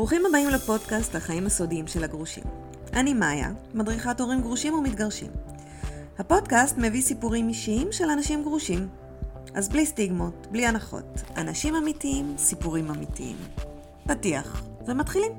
ברוכים 0.00 0.26
הבאים 0.26 0.48
לפודקאסט 0.48 1.14
החיים 1.14 1.46
הסודיים 1.46 1.86
של 1.86 2.04
הגרושים. 2.04 2.44
אני 2.92 3.14
מאיה, 3.14 3.52
מדריכת 3.74 4.20
הורים 4.20 4.40
גרושים 4.40 4.74
ומתגרשים. 4.74 5.30
הפודקאסט 6.18 6.78
מביא 6.78 7.02
סיפורים 7.02 7.48
אישיים 7.48 7.92
של 7.92 8.04
אנשים 8.04 8.42
גרושים. 8.42 8.88
אז 9.54 9.68
בלי 9.68 9.86
סטיגמות, 9.86 10.46
בלי 10.50 10.66
הנחות. 10.66 11.04
אנשים 11.36 11.74
אמיתיים, 11.74 12.34
סיפורים 12.38 12.90
אמיתיים. 12.90 13.36
פתיח, 14.04 14.62
ומתחילים. 14.86 15.32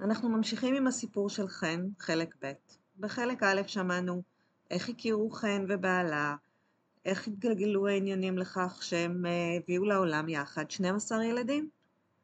אנחנו 0.00 0.28
ממשיכים 0.28 0.74
עם 0.74 0.86
הסיפור 0.86 1.28
של 1.28 1.48
חן, 1.48 1.80
חלק 1.98 2.34
ב'. 2.42 2.52
בחלק 2.98 3.42
א' 3.42 3.60
שמענו 3.66 4.31
איך 4.72 4.88
הכירו 4.88 5.30
חן 5.30 5.64
ובעלה, 5.68 6.36
איך 7.04 7.28
התגלגלו 7.28 7.88
העניינים 7.88 8.38
לכך 8.38 8.78
שהם 8.82 9.26
אה, 9.26 9.56
הביאו 9.56 9.84
לעולם 9.84 10.28
יחד 10.28 10.70
12 10.70 11.24
ילדים, 11.24 11.68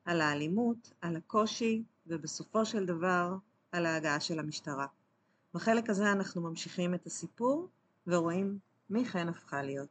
על 0.05 0.21
האלימות, 0.21 0.93
על 1.01 1.17
הקושי, 1.17 1.83
ובסופו 2.07 2.67
של 2.67 2.87
דבר 2.87 3.35
על 3.73 3.87
ההגעה 3.87 4.21
של 4.21 4.39
המשטרה. 4.39 4.87
בחלק 5.55 5.91
הזה 5.91 6.13
אנחנו 6.13 6.43
ממשיכים 6.43 6.95
את 6.95 7.07
הסיפור 7.07 7.69
ורואים 8.07 8.59
מי 8.91 9.05
חן 9.05 9.29
הפכה 9.29 9.63
להיות. 9.63 9.89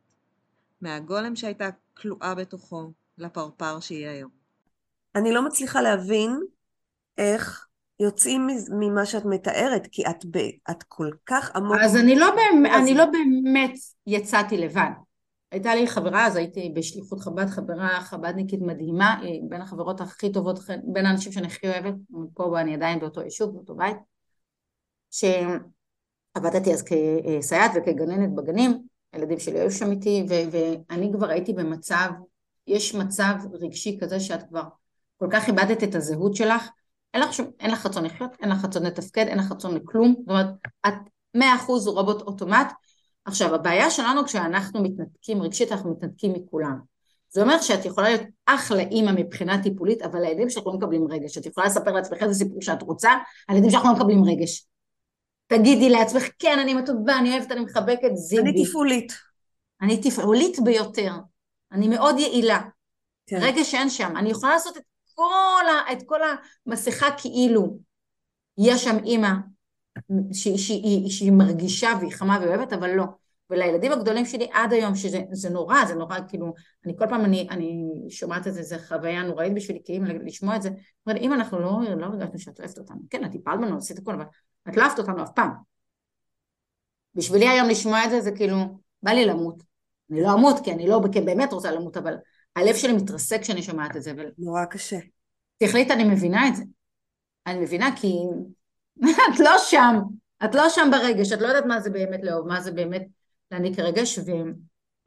מהגולם 0.81 1.35
שהייתה 1.35 1.69
כלואה 1.97 2.35
בתוכו 2.35 2.91
לפרפר 3.17 3.79
שהיא 3.79 4.07
היום. 4.07 4.31
אני 5.15 5.31
לא 5.31 5.45
מצליחה 5.45 5.81
להבין 5.81 6.39
איך 7.17 7.66
יוצאים 7.99 8.47
ממה 8.79 9.05
שאת 9.05 9.25
מתארת, 9.25 9.87
כי 9.91 10.03
את, 10.09 10.25
ב, 10.31 10.37
את 10.71 10.83
כל 10.83 11.09
כך 11.25 11.55
עמוק. 11.55 11.77
אז 11.81 11.95
אני 11.95 12.15
לא, 12.15 12.27
באמת, 12.35 12.71
אני 12.81 12.93
לא 12.93 13.05
באמת 13.05 13.73
יצאתי 14.07 14.57
לבד. 14.57 14.89
הייתה 15.51 15.75
לי 15.75 15.87
חברה, 15.87 16.27
אז 16.27 16.35
הייתי 16.35 16.73
בשליחות 16.75 17.19
חב"ד, 17.19 17.45
חברה 17.45 18.01
חב"דניקית 18.01 18.61
מדהימה, 18.61 19.19
היא 19.21 19.41
בין 19.49 19.61
החברות 19.61 20.01
הכי 20.01 20.31
טובות, 20.31 20.59
בין 20.83 21.05
האנשים 21.05 21.31
שאני 21.31 21.47
הכי 21.47 21.67
אוהבת, 21.67 21.93
פה 22.33 22.43
ואני 22.43 22.73
עדיין 22.73 22.99
באותו 22.99 23.21
יישוב, 23.21 23.53
באותו 23.53 23.75
בית, 23.75 23.97
שעבדתי 25.11 26.73
אז 26.73 26.83
כסייעת 26.83 27.71
וכגננת 27.75 28.35
בגנים, 28.35 28.81
הילדים 29.13 29.39
שלי 29.39 29.59
היו 29.59 29.71
שם 29.71 29.91
איתי, 29.91 30.25
ו- 30.29 30.51
ואני 30.51 31.11
כבר 31.13 31.29
הייתי 31.29 31.53
במצב, 31.53 32.09
יש 32.67 32.95
מצב 32.95 33.33
רגשי 33.53 33.97
כזה 34.01 34.19
שאת 34.19 34.43
כבר 34.49 34.63
כל 35.17 35.27
כך 35.31 35.47
איבדת 35.47 35.83
את 35.83 35.95
הזהות 35.95 36.35
שלך, 36.35 36.69
אין 37.17 37.25
לך, 37.25 37.33
שום, 37.33 37.51
אין 37.59 37.71
לך 37.71 37.85
רצון 37.85 38.05
לחיות, 38.05 38.31
אין 38.41 38.49
לך 38.49 38.65
רצון 38.65 38.83
לתפקד, 38.83 39.27
אין 39.27 39.37
לך 39.37 39.51
רצון 39.51 39.75
לכלום, 39.75 40.15
זאת 40.19 40.29
אומרת, 40.29 40.47
את 40.87 40.93
מאה 41.33 41.55
אחוז 41.55 41.87
רובוט 41.87 42.21
אוטומט. 42.21 42.73
עכשיו, 43.25 43.55
הבעיה 43.55 43.89
שלנו 43.91 44.25
כשאנחנו 44.25 44.83
מתנתקים 44.83 45.41
רגשית, 45.41 45.71
אנחנו 45.71 45.91
מתנתקים 45.91 46.33
מכולם. 46.33 46.79
זה 47.29 47.41
אומר 47.41 47.61
שאת 47.61 47.85
יכולה 47.85 48.09
להיות 48.09 48.21
אחלה 48.45 48.81
אימא 48.81 49.11
מבחינה 49.11 49.63
טיפולית, 49.63 50.01
אבל 50.01 50.25
הילדים 50.25 50.49
שלך 50.49 50.67
לא 50.67 50.73
מקבלים 50.73 51.07
רגש. 51.11 51.37
את 51.37 51.45
יכולה 51.45 51.67
לספר 51.67 51.91
לעצמך 51.91 52.23
איזה 52.23 52.33
סיפור 52.33 52.61
שאת 52.61 52.81
רוצה, 52.81 53.11
הילדים 53.47 53.69
שלך 53.69 53.85
לא 53.85 53.93
מקבלים 53.93 54.23
רגש. 54.23 54.67
תגידי 55.47 55.89
לעצמך, 55.89 56.23
כן, 56.39 56.59
אני 56.59 56.85
טובה, 56.85 57.17
אני 57.17 57.31
אוהבת, 57.31 57.51
אני 57.51 57.59
מחבקת, 57.59 58.09
זיבי. 58.13 58.49
אני 58.49 58.65
תפעולית. 58.65 59.13
אני 59.81 60.01
תפעולית 60.01 60.59
ביותר. 60.59 61.11
אני 61.71 61.87
מאוד 61.87 62.19
יעילה. 62.19 62.61
כן. 63.27 63.37
רגש 63.41 63.75
אין 63.75 63.89
שם. 63.89 64.17
אני 64.17 64.29
יכולה 64.29 64.53
לעשות 64.53 64.77
את 64.77 64.81
כל, 65.17 65.65
ה, 65.67 65.91
את 65.93 66.03
כל 66.05 66.19
המסכה 66.65 67.07
כאילו 67.17 67.79
יש 68.57 68.83
שם 68.83 68.97
אימא 69.05 69.29
שהיא, 70.33 70.57
שהיא, 70.57 71.09
שהיא 71.09 71.31
מרגישה 71.31 71.89
והיא 71.99 72.11
חמה 72.11 72.39
ואוהבת, 72.41 72.73
אבל 72.73 72.89
לא. 72.89 73.03
ולילדים 73.49 73.91
הגדולים 73.91 74.25
שלי 74.25 74.47
עד 74.53 74.73
היום, 74.73 74.95
שזה 74.95 75.49
נורא, 75.49 75.85
זה 75.85 75.95
נורא, 75.95 76.17
כאילו, 76.27 76.53
אני 76.85 76.93
כל 76.97 77.05
פעם, 77.09 77.25
אני, 77.25 77.47
אני 77.49 77.85
שומעת 78.09 78.47
את 78.47 78.53
זה, 78.53 78.63
זו 78.63 78.75
חוויה 78.87 79.23
נוראית 79.23 79.53
בשבילי, 79.53 79.81
כאילו, 79.85 80.05
לשמוע 80.05 80.55
את 80.55 80.61
זה. 80.61 80.69
אומרת, 81.05 81.21
אם 81.21 81.33
אנחנו 81.33 81.59
לא, 81.59 81.79
לא 81.97 82.05
הרגשנו 82.05 82.39
שאת 82.39 82.59
אוהבת 82.59 82.77
אותנו, 82.77 82.99
כן, 83.09 83.25
את 83.25 83.31
טיפלת 83.31 83.59
בנו, 83.59 83.77
עשית 83.77 83.97
הכל, 83.97 84.13
אבל 84.13 84.25
את 84.69 84.77
לא 84.77 84.83
אהבת 84.83 84.99
אותנו 84.99 85.23
אף 85.23 85.29
פעם. 85.35 85.51
בשבילי 87.15 87.47
היום 87.47 87.69
לשמוע 87.69 88.05
את 88.05 88.09
זה, 88.09 88.21
זה 88.21 88.31
כאילו, 88.31 88.57
בא 89.03 89.11
לי 89.11 89.25
למות. 89.25 89.63
אני 90.11 90.21
לא 90.21 90.33
אמות, 90.33 90.55
כי 90.63 90.71
אני 90.71 90.87
לא 90.87 90.99
באמת 90.99 91.53
רוצה 91.53 91.71
למות, 91.71 91.97
אבל 91.97 92.15
הלב 92.55 92.75
שלי 92.75 92.93
מתרסק 92.93 93.41
כשאני 93.41 93.63
שומעת 93.63 93.95
את 93.95 94.03
זה. 94.03 94.13
ו... 94.17 94.21
נורא 94.37 94.65
קשה. 94.65 94.97
תחליט, 95.57 95.91
אני 95.91 96.03
מבינה 96.03 96.47
את 96.47 96.55
זה. 96.55 96.63
אני 97.47 97.59
מבינה 97.59 97.89
כי 97.95 98.13
את 99.33 99.39
לא 99.39 99.57
שם, 99.57 99.95
את 100.45 100.55
לא 100.55 100.69
שם 100.69 100.89
ברגש, 100.91 101.31
את 101.31 101.41
לא 101.41 101.47
יודעת 101.47 101.65
מה 101.65 101.79
זה 101.79 101.89
באמת 101.89 102.19
לאהוב, 102.23 102.47
מה 102.47 102.61
זה 102.61 102.71
באמת 102.71 103.07
להעניק 103.51 103.79
רגש. 103.79 104.19
ו... 104.19 104.23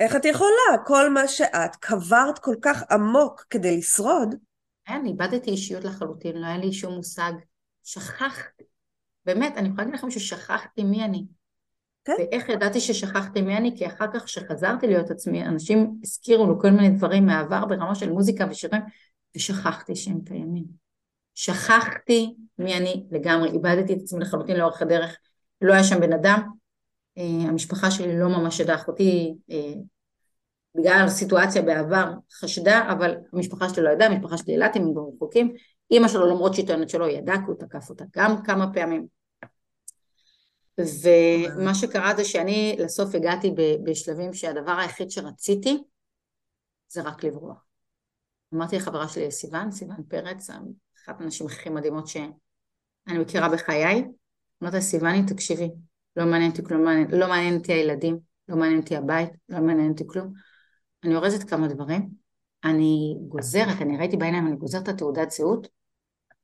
איך 0.00 0.16
את 0.16 0.24
יכולה? 0.24 0.78
כל 0.86 1.10
מה 1.10 1.28
שאת 1.28 1.76
קברת 1.76 2.38
כל 2.38 2.54
כך 2.62 2.82
עמוק 2.90 3.44
כדי 3.50 3.76
לשרוד. 3.76 4.34
כן, 4.84 5.06
איבדתי 5.06 5.50
אישיות 5.50 5.84
לחלוטין, 5.84 6.36
לא 6.36 6.46
היה 6.46 6.58
לי 6.58 6.72
שום 6.72 6.94
מושג. 6.94 7.32
שכחתי, 7.84 8.64
באמת, 9.24 9.56
אני 9.56 9.68
יכולה 9.68 9.82
להגיד 9.82 9.98
לכם 9.98 10.10
ששכחתי 10.10 10.84
מי 10.84 11.04
אני. 11.04 11.24
כן. 12.04 12.12
ואיך 12.18 12.48
ידעתי 12.48 12.80
ששכחתי 12.80 13.42
מי 13.42 13.56
אני? 13.56 13.76
כי 13.76 13.86
אחר 13.86 14.06
כך 14.14 14.24
כשחזרתי 14.24 14.86
להיות 14.86 15.10
עצמי, 15.10 15.46
אנשים 15.46 16.00
הזכירו 16.02 16.46
לו 16.46 16.60
כל 16.60 16.70
מיני 16.70 16.90
דברים 16.90 17.26
מהעבר 17.26 17.64
ברמה 17.64 17.94
של 17.94 18.10
מוזיקה 18.10 18.46
ושירים, 18.50 18.82
ושכחתי 19.36 19.96
שהם 19.96 20.20
קיימים. 20.24 20.64
שכחתי 21.34 22.34
מי 22.58 22.76
אני 22.76 23.06
לגמרי, 23.10 23.50
איבדתי 23.50 23.92
את 23.92 23.98
עצמי 24.02 24.20
לחלוטין 24.20 24.56
לאורך 24.56 24.82
הדרך, 24.82 25.16
לא 25.60 25.72
היה 25.72 25.84
שם 25.84 26.00
בן 26.00 26.12
אדם, 26.12 26.40
uh, 27.18 27.48
המשפחה 27.48 27.90
שלי 27.90 28.18
לא 28.18 28.28
ממש 28.28 28.60
ידעה, 28.60 28.76
אחותי 28.76 29.34
uh, 29.50 29.54
בגלל 30.74 31.04
הסיטואציה 31.06 31.62
בעבר 31.62 32.12
חשדה, 32.32 32.92
אבל 32.92 33.14
המשפחה 33.32 33.68
שלי 33.68 33.84
לא 33.84 33.90
ידעה, 33.90 34.08
המשפחה 34.08 34.36
שלי 34.36 34.54
אילתים, 34.54 34.82
הם 34.82 34.94
רחוקים, 35.14 35.52
אימא 35.90 36.08
שלו 36.08 36.26
למרות 36.26 36.54
שהיא 36.54 36.66
טוענת 36.66 36.88
שלא 36.88 37.10
ידעה, 37.10 37.36
כי 37.36 37.42
הוא 37.46 37.56
תקף 37.58 37.90
אותה 37.90 38.04
גם 38.16 38.42
כמה 38.42 38.72
פעמים. 38.72 39.06
ומה 40.78 41.74
שקרה 41.74 42.14
זה 42.16 42.24
שאני 42.24 42.76
לסוף 42.78 43.14
הגעתי 43.14 43.54
בשלבים 43.84 44.32
שהדבר 44.32 44.72
היחיד 44.72 45.10
שרציתי 45.10 45.82
זה 46.88 47.02
רק 47.02 47.24
לברוח. 47.24 47.69
אמרתי 48.54 48.76
לחברה 48.76 49.08
שלי 49.08 49.30
סיוון, 49.30 49.70
סיוון 49.70 50.02
פרץ, 50.08 50.50
אחת 51.04 51.20
הנשים 51.20 51.46
הכי 51.46 51.70
מדהימות 51.70 52.06
שאני 52.08 53.18
מכירה 53.18 53.48
בחיי, 53.48 54.04
אמרתי 54.62 54.76
לה 54.76 54.82
סיווני 54.82 55.26
תקשיבי, 55.26 55.70
לא 56.16 56.26
מעניין 56.26 56.50
אותי 56.50 56.64
כלום, 56.64 56.84
לא 57.10 57.28
מעניין 57.28 57.56
אותי 57.56 57.72
הילדים, 57.72 58.18
לא 58.48 58.56
מעניין 58.56 58.80
אותי 58.80 58.96
הבית, 58.96 59.30
לא 59.48 59.60
מעניין 59.60 59.90
אותי 59.90 60.04
כלום. 60.06 60.32
אני 61.04 61.16
אורזת 61.16 61.50
כמה 61.50 61.68
דברים, 61.68 62.08
אני 62.64 63.16
גוזרת, 63.28 63.82
אני 63.82 63.96
ראיתי 63.96 64.16
בעיניים, 64.16 64.46
אני 64.46 64.56
גוזרת 64.56 64.82
את 64.82 64.88
התעודת 64.88 65.30
זהות, 65.30 65.68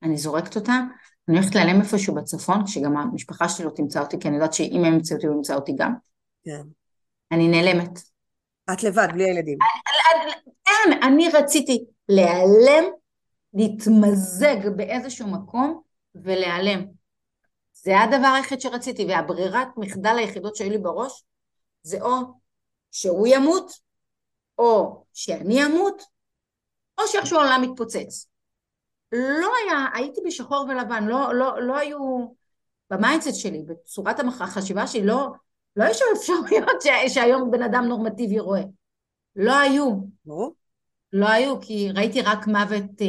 אני 0.03 0.16
זורקת 0.16 0.56
אותה, 0.56 0.81
אני 1.28 1.39
הולכת 1.39 1.55
להיעלם 1.55 1.81
איפשהו 1.81 2.15
בצפון, 2.15 2.66
שגם 2.66 2.97
המשפחה 2.97 3.49
שלי 3.49 3.65
לא 3.65 3.71
תמצא 3.71 4.00
אותי, 4.00 4.19
כי 4.21 4.28
אני 4.28 4.37
יודעת 4.37 4.53
שאם 4.53 4.84
הם 4.84 4.95
ימצאו 4.95 5.16
אותי, 5.16 5.27
הוא 5.27 5.37
ימצא 5.37 5.55
אותי 5.55 5.72
גם. 5.78 5.95
כן. 6.45 6.62
אני 7.33 7.49
נעלמת. 7.49 8.00
את 8.72 8.83
לבד, 8.83 9.09
בלי 9.12 9.25
הילדים. 9.25 9.59
אין, 10.66 11.03
אני 11.03 11.28
רציתי 11.28 11.84
להיעלם, 12.09 12.84
להתמזג 13.55 14.69
באיזשהו 14.77 15.27
מקום 15.31 15.81
ולהיעלם. 16.15 16.87
זה 17.72 18.00
הדבר 18.00 18.27
היחיד 18.37 18.61
שרציתי, 18.61 19.06
והברירת 19.06 19.69
מחדל 19.77 20.16
היחידות 20.19 20.56
שהיו 20.56 20.71
לי 20.71 20.78
בראש 20.78 21.25
זה 21.83 22.03
או 22.03 22.16
שהוא 22.91 23.27
ימות, 23.27 23.72
או 24.59 25.05
שאני 25.12 25.65
אמות, 25.66 26.03
או 26.99 27.06
שאיכשהו 27.06 27.39
העולם 27.39 27.62
מתפוצץ. 27.62 28.27
לא 29.12 29.49
היה, 29.65 29.87
הייתי 29.95 30.21
בשחור 30.27 30.66
ולבן, 30.69 31.04
לא, 31.04 31.34
לא, 31.34 31.63
לא 31.63 31.77
היו, 31.77 32.28
ב 32.91 32.96
mindset 32.96 33.34
שלי, 33.34 33.63
בצורת 33.63 34.16
החשיבה 34.41 34.86
שלי, 34.86 35.07
לא, 35.07 35.28
לא 35.77 35.84
היו 35.84 35.95
שם 35.95 36.04
אפשרויות 36.16 36.83
שהיום 37.15 37.51
בן 37.51 37.63
אדם 37.63 37.84
נורמטיבי 37.84 38.39
רואה. 38.39 38.63
לא 39.36 39.59
היו. 39.59 40.01
לא 41.13 41.29
היו, 41.29 41.61
כי 41.61 41.91
ראיתי 41.91 42.23
רק 42.23 42.47
מוות 42.47 43.03
אה, 43.03 43.07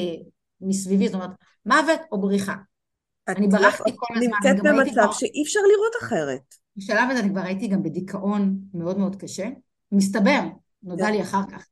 מסביבי, 0.62 1.08
זאת 1.08 1.16
אומרת, 1.16 1.30
מוות 1.66 2.00
או 2.12 2.22
בריחה. 2.22 2.56
אני 3.28 3.48
ברחתי 3.48 3.92
כל 3.96 4.14
הזמן. 4.16 4.28
נמצאת 4.28 4.64
במצב 4.64 5.02
כבר... 5.02 5.12
שאי 5.12 5.44
אפשר 5.44 5.60
לראות 5.60 5.94
אחרת. 6.04 6.56
בשלב 6.78 7.10
הזה 7.12 7.20
אני 7.20 7.30
כבר 7.30 7.42
הייתי 7.42 7.68
גם 7.68 7.84
בדיכאון 7.84 8.60
מאוד 8.74 8.98
מאוד 8.98 9.16
קשה. 9.16 9.50
מסתבר, 9.92 10.40
נודע 10.84 11.06
כן. 11.06 11.12
לי 11.12 11.22
אחר 11.22 11.42
כך. 11.52 11.68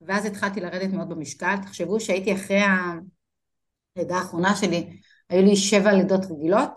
ואז 0.00 0.26
התחלתי 0.26 0.60
לרדת 0.60 0.92
מאוד 0.92 1.08
במשקל. 1.08 1.56
תחשבו 1.62 2.00
שהייתי 2.00 2.34
אחרי 2.34 2.60
הלידה 3.96 4.16
האחרונה 4.16 4.56
שלי, 4.56 5.00
היו 5.28 5.42
לי 5.42 5.56
שבע 5.56 5.92
לידות 5.92 6.20
רגילות, 6.30 6.70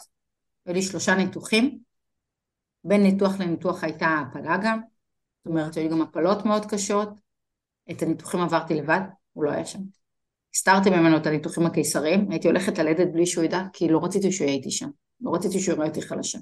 היו 0.66 0.74
לי 0.74 0.82
שלושה 0.82 1.16
ניתוחים. 1.16 1.80
בין 2.84 3.04
ניתוח 3.04 3.40
לניתוח 3.40 3.84
הייתה 3.84 4.08
הפלה 4.08 4.58
גם. 4.64 4.80
זאת 5.38 5.48
אומרת, 5.48 5.76
היו 5.76 5.84
לי 5.84 5.90
גם 5.90 6.02
הפלות 6.02 6.46
מאוד 6.46 6.66
קשות. 6.66 7.10
את 7.92 8.02
הניתוחים 8.02 8.40
עברתי 8.40 8.74
לבד, 8.74 9.02
הוא 9.34 9.44
לא 9.44 9.52
היה 9.52 9.66
שם. 9.66 9.80
הסתרתי 10.56 10.90
ממנו 10.90 11.18
את 11.18 11.28
הניתוחים 11.28 11.66
הקיסריים, 11.66 12.32
הייתי 12.32 12.48
הולכת 12.48 12.78
ללדת 12.78 13.08
בלי 13.14 13.26
שהוא 13.26 13.44
ידע, 13.44 13.62
כי 13.74 13.88
לא 13.88 14.00
רציתי 14.04 14.32
שהוא 14.32 14.46
יהיה 14.46 14.58
איתי 14.58 14.72
שם. 14.72 14.90
לא 15.22 15.32
רציתי 15.36 15.60
שהוא 15.60 15.76
יראה 15.76 15.88
אותי 15.88 16.02
חלשה. 16.02 16.40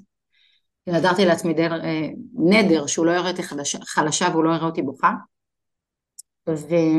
נדרתי 0.86 1.24
לעצמי 1.24 1.54
דר, 1.54 1.84
אה, 1.84 2.08
נדר 2.34 2.86
שהוא 2.86 3.06
לא 3.06 3.10
יראה 3.10 3.30
אותי 3.30 3.42
חלשה, 3.42 3.78
חלשה 3.82 4.26
והוא 4.32 4.44
לא 4.44 4.50
יראה 4.50 4.66
אותי 4.66 4.82
בוכה. 4.82 5.12
והייתי... 6.46 6.96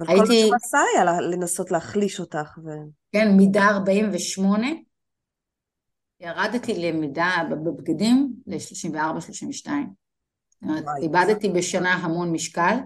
אבל 0.00 0.06
כל 0.06 0.18
מה 0.18 0.26
שהוא 0.26 0.54
עשה 0.54 0.78
היה 0.94 1.20
לנסות 1.20 1.70
להחליש 1.70 2.20
אותך. 2.20 2.58
ו... 2.64 2.68
כן, 3.12 3.28
מידה 3.36 3.68
48, 3.68 4.66
ירדתי 6.20 6.74
למידה 6.74 7.30
בבגדים 7.50 8.32
ל-34-32. 8.46 9.70
זאת 10.48 10.62
אומרת, 10.62 10.84
וואי. 10.84 11.02
איבדתי 11.02 11.48
בשנה 11.48 11.94
המון 11.94 12.32
משקל, 12.32 12.76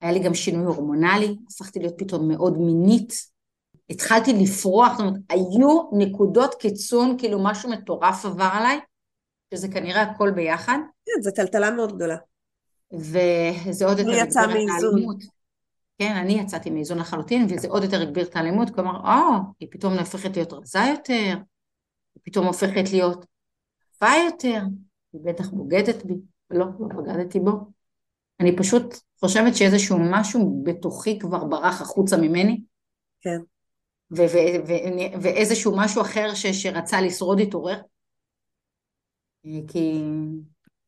היה 0.00 0.12
לי 0.12 0.18
גם 0.18 0.34
שינוי 0.34 0.64
הורמונלי, 0.64 1.36
הפכתי 1.50 1.78
להיות 1.78 1.94
פתאום 1.98 2.28
מאוד 2.28 2.58
מינית, 2.58 3.12
התחלתי 3.90 4.32
לפרוח, 4.32 4.92
זאת 4.92 5.00
אומרת, 5.00 5.20
היו 5.28 5.90
נקודות 5.92 6.54
קיצון, 6.54 7.16
כאילו 7.18 7.44
משהו 7.44 7.70
מטורף 7.70 8.24
עבר 8.24 8.48
עליי, 8.52 8.80
שזה 9.54 9.68
כנראה 9.68 10.02
הכל 10.02 10.30
ביחד, 10.30 10.78
כן, 11.06 11.22
זו 11.22 11.30
טלטלה 11.30 11.70
מאוד 11.70 11.96
גדולה. 11.96 12.16
וזה 12.92 13.86
עוד 13.86 13.98
יותר 13.98 14.10
הגביר 14.10 14.22
את 14.22 14.36
מאיזון. 14.36 14.94
האלימות. 14.94 15.16
כן, 15.98 16.16
אני 16.16 16.32
יצאתי 16.32 16.70
מאיזון 16.70 16.98
לחלוטין, 16.98 17.46
וזה 17.50 17.68
עוד 17.68 17.82
יותר 17.82 18.02
הגביר 18.02 18.24
את 18.24 18.36
האלימות, 18.36 18.70
כלומר, 18.70 18.96
או, 18.96 19.36
היא 19.60 19.68
פתאום 19.70 19.98
הופכת 19.98 20.36
להיות 20.36 20.52
רזה 20.52 20.78
יותר, 20.90 21.34
היא 22.14 22.22
פתאום 22.22 22.46
הופכת 22.46 22.90
להיות 22.92 23.26
יפה 23.94 24.12
יותר, 24.26 24.62
היא 25.12 25.20
בטח 25.24 25.48
בוגדת 25.48 26.04
בי, 26.04 26.14
לא, 26.50 26.66
לא 26.80 27.02
בגדתי 27.02 27.40
בו. 27.40 27.52
אני 28.40 28.56
פשוט 28.56 28.94
חושבת 29.24 29.56
שאיזשהו 29.56 29.98
משהו 30.10 30.62
בתוכי 30.64 31.18
כבר 31.18 31.44
ברח 31.44 31.80
החוצה 31.80 32.16
ממני, 32.16 32.60
כן. 33.20 33.38
ו- 34.16 34.26
ו- 34.32 34.66
ו- 34.66 35.22
ואיזשהו 35.22 35.76
משהו 35.76 36.02
אחר 36.02 36.34
ש- 36.34 36.46
שרצה 36.46 37.00
לשרוד 37.00 37.40
התעורר. 37.40 37.80
אה, 39.46 39.60
כי 39.68 40.02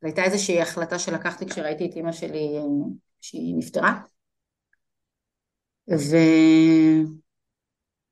זו 0.01 0.07
הייתה 0.07 0.23
איזושהי 0.23 0.61
החלטה 0.61 0.99
שלקחתי 0.99 1.45
כשראיתי 1.45 1.85
את 1.85 1.95
אימא 1.95 2.11
שלי 2.11 2.57
אה, 2.57 2.63
שהיא 3.21 3.55
נפטרה. 3.57 3.99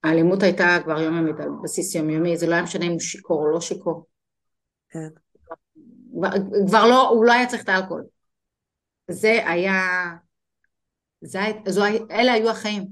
והאלימות 0.04 0.44
הייתה 0.44 0.78
כבר 0.84 1.02
יומיומית 1.02 1.40
על 1.40 1.50
בסיס 1.64 1.96
יומיומי, 1.96 2.38
זה 2.38 2.48
לא 2.48 2.54
היה 2.54 2.64
משנה 2.64 2.86
אם 2.86 2.92
הוא 2.92 3.00
שיכור 3.00 3.42
או 3.42 3.52
לא 3.52 3.62
שיכור. 3.62 4.06
כן. 4.90 5.10
כבר, 6.12 6.30
כבר 6.68 6.86
לא, 6.88 7.10
הוא 7.10 7.26
לא 7.26 7.32
היה 7.34 7.48
צריך 7.48 7.64
את 7.64 7.70
האלכוהול. 7.70 8.15
זה 9.08 9.50
היה, 9.50 9.82
זה, 11.22 11.40
זו, 11.68 11.84
אלה 12.12 12.34
היו 12.34 12.50
החיים. 12.50 12.88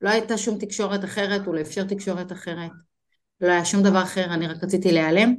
לא 0.00 0.10
הייתה 0.10 0.38
שום 0.38 0.58
תקשורת 0.58 1.04
אחרת, 1.04 1.46
הוא 1.46 1.54
לא 1.54 1.60
אפשר 1.60 1.84
תקשורת 1.84 2.32
אחרת. 2.32 2.70
לא 3.40 3.48
היה 3.48 3.64
שום 3.64 3.82
דבר 3.82 4.02
אחר, 4.02 4.24
אני 4.34 4.46
רק 4.46 4.64
רציתי 4.64 4.92
להיעלם. 4.92 5.34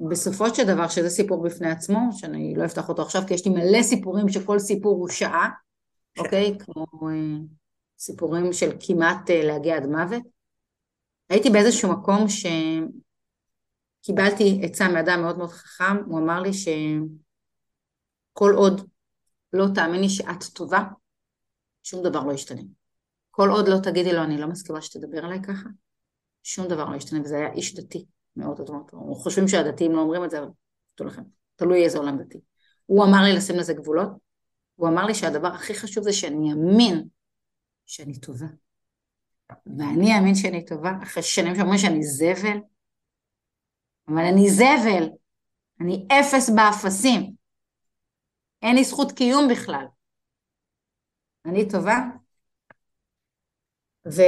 ובסופו 0.00 0.54
של 0.54 0.66
דבר, 0.66 0.88
שזה 0.88 1.10
סיפור 1.10 1.42
בפני 1.42 1.70
עצמו, 1.70 1.98
שאני 2.12 2.54
לא 2.56 2.64
אפתח 2.64 2.88
אותו 2.88 3.02
עכשיו, 3.02 3.22
כי 3.26 3.34
יש 3.34 3.46
לי 3.46 3.52
מלא 3.52 3.82
סיפורים 3.82 4.28
שכל 4.28 4.58
סיפור 4.58 4.96
הוא 4.96 5.08
שעה, 5.08 5.50
כן. 6.14 6.22
אוקיי? 6.22 6.58
כמו 6.58 6.86
אה, 7.08 7.38
סיפורים 7.98 8.52
של 8.52 8.70
כמעט 8.80 9.30
אה, 9.30 9.44
להגיע 9.44 9.76
עד 9.76 9.86
מוות. 9.86 10.22
הייתי 11.28 11.50
באיזשהו 11.50 11.92
מקום 11.92 12.28
שקיבלתי 14.02 14.60
עצה 14.64 14.88
מאדם 14.88 15.22
מאוד 15.22 15.38
מאוד 15.38 15.50
חכם, 15.50 15.96
הוא 16.06 16.18
אמר 16.18 16.40
לי 16.40 16.50
שכל 16.52 18.52
עוד 18.56 18.88
לא 19.52 19.66
תאמיני 19.74 20.08
שאת 20.08 20.44
טובה, 20.54 20.82
שום 21.82 22.02
דבר 22.02 22.24
לא 22.24 22.32
ישתנה. 22.32 22.62
כל 23.30 23.50
עוד 23.50 23.68
לא 23.68 23.76
תגידי 23.82 24.12
לו, 24.12 24.22
אני 24.22 24.40
לא 24.40 24.46
מסכימה 24.46 24.82
שתדבר 24.82 25.24
עליי 25.24 25.42
ככה, 25.42 25.68
שום 26.42 26.68
דבר 26.68 26.84
לא 26.84 26.96
ישתנה, 26.96 27.20
וזה 27.20 27.36
היה 27.36 27.52
איש 27.52 27.74
דתי 27.74 28.06
מאוד, 28.36 28.60
אנחנו 28.60 29.14
חושבים 29.14 29.48
שהדתיים 29.48 29.92
לא 29.92 30.00
אומרים 30.00 30.24
את 30.24 30.30
זה, 30.30 30.38
אבל 30.38 30.48
תדעו 30.94 31.08
לכם, 31.08 31.22
תלוי 31.56 31.84
איזה 31.84 31.98
עולם 31.98 32.18
דתי. 32.18 32.40
הוא 32.86 33.04
אמר 33.04 33.22
לי 33.22 33.32
לשים 33.32 33.56
לזה 33.56 33.74
גבולות, 33.74 34.08
הוא 34.74 34.88
אמר 34.88 35.06
לי 35.06 35.14
שהדבר 35.14 35.48
הכי 35.48 35.74
חשוב 35.74 36.04
זה 36.04 36.12
שאני 36.12 36.52
אאמין 36.52 37.08
שאני 37.86 38.20
טובה. 38.20 38.46
ואני 39.78 40.16
אאמין 40.16 40.34
שאני 40.34 40.64
טובה, 40.64 40.92
אחרי 41.02 41.22
שנים 41.22 41.54
שאומרים 41.54 41.78
שאני 41.78 42.02
זבל, 42.02 42.58
אבל 44.10 44.24
אני 44.24 44.50
זבל, 44.50 45.08
אני 45.80 46.06
אפס 46.12 46.50
באפסים, 46.50 47.34
אין 48.62 48.76
לי 48.76 48.84
זכות 48.84 49.12
קיום 49.12 49.48
בכלל. 49.50 49.84
אני 51.46 51.68
טובה, 51.68 51.98
וכל 54.06 54.22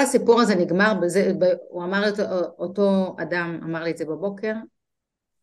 הסיפור 0.00 0.40
הזה 0.40 0.54
נגמר 0.54 0.92
בזה, 1.02 1.32
ב- 1.40 1.56
הוא 1.68 1.84
אמר 1.84 2.08
את 2.08 2.14
אותו 2.58 3.16
אדם 3.22 3.60
אמר 3.64 3.82
לי 3.82 3.90
את 3.90 3.96
זה 3.96 4.04
בבוקר, 4.04 4.54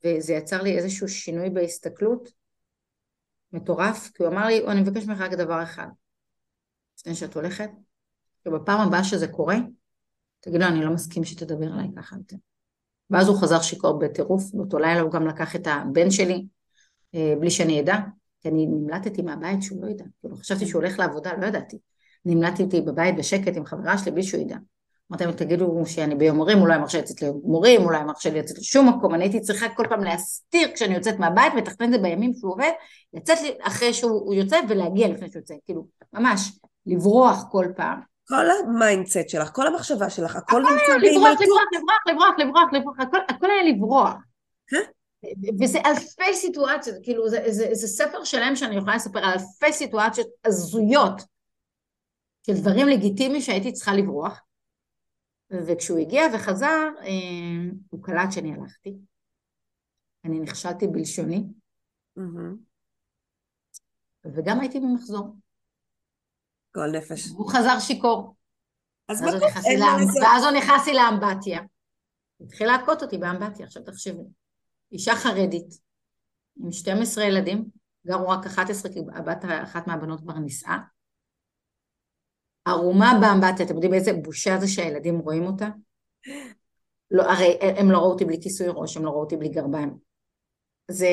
וזה 0.05 0.33
יצר 0.33 0.61
לי 0.61 0.77
איזשהו 0.77 1.07
שינוי 1.07 1.49
בהסתכלות 1.49 2.29
מטורף, 3.51 4.11
כי 4.13 4.23
הוא 4.23 4.31
אמר 4.31 4.45
לי, 4.45 4.67
אני 4.67 4.81
מבקש 4.81 5.05
ממך 5.05 5.21
רק 5.21 5.31
דבר 5.31 5.63
אחד, 5.63 5.87
לפני 6.97 7.15
שאת 7.15 7.33
הולכת, 7.33 7.69
שבפעם 8.43 8.87
הבאה 8.87 9.03
שזה 9.03 9.27
קורה, 9.27 9.57
תגיד 10.45 10.61
לו, 10.61 10.67
אני 10.67 10.85
לא 10.85 10.93
מסכים 10.93 11.23
שתדבר 11.23 11.73
עליי 11.73 11.87
ככה 11.97 12.15
יותר. 12.15 12.35
ואז 13.09 13.27
הוא 13.27 13.37
חזר 13.37 13.61
שיכור 13.61 13.99
בטירוף, 13.99 14.51
באותו 14.53 14.79
לילה 14.79 15.01
הוא 15.01 15.11
גם 15.11 15.27
לקח 15.27 15.55
את 15.55 15.67
הבן 15.67 16.11
שלי, 16.11 16.45
אה, 17.15 17.33
בלי 17.39 17.49
שאני 17.49 17.79
אדע, 17.79 17.95
כי 18.41 18.49
אני 18.49 18.65
נמלטתי 18.65 19.21
מהבית 19.21 19.63
שהוא 19.63 19.85
לא 19.85 19.89
ידע, 19.89 20.05
כאילו 20.19 20.35
חשבתי 20.35 20.65
שהוא 20.67 20.81
הולך 20.81 20.99
לעבודה, 20.99 21.31
לא 21.41 21.45
ידעתי. 21.45 21.77
נמלטתי 22.25 22.81
בבית 22.81 23.15
בשקט 23.17 23.57
עם 23.57 23.65
חברה 23.65 23.97
שלי 23.97 24.11
בלי 24.11 24.23
שהוא 24.23 24.41
ידע. 24.41 24.55
אמרתי 25.11 25.25
להם, 25.25 25.33
תגידו 25.33 25.83
שאני 25.85 26.15
ביום 26.15 26.37
מורים, 26.37 26.61
הוא 26.61 26.71
לא 26.71 26.77
מרשה 26.77 26.97
לצאת 26.97 27.21
ליום 27.21 27.41
מורים, 27.43 27.81
הוא 27.81 27.95
לא 27.95 28.03
מרשה 28.03 28.29
לי 28.29 28.39
לצאת 28.39 28.57
לשום 28.57 28.89
מקום, 28.89 29.15
אני 29.15 29.23
הייתי 29.23 29.41
צריכה 29.41 29.69
כל 29.69 29.85
פעם 29.89 30.03
להסתיר 30.03 30.67
כשאני 30.73 30.95
יוצאת 30.95 31.19
מהבית, 31.19 31.53
לתכנן 31.57 31.87
את 31.87 31.91
זה 31.91 31.97
בימים 31.97 32.33
שהוא 32.33 32.51
עובד, 32.53 32.71
לצאת 33.13 33.37
אחרי 33.61 33.93
שהוא 33.93 34.33
יוצא 34.33 34.57
ולהגיע 34.69 35.07
לפני 35.07 35.31
שהוא 35.31 35.39
יוצא, 35.39 35.53
כאילו, 35.65 35.87
ממש, 36.13 36.59
לברוח 36.85 37.43
כל 37.51 37.65
פעם. 37.75 38.14
כל 38.27 38.45
ה 38.49 38.59
mindset 38.59 39.29
שלך, 39.29 39.49
כל 39.53 39.67
המחשבה 39.67 40.09
שלך, 40.09 40.35
הכל 40.35 40.61
הכל 40.61 40.71
נמצא 40.73 40.83
היה 40.85 40.97
לברוח, 40.97 41.37
בהימלטות. 41.37 41.41
לברוח, 41.41 42.05
לברוח, 42.07 42.37
לברוח, 42.39 42.39
לברוח, 42.39 42.73
לברוח, 42.73 42.99
הכל, 42.99 43.17
הכל 43.35 43.51
היה 43.51 43.63
לברוח. 43.63 44.15
כן. 44.67 44.83
וזה 45.63 45.79
אלפי 45.85 46.33
סיטואציות, 46.33 46.95
כאילו 47.03 47.29
זה, 47.29 47.37
זה, 47.47 47.69
זה 47.71 47.87
ספר 47.87 48.23
שלם 48.23 48.55
שאני 48.55 48.75
יכולה 48.75 48.95
לספר 48.95 49.19
על 49.19 49.31
אלפי 49.31 49.73
סיטואציות 49.73 50.27
הזויות 50.45 51.21
של 52.45 52.53
דברים 52.53 52.87
לגיטימיים 52.87 53.41
שהייתי 53.41 53.73
צריכה 53.73 53.93
לברוח. 53.93 54.41
וכשהוא 55.67 55.99
הגיע 55.99 56.23
וחזר, 56.33 56.89
אה, 57.01 57.75
הוא 57.89 58.03
קלט 58.03 58.31
שאני 58.31 58.53
הלכתי. 58.53 58.93
אני 60.25 60.39
נכשלתי 60.39 60.87
בלשוני, 60.87 61.43
מהמם. 62.15 62.55
וגם 64.25 64.59
הייתי 64.59 64.79
במחזור. 64.79 65.35
גועל 66.75 66.91
נפש. 66.91 67.27
הוא 67.27 67.49
חזר 67.49 67.79
שיכור. 67.79 68.35
אז 69.07 69.21
בטח, 69.21 69.35
נכנס 69.47 69.65
לי 69.65 69.71
אין 69.71 69.79
מה 69.79 69.85
לאמ- 69.85 69.99
לעשות. 70.05 70.21
ואז 70.23 70.43
הוא 70.43 70.51
נכנס 70.51 70.87
לי 70.87 70.93
לאמבטיה. 70.93 71.61
התחיל 72.41 72.67
להכות 72.67 73.03
אותי 73.03 73.17
באמבטיה, 73.17 73.65
עכשיו 73.65 73.83
תחשבי. 73.83 74.23
אישה 74.91 75.15
חרדית, 75.15 75.73
עם 76.63 76.71
12 76.71 77.23
ילדים, 77.23 77.65
גרו 78.07 78.29
רק 78.29 78.45
11 78.45 78.93
כי 78.93 78.99
הבת, 79.13 79.45
אחת 79.63 79.87
מהבנות 79.87 80.21
כבר 80.21 80.33
נישאה. 80.33 80.77
ערומה 82.65 83.11
באמבטיה, 83.21 83.65
אתם 83.65 83.73
יודעים 83.73 83.93
איזה 83.93 84.13
בושה 84.13 84.57
זה 84.59 84.67
שהילדים 84.67 85.19
רואים 85.19 85.43
אותה? 85.43 85.67
לא, 87.11 87.23
הרי 87.23 87.57
הם 87.61 87.91
לא 87.91 87.97
ראו 87.97 88.11
אותי 88.11 88.25
בלי 88.25 88.41
כיסוי 88.41 88.67
ראש, 88.69 88.97
הם 88.97 89.05
לא 89.05 89.09
ראו 89.09 89.19
אותי 89.21 89.37
בלי 89.37 89.49
גרביים. 89.49 89.97
זה, 90.91 91.09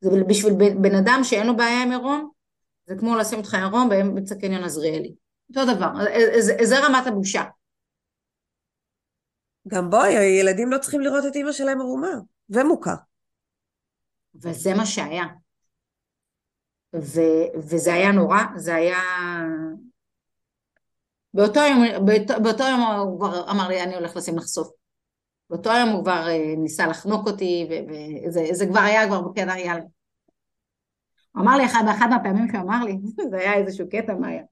זה 0.00 0.10
בשביל 0.28 0.52
בן 0.82 0.94
אדם 0.94 1.20
שאין 1.22 1.46
לו 1.46 1.56
בעיה 1.56 1.82
עם 1.82 1.90
עירום, 1.90 2.30
זה 2.90 2.96
כמו 2.98 3.16
לשים 3.16 3.38
אותך 3.38 3.54
עירום 3.54 3.88
באמצע 3.88 4.34
קניון 4.34 4.64
עזריאלי. 4.64 5.14
אותו 5.48 5.74
דבר, 5.74 5.88
זה, 6.38 6.56
זה 6.62 6.78
רמת 6.78 7.06
הבושה. 7.06 7.42
גם 9.68 9.90
בואי, 9.90 10.16
הילדים 10.16 10.70
לא 10.70 10.78
צריכים 10.78 11.00
לראות 11.00 11.24
את 11.28 11.36
אימא 11.36 11.52
שלהם 11.52 11.80
ערומה 11.80 12.10
ומוכה. 12.48 12.94
וזה 14.34 14.74
מה 14.74 14.86
שהיה. 14.86 15.24
ו, 16.94 17.20
וזה 17.56 17.94
היה 17.94 18.12
נורא, 18.12 18.38
זה 18.56 18.74
היה... 18.74 18.98
באותו 21.34 21.60
יום, 21.60 22.06
באותו, 22.06 22.42
באותו 22.42 22.64
יום 22.64 22.80
הוא 22.80 23.18
כבר 23.18 23.50
אמר 23.50 23.68
לי, 23.68 23.82
אני 23.82 23.94
הולך 23.94 24.16
לשים 24.16 24.38
לך 24.38 24.44
סוף. 24.44 24.70
באותו 25.50 25.70
יום 25.70 25.88
הוא 25.88 26.02
כבר 26.02 26.28
אה, 26.28 26.54
ניסה 26.56 26.86
לחנוק 26.86 27.26
אותי, 27.26 27.68
וזה 27.88 28.46
זה 28.52 28.66
כבר 28.66 28.80
היה 28.80 29.06
כבר 29.06 29.20
בקטע 29.20 29.58
יאללה. 29.58 29.99
הוא 31.32 31.42
אמר 31.42 31.56
לי, 31.56 31.66
אחד, 31.66 31.82
באחד 31.86 32.06
מהפעמים 32.10 32.48
שהוא 32.48 32.62
אמר 32.62 32.84
לי, 32.84 32.98
זה 33.30 33.36
היה 33.36 33.54
איזשהו 33.54 33.88
קטע, 33.90 34.14
מה 34.14 34.28
היה? 34.28 34.42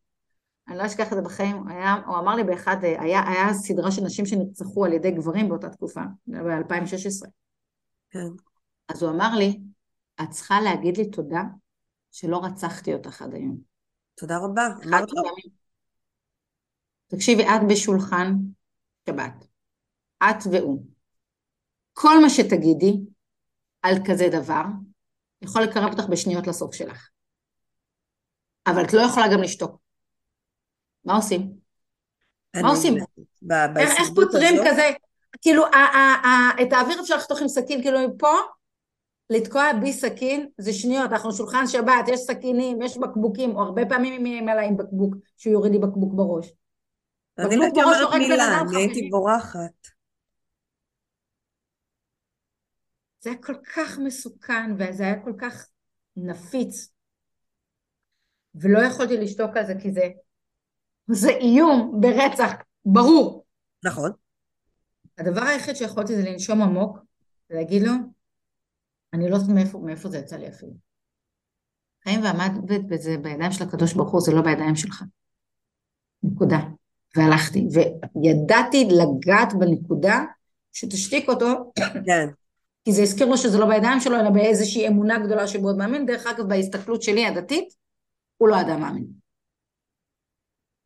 אני 0.69 0.79
לא 0.79 0.87
אשכח 0.87 1.13
את 1.13 1.17
זה 1.17 1.23
בחיים, 1.23 1.69
היה, 1.69 1.95
הוא 2.07 2.19
אמר 2.19 2.35
לי 2.35 2.45
באחד, 2.45 2.77
היה, 2.83 3.29
היה 3.29 3.55
סדרה 3.55 3.91
של 3.91 4.03
נשים 4.03 4.27
שנרצחו 4.27 4.85
על 4.85 4.93
ידי 4.93 5.11
גברים 5.11 5.49
באותה 5.49 5.71
תקופה, 5.71 6.01
ב-2016. 6.27 7.29
כן. 8.11 8.27
אז 8.89 9.03
הוא 9.03 9.11
אמר 9.11 9.35
לי, 9.39 9.61
את 10.23 10.31
צריכה 10.31 10.61
להגיד 10.61 10.97
לי 10.97 11.11
תודה 11.11 11.43
שלא 12.11 12.45
רצחתי 12.45 12.95
אותך 12.95 13.23
עד 13.23 13.35
היום. 13.35 13.59
תודה 14.15 14.39
רבה. 14.39 14.67
אמרת 14.87 15.09
לו? 15.13 15.23
תקשיבי, 17.07 17.43
את 17.43 17.61
בשולחן 17.69 18.33
שבת, 19.09 19.47
את 20.23 20.47
והוא. 20.53 20.85
כל 21.93 22.23
מה 22.23 22.31
שתגידי 22.31 23.01
על 23.83 23.95
כזה 24.07 24.29
דבר, 24.33 24.63
יכול 25.42 25.62
לקרב 25.62 25.92
אותך 25.92 26.04
בשניות 26.04 26.47
לסוף 26.47 26.75
שלך. 26.75 27.09
אבל 28.66 28.85
את 28.85 28.92
לא 28.92 29.00
יכולה 29.00 29.28
גם 29.33 29.42
לשתוק. 29.42 29.76
מה 31.04 31.16
עושים? 31.16 31.52
מה 32.62 32.68
עושים? 32.68 32.97
איך, 33.76 33.90
איך 33.99 34.09
פותרים? 34.14 34.54
כזה, 34.66 34.90
כאילו, 35.40 35.64
את 36.62 36.73
האוויר 36.73 37.00
אפשר 37.00 37.16
לחתוך 37.16 37.40
עם 37.40 37.49
סכין, 37.49 37.83
כאילו 37.83 38.09
מפה, 38.09 38.33
לתקוע 39.30 39.73
בי 39.80 39.92
סכין, 39.92 40.49
זה 40.59 40.73
שניות, 40.73 41.12
אנחנו 41.12 41.33
שולחן 41.33 41.66
שבת, 41.66 42.09
יש 42.09 42.21
סכינים, 42.21 42.83
יש 42.83 42.99
בקבוקים, 42.99 43.57
או 43.57 43.62
הרבה 43.62 43.87
פעמים 43.87 44.25
היא 44.25 44.50
עליי 44.50 44.66
עם 44.66 44.76
בקבוק, 44.76 45.14
שהוא 45.37 45.52
יוריד 45.52 45.73
לי 45.73 45.78
בקבוק 45.78 46.12
בראש. 46.14 46.52
אני 47.38 47.64
הייתי 47.64 47.83
אומרת 47.83 48.14
מילה, 48.18 48.61
אני 48.61 48.76
הייתי 48.76 49.09
בורחת. 49.11 49.98
זה 53.21 53.31
היה 53.31 53.39
כל 53.43 53.55
כך 53.75 53.99
מסוכן, 53.99 54.73
וזה 54.79 55.03
היה 55.03 55.25
כל 55.25 55.33
כך 55.39 55.69
נפיץ, 56.17 56.93
ולא 58.55 58.79
יכולתי 58.79 59.17
לשתוק 59.17 59.57
על 59.57 59.67
זה, 59.67 59.73
כי 59.83 59.93
זה, 59.93 60.09
זה 61.11 61.31
איום 61.31 62.01
ברצח, 62.01 62.53
ברור. 62.85 63.45
נכון. 63.85 64.11
הדבר 65.19 65.41
היחיד 65.41 65.77
שיכולתי 65.77 66.17
זה 66.17 66.31
לנשום 66.31 66.63
עמוק, 66.63 66.99
ולהגיד 67.51 67.83
לו, 67.83 67.93
אני 69.13 69.31
לא 69.31 69.35
יודעת 69.37 69.51
מאיפה, 69.55 69.79
מאיפה 69.79 70.09
זה 70.09 70.19
יצא 70.19 70.37
לי 70.37 70.49
אפילו. 70.49 70.73
חיים 72.05 72.23
ועמדת 72.23 72.81
בזה 72.89 73.17
בידיים 73.23 73.53
של 73.53 73.65
הקדוש 73.65 73.93
ברוך 73.93 74.11
הוא, 74.11 74.21
זה 74.21 74.33
לא 74.33 74.43
בידיים 74.43 74.77
שלך. 74.77 75.03
נקודה. 76.23 76.59
והלכתי, 77.17 77.69
וידעתי 78.23 78.85
לגעת 78.85 79.53
בנקודה 79.59 80.25
שתשתיק 80.73 81.29
אותו, 81.29 81.73
כן. 82.07 82.29
כי 82.88 82.92
זה 82.92 83.02
הזכיר 83.02 83.26
לו 83.26 83.37
שזה 83.37 83.59
לא 83.59 83.66
בידיים 83.66 84.00
שלו, 84.00 84.21
אלא 84.21 84.30
באיזושהי 84.30 84.88
אמונה 84.88 85.18
גדולה 85.18 85.47
שהוא 85.47 85.62
מאוד 85.62 85.76
מאמין. 85.76 86.07
דרך 86.07 86.26
אגב, 86.26 86.49
בהסתכלות 86.49 87.02
שלי 87.02 87.26
הדתית, 87.26 87.68
הוא 88.37 88.49
לא 88.49 88.61
אדם 88.61 88.80
מאמין. 88.80 89.04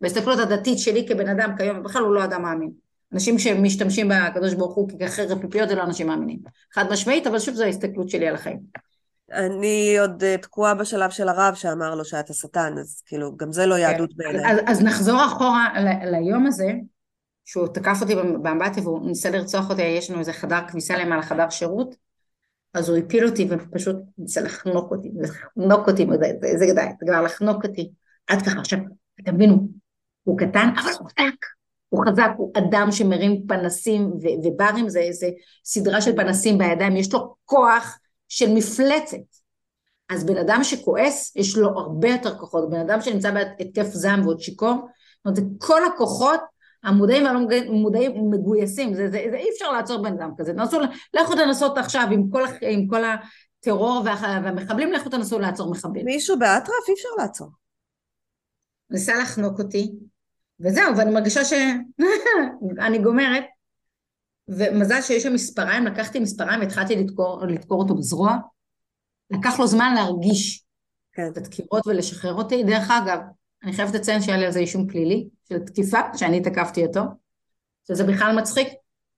בהסתכלות 0.00 0.38
הדתית 0.38 0.78
שלי 0.78 1.08
כבן 1.08 1.28
אדם 1.28 1.54
כיום, 1.58 1.82
בכלל 1.82 2.02
הוא 2.02 2.14
לא 2.14 2.24
אדם 2.24 2.42
מאמין. 2.42 2.70
אנשים 3.12 3.38
שמשתמשים 3.38 4.08
בקדוש 4.08 4.54
ברוך 4.54 4.74
הוא 4.74 4.88
כחרב 5.00 5.40
פיפיות 5.40 5.68
זה 5.68 5.74
לא 5.74 5.82
אנשים 5.82 6.06
מאמינים. 6.06 6.38
חד 6.74 6.84
משמעית, 6.92 7.26
אבל 7.26 7.38
שוב 7.38 7.54
זו 7.54 7.64
ההסתכלות 7.64 8.08
שלי 8.08 8.28
על 8.28 8.34
החיים. 8.34 8.60
אני 9.32 9.98
עוד 9.98 10.24
אה, 10.24 10.36
תקועה 10.38 10.74
בשלב 10.74 11.10
של 11.10 11.28
הרב 11.28 11.54
שאמר 11.54 11.94
לו 11.94 12.04
שאת 12.04 12.30
השטן, 12.30 12.74
אז 12.80 13.02
כאילו, 13.06 13.36
גם 13.36 13.52
זה 13.52 13.66
לא 13.66 13.74
כן. 13.74 13.80
יהדות. 13.80 14.16
בעיניי. 14.16 14.52
אז, 14.52 14.58
אז 14.66 14.82
נחזור 14.82 15.26
אחורה 15.26 15.68
ליום 16.04 16.46
הזה, 16.46 16.72
שהוא 17.44 17.68
תקף 17.68 17.98
אותי 18.00 18.14
באמבטיה 18.42 18.82
והוא 18.82 19.08
ניסה 19.08 19.30
לרצוח 19.30 19.70
אותי, 19.70 19.82
יש 19.82 20.10
לנו 20.10 20.20
איזה 20.20 20.32
חדר 20.32 20.60
כביסה 20.68 20.98
למעלה, 20.98 21.22
חדר 21.22 21.50
שירות, 21.50 21.94
אז 22.74 22.88
הוא 22.88 22.98
הפיל 22.98 23.26
אותי 23.26 23.48
ופשוט 23.50 23.96
ניסה 24.18 24.40
לחנוק 24.40 24.90
אותי, 24.90 25.10
לחנוק 25.20 25.88
אותי, 25.88 26.06
זה 26.58 26.66
גדול, 26.66 26.84
זה 27.00 27.06
כבר 27.06 27.22
לחנוק 27.22 27.64
אותי, 27.64 27.90
עד 28.26 28.42
ככה, 28.42 28.60
עכשיו, 28.60 28.78
אתם 29.20 29.34
מבינו, 29.34 29.68
הוא 30.24 30.38
קטן, 30.38 30.68
אבל 30.74 30.90
הוא 30.98 31.08
חזק, 31.08 31.34
הוא 31.88 32.04
חזק, 32.08 32.30
הוא 32.36 32.52
אדם 32.58 32.88
שמרים 32.90 33.46
פנסים, 33.48 34.06
ו- 34.06 34.46
וברים 34.46 34.88
זה 34.88 35.00
איזה 35.00 35.28
סדרה 35.64 36.00
של 36.00 36.16
פנסים 36.16 36.58
בידיים, 36.58 36.96
יש 36.96 37.12
לו 37.12 37.34
כוח 37.44 37.98
של 38.28 38.54
מפלצת. 38.54 39.16
אז 40.10 40.26
בן 40.26 40.36
אדם 40.36 40.64
שכועס, 40.64 41.36
יש 41.36 41.56
לו 41.56 41.68
הרבה 41.68 42.08
יותר 42.08 42.38
כוחות, 42.38 42.70
בן 42.70 42.80
אדם 42.80 43.00
שנמצא 43.00 43.30
בהתקף 43.30 43.86
זעם 43.86 44.22
ועוד 44.22 44.40
שיכור, 44.40 44.74
זאת 44.74 45.24
אומרת, 45.24 45.36
זה 45.36 45.42
כל 45.58 45.80
הכוחות 45.84 46.40
המודעים 46.82 47.24
והלא 47.24 47.40
מודעים 47.70 48.30
מגויסים, 48.30 48.94
זה, 48.94 49.08
זה, 49.10 49.26
זה 49.30 49.36
אי 49.36 49.50
אפשר 49.54 49.72
לעצור 49.72 50.02
בן 50.02 50.12
אדם 50.12 50.30
כזה, 50.38 50.52
תנסו, 50.52 50.78
לכו 51.14 51.34
תנסות 51.34 51.78
עכשיו 51.78 52.08
עם 52.12 52.30
כל, 52.30 52.42
עם 52.60 52.86
כל 52.86 53.02
הטרור 53.04 54.02
והמחבלים, 54.04 54.92
לכו 54.92 55.08
תנסו 55.08 55.38
לעצור 55.38 55.70
מחבלים. 55.70 56.04
מישהו 56.04 56.38
באטרף 56.38 56.88
אי 56.88 56.94
אפשר 56.94 57.08
לעצור. 57.18 57.48
ניסה 58.90 59.14
לחנוק 59.14 59.58
אותי, 59.60 59.92
וזהו, 60.60 60.96
ואני 60.96 61.10
מרגישה 61.10 61.44
שאני 61.44 62.98
גומרת, 63.04 63.44
ומזל 64.48 65.00
שיש 65.02 65.22
שם 65.22 65.34
מספריים, 65.34 65.84
לקחתי 65.86 66.20
מספריים 66.20 66.60
והתחלתי 66.60 66.96
לדקור, 66.96 67.46
לדקור 67.46 67.82
אותו 67.82 67.94
בזרוע, 67.94 68.36
לקח 69.30 69.58
לו 69.58 69.66
זמן 69.66 69.94
להרגיש 69.94 70.64
כן. 71.12 71.28
את 71.32 71.36
הדקירות 71.36 71.86
ולשחרר 71.86 72.34
אותי, 72.34 72.62
דרך 72.62 72.90
אגב, 72.90 73.18
אני 73.64 73.72
חייבת 73.72 73.94
לציין 73.94 74.22
שהיה 74.22 74.38
לי 74.38 74.46
על 74.46 74.52
זה 74.52 74.58
אישום 74.58 74.88
פלילי, 74.88 75.28
של 75.52 75.58
תקיפה, 75.58 75.98
שאני 76.16 76.40
תקפתי 76.40 76.86
אותו, 76.86 77.00
שזה 77.88 78.04
בכלל 78.04 78.36
מצחיק. 78.36 78.68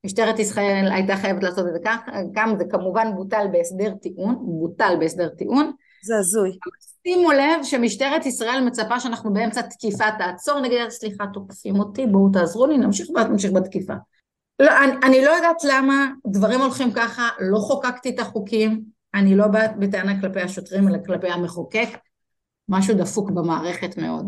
משטרת 0.06 0.38
ישראל 0.38 0.88
הייתה 0.92 1.16
חייבת 1.16 1.42
לעשות 1.42 1.66
את 1.68 1.72
זה 1.72 1.78
כך, 1.84 2.00
גם 2.32 2.54
זה 2.58 2.64
כמובן 2.70 3.14
בוטל 3.14 3.46
בהסדר 3.52 3.94
טיעון, 3.94 4.36
בוטל 4.40 4.96
בהסדר 5.00 5.28
טיעון. 5.28 5.72
זה 6.04 6.16
הזוי. 6.18 6.50
שימו 7.02 7.32
לב 7.32 7.62
שמשטרת 7.62 8.26
ישראל 8.26 8.64
מצפה 8.66 9.00
שאנחנו 9.00 9.32
באמצע 9.32 9.62
תקיפה, 9.62 10.04
תעצור, 10.18 10.60
נגיד, 10.60 10.88
סליחה, 10.88 11.24
תוקפים 11.32 11.78
אותי, 11.78 12.06
בואו 12.06 12.32
תעזרו 12.32 12.66
לי, 12.66 12.78
נמשיך 12.78 13.10
ואז 13.14 13.26
נמשיך 13.26 13.52
בתקיפה. 13.52 13.94
לא, 14.60 14.70
אני, 14.84 14.92
אני 15.02 15.24
לא 15.24 15.30
יודעת 15.30 15.64
למה 15.64 16.06
דברים 16.26 16.60
הולכים 16.60 16.92
ככה, 16.92 17.28
לא 17.40 17.58
חוקקתי 17.58 18.10
את 18.10 18.18
החוקים, 18.18 18.84
אני 19.14 19.36
לא 19.36 19.46
באת 19.46 19.76
בטענה 19.78 20.20
כלפי 20.20 20.40
השוטרים, 20.40 20.88
אלא 20.88 20.98
כלפי 21.06 21.28
המחוקק. 21.28 21.88
משהו 22.68 22.94
דפוק 22.94 23.30
במערכת 23.30 23.96
מאוד. 23.96 24.26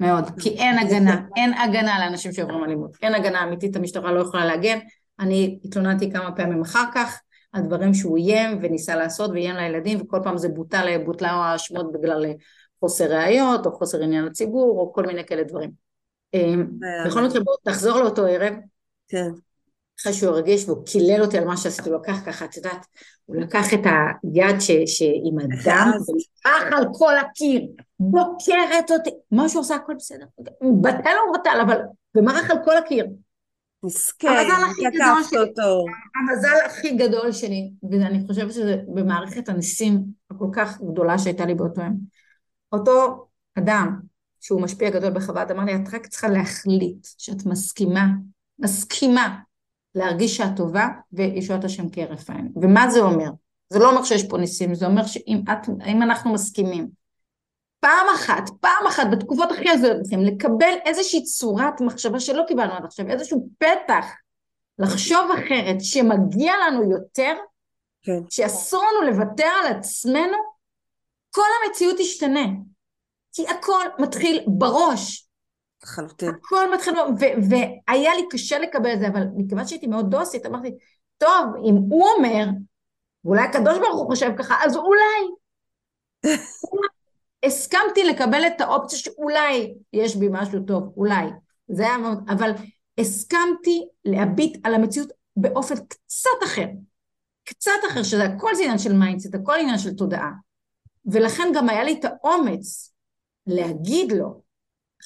מאוד. 0.00 0.24
כי 0.40 0.48
אין 0.48 0.78
הגנה, 0.78 1.20
אין 1.36 1.54
הגנה 1.54 1.98
לאנשים 1.98 2.32
שעוברים 2.32 2.64
אלימות. 2.64 2.96
אין 3.02 3.14
הגנה 3.14 3.44
אמיתית, 3.44 3.76
המשטרה 3.76 4.12
לא 4.12 4.20
יכולה 4.20 4.46
להגן. 4.46 4.78
אני 5.20 5.58
התלוננתי 5.64 6.12
כמה 6.12 6.32
פעמים 6.36 6.62
אחר 6.62 6.84
כך 6.94 7.20
על 7.52 7.62
דברים 7.62 7.94
שהוא 7.94 8.16
איים 8.16 8.58
וניסה 8.62 8.96
לעשות 8.96 9.30
ואיים 9.30 9.56
לילדים, 9.56 10.00
וכל 10.00 10.18
פעם 10.24 10.38
זה 10.38 10.48
בוטל, 10.48 10.98
בוטלה 11.04 11.30
האשמות 11.30 11.92
בגלל 11.92 12.26
חוסר 12.80 13.04
ראיות, 13.04 13.66
או 13.66 13.72
חוסר 13.72 14.02
עניין 14.02 14.24
לציבור, 14.24 14.80
או 14.80 14.92
כל 14.92 15.06
מיני 15.06 15.24
כאלה 15.24 15.42
דברים. 15.44 15.70
אמ, 16.34 16.66
בכל 17.06 17.24
מקרה, 17.24 17.40
בואו 17.40 17.56
תחזור 17.64 17.98
לאותו 17.98 18.26
ערב. 18.26 18.54
כן. 19.08 19.30
אחרי 20.00 20.12
שהוא 20.12 20.30
הרגיש 20.30 20.68
והוא 20.68 20.86
קילל 20.86 21.22
אותי 21.22 21.38
על 21.38 21.44
מה 21.44 21.56
שעשיתי, 21.56 21.90
הוא 21.90 21.98
לקח 21.98 22.16
ככה, 22.26 22.44
את 22.44 22.56
יודעת, 22.56 22.86
הוא 23.26 23.36
לקח 23.36 23.74
את 23.74 23.80
היד 23.84 24.60
שעם 24.86 25.38
הדם, 25.38 25.90
ולקח 26.08 26.76
על 26.76 26.84
כל 26.92 27.18
הקיר, 27.18 27.66
בוקרת 28.00 28.90
אותי, 28.90 29.10
מה 29.30 29.48
שהוא 29.48 29.60
עושה 29.60 29.74
הכל 29.74 29.94
בסדר, 29.94 30.24
הוא 30.58 30.82
בטל 30.82 31.14
או 31.26 31.32
בטל, 31.32 31.58
אבל 31.62 31.78
במרח 32.14 32.50
על 32.50 32.56
כל 32.64 32.76
הקיר. 32.76 33.06
מסכן, 33.84 34.28
תקפת 34.76 35.36
אותו. 35.36 35.84
המזל 36.16 36.56
הכי 36.66 36.96
גדול 36.96 37.32
שלי, 37.32 37.70
ואני 37.90 38.26
חושבת 38.26 38.52
שזה 38.52 38.76
במערכת 38.94 39.48
הניסים 39.48 40.02
הכל 40.30 40.48
כך 40.52 40.80
גדולה 40.80 41.18
שהייתה 41.18 41.46
לי 41.46 41.54
באותו 41.54 41.80
יום. 41.80 41.98
אותו 42.72 43.26
אדם 43.58 44.00
שהוא 44.40 44.60
משפיע 44.60 44.90
גדול 44.90 45.10
בחוות, 45.10 45.50
אמר 45.50 45.64
לי, 45.64 45.76
את 45.76 45.94
רק 45.94 46.06
צריכה 46.06 46.28
להחליט 46.28 47.06
שאת 47.18 47.46
מסכימה, 47.46 48.06
מסכימה 48.58 49.38
להרגיש 49.94 50.36
שאת 50.36 50.56
טובה 50.56 50.88
וישועת 51.12 51.64
השם 51.64 51.84
כהרף 51.92 52.30
עין. 52.30 52.52
ומה 52.62 52.90
זה 52.90 53.00
אומר? 53.00 53.30
זה 53.70 53.78
לא 53.78 53.90
אומר 53.90 54.04
שיש 54.04 54.28
פה 54.28 54.38
ניסים, 54.38 54.74
זה 54.74 54.86
אומר 54.86 55.06
שאם 55.06 55.40
את, 55.52 55.68
אנחנו 56.02 56.32
מסכימים 56.32 56.88
פעם 57.82 58.06
אחת, 58.14 58.50
פעם 58.60 58.86
אחת 58.88 59.06
בתקופות 59.12 59.50
הכי 59.50 59.70
הזויות 59.70 59.96
לכם, 60.06 60.20
לקבל 60.20 60.74
איזושהי 60.84 61.22
צורת 61.22 61.80
מחשבה 61.80 62.20
שלא 62.20 62.42
קיבלנו 62.48 62.72
עד 62.72 62.84
עכשיו, 62.84 63.08
איזשהו 63.08 63.48
פתח 63.58 64.06
לחשוב 64.78 65.30
אחרת, 65.30 65.76
שמגיע 65.80 66.52
לנו 66.66 66.90
יותר, 66.90 67.34
כן. 68.02 68.20
שאסור 68.30 68.84
לנו 68.84 69.10
לוותר 69.10 69.50
על 69.64 69.72
עצמנו, 69.72 70.36
כל 71.30 71.46
המציאות 71.66 71.96
תשתנה. 71.98 72.46
כי 73.32 73.48
הכל 73.48 73.84
מתחיל 73.98 74.44
בראש. 74.46 75.28
לחלוטין. 75.82 76.28
הכל 76.28 76.74
מתחיל, 76.74 76.94
והיה 77.48 78.14
לי 78.14 78.28
קשה 78.30 78.58
לקבל 78.58 78.92
את 78.92 78.98
זה, 78.98 79.08
אבל 79.08 79.22
מכיוון 79.36 79.66
שהייתי 79.66 79.86
מאוד 79.86 80.10
דוסית, 80.10 80.46
אמרתי, 80.46 80.70
טוב, 81.18 81.54
אם 81.68 81.74
הוא 81.74 82.08
אומר, 82.16 82.44
ואולי 83.24 83.42
הקדוש 83.42 83.78
ברוך 83.78 84.00
הוא 84.00 84.06
חושב 84.06 84.30
ככה, 84.38 84.54
אז 84.64 84.76
אולי. 84.76 85.28
הסכמתי 87.46 88.04
לקבל 88.04 88.46
את 88.46 88.60
האופציה 88.60 88.98
שאולי 88.98 89.74
יש 89.92 90.16
בי 90.16 90.28
משהו 90.30 90.60
טוב, 90.60 90.92
אולי. 90.96 91.26
זה 91.68 91.82
היה 91.82 91.98
מאוד, 91.98 92.18
אבל 92.28 92.50
הסכמתי 92.98 93.88
להביט 94.04 94.66
על 94.66 94.74
המציאות 94.74 95.08
באופן 95.36 95.74
קצת 95.76 96.44
אחר. 96.44 96.66
קצת 97.44 97.72
אחר, 97.90 98.02
שזה 98.02 98.24
הכל 98.24 98.54
זה 98.54 98.62
עניין 98.62 98.78
של 98.78 98.92
mindset, 98.92 99.34
הכל 99.34 99.54
עניין 99.60 99.78
של 99.78 99.94
תודעה. 99.94 100.30
ולכן 101.06 101.52
גם 101.54 101.68
היה 101.68 101.84
לי 101.84 101.92
את 102.00 102.04
האומץ 102.04 102.94
להגיד 103.46 104.12
לו, 104.12 104.42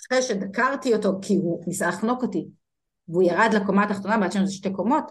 אחרי 0.01 0.23
שדקרתי 0.23 0.95
אותו 0.95 1.13
כי 1.23 1.37
הוא 1.37 1.65
ניסה 1.67 1.89
לחנוק 1.89 2.23
אותי, 2.23 2.47
והוא 3.09 3.23
ירד 3.23 3.51
לקומה 3.53 3.85
התחתונה, 3.85 4.19
בעד 4.19 4.33
שם 4.33 4.47
זה 4.47 4.53
שתי 4.53 4.73
קומות, 4.73 5.11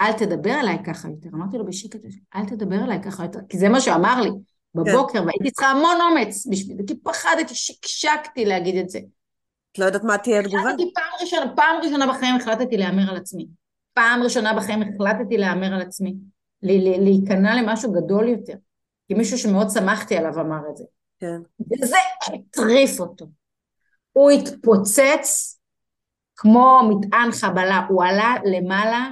אל 0.00 0.12
תדבר 0.12 0.50
עליי 0.50 0.78
ככה 0.86 1.08
יותר. 1.08 1.28
אמרתי 1.34 1.58
לו 1.58 1.66
בשקט, 1.66 2.00
אל 2.34 2.46
תדבר 2.46 2.76
עליי 2.76 3.02
ככה 3.02 3.22
יותר, 3.22 3.38
כי 3.48 3.58
זה 3.58 3.68
מה 3.68 3.80
שאמר 3.80 4.20
לי 4.20 4.30
בבוקר, 4.74 5.18
כן. 5.18 5.26
והייתי 5.26 5.50
צריכה 5.50 5.70
המון 5.70 5.96
אומץ 6.00 6.46
בשביל 6.50 6.76
כי 6.86 7.00
פחדתי, 7.00 7.54
שקשקתי 7.54 8.44
להגיד 8.44 8.76
את 8.76 8.88
זה. 8.88 8.98
את 9.72 9.78
לא 9.78 9.84
יודעת 9.84 10.04
מה 10.04 10.18
תהיה 10.18 10.40
התגובה? 10.40 10.60
החלטתי 10.60 10.92
פעם 10.94 11.20
ראשונה, 11.20 11.56
פעם 11.56 11.76
ראשונה 11.82 12.06
בחיים 12.06 12.36
החלטתי 12.36 12.76
להמר 12.76 13.10
על 13.10 13.16
עצמי. 13.16 13.46
פעם 13.92 14.22
ראשונה 14.22 14.54
בחיים 14.54 14.82
החלטתי 14.82 15.36
להמר 15.36 15.74
על 15.74 15.80
עצמי. 15.80 16.14
להיכנע 16.62 17.62
למשהו 17.62 17.92
גדול 17.92 18.28
יותר. 18.28 18.54
כי 19.08 19.14
מישהו 19.14 19.38
שמאוד 19.38 19.70
שמחתי 19.70 20.16
עליו 20.16 20.40
אמר 20.40 20.60
את 20.70 20.76
זה. 20.76 20.84
כן. 21.20 21.40
וזה 21.82 21.96
הטריף 22.26 23.00
אותו. 23.00 23.26
הוא 24.14 24.30
התפוצץ 24.30 25.58
כמו 26.36 26.80
מטען 26.90 27.32
חבלה, 27.32 27.86
הוא 27.88 28.04
עלה 28.04 28.34
למעלה 28.44 29.08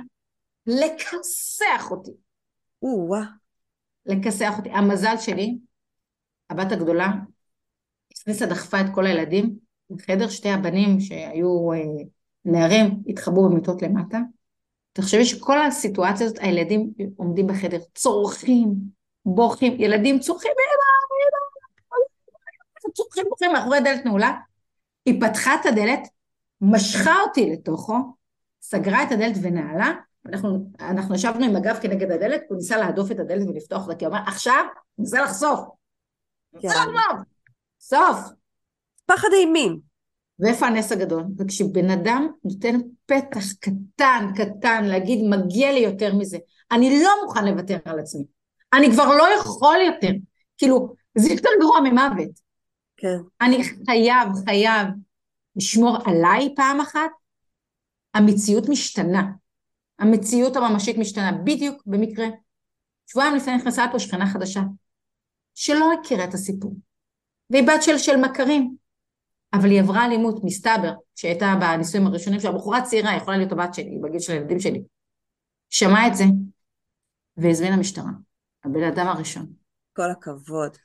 לכסח 0.66 1.90
אותי. 1.90 2.10
או-אה. 2.82 3.22
לכסח 4.06 4.54
אותי. 4.58 4.70
המזל 4.70 5.16
שלי, 5.18 5.58
הבת 6.50 6.72
הגדולה, 6.72 7.08
הכניסה, 8.12 8.46
דחפה 8.46 8.80
את 8.80 8.86
כל 8.94 9.06
הילדים 9.06 9.58
לחדר, 9.90 10.28
שתי 10.28 10.48
הבנים 10.48 11.00
שהיו 11.00 11.72
אה, 11.72 11.78
נערים, 12.44 13.02
התחבאו 13.06 13.48
במיטות 13.48 13.82
למטה. 13.82 14.18
תחשבי 14.92 15.24
שכל 15.24 15.62
הסיטואציה 15.62 16.26
הזאת, 16.26 16.38
הילדים 16.40 16.92
עומדים 17.16 17.46
בחדר, 17.46 17.78
צורכים, 17.94 18.74
בוכים, 19.24 19.80
ילדים 19.80 20.18
צורכים, 20.18 20.52
צורכים, 22.94 23.24
בוכים, 23.28 23.52
מאחורי 23.52 23.80
דלת 23.80 24.04
נעולה. 24.04 24.32
היא 25.04 25.20
פתחה 25.20 25.54
את 25.54 25.66
הדלת, 25.66 26.08
משכה 26.60 27.20
אותי 27.20 27.50
לתוכו, 27.50 27.96
סגרה 28.62 29.02
את 29.02 29.12
הדלת 29.12 29.36
ונעלה, 29.42 29.92
אנחנו, 30.26 30.70
אנחנו 30.80 31.14
ישבנו 31.14 31.44
עם 31.44 31.56
הגב 31.56 31.78
כנגד 31.82 32.10
הדלת, 32.10 32.42
הוא 32.48 32.56
ניסה 32.56 32.76
להדוף 32.76 33.10
את 33.10 33.18
הדלת 33.18 33.48
ולפתוח 33.48 33.82
אותה, 33.82 33.98
כי 33.98 34.04
הוא 34.04 34.14
אמר, 34.14 34.22
עכשיו, 34.26 34.64
לחשוף. 34.98 35.60
ניסה 36.52 36.84
לחשוף. 36.86 37.20
סוף. 37.80 38.18
פחד 39.06 39.28
אימים. 39.32 39.80
ואיפה 40.38 40.66
הנס 40.66 40.92
הגדול? 40.92 41.24
וכשבן 41.38 41.90
אדם 41.90 42.28
נותן 42.44 42.80
פתח 43.06 43.52
קטן, 43.60 44.30
קטן, 44.36 44.84
להגיד, 44.84 45.24
מגיע 45.30 45.72
לי 45.72 45.78
יותר 45.78 46.14
מזה, 46.14 46.38
אני 46.72 47.02
לא 47.02 47.10
מוכן 47.24 47.44
לוותר 47.44 47.76
על 47.84 47.98
עצמי. 47.98 48.24
אני 48.72 48.92
כבר 48.92 49.16
לא 49.16 49.24
יכול 49.40 49.76
יותר. 49.86 50.12
כאילו, 50.58 50.94
זה 51.18 51.32
יותר 51.32 51.48
גרוע 51.60 51.80
ממוות. 51.80 52.40
כן. 53.02 53.18
אני 53.40 53.64
חייב, 53.64 54.28
חייב 54.44 54.86
לשמור 55.56 55.98
עליי 56.06 56.54
פעם 56.56 56.80
אחת. 56.80 57.10
המציאות 58.14 58.68
משתנה. 58.68 59.22
המציאות 59.98 60.56
הממשית 60.56 60.98
משתנה. 60.98 61.32
בדיוק 61.44 61.82
במקרה. 61.86 62.26
שבועיים 63.06 63.36
לפני 63.36 63.56
נכנסה 63.56 63.84
פה 63.92 63.98
שכנה 63.98 64.26
חדשה, 64.26 64.60
שלא 65.54 65.92
הכירה 65.92 66.24
את 66.24 66.34
הסיפור. 66.34 66.74
והיא 67.50 67.66
בת 67.66 67.82
של, 67.82 67.98
של 67.98 68.16
מכרים. 68.16 68.76
אבל 69.52 69.70
היא 69.70 69.80
עברה 69.80 70.06
אלימות, 70.06 70.44
מסתבר, 70.44 70.92
שהייתה 71.16 71.54
בנישואים 71.60 72.06
הראשונים 72.06 72.40
שלה, 72.40 72.52
בחורה 72.52 72.82
צעירה, 72.82 73.16
יכולה 73.16 73.36
להיות 73.36 73.52
הבת 73.52 73.74
שלי, 73.74 73.98
בגיל 74.02 74.20
של 74.20 74.32
הילדים 74.32 74.60
שלי. 74.60 74.82
שמעה 75.70 76.06
את 76.06 76.16
זה, 76.16 76.24
והזמינה 77.36 77.76
משטרה. 77.76 78.10
הבן 78.64 78.82
אדם 78.82 79.06
הראשון. 79.06 79.52
כל 79.92 80.10
הכבוד. 80.10 80.76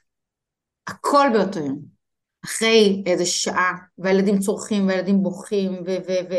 הכל 0.87 1.27
באותו 1.33 1.59
יום. 1.59 1.96
אחרי 2.45 3.03
איזה 3.05 3.25
שעה, 3.25 3.71
והילדים 3.97 4.39
צורכים, 4.39 4.87
והילדים 4.87 5.23
בוכים, 5.23 5.73
ו... 5.73 5.97
ו, 6.07 6.11
ו 6.29 6.35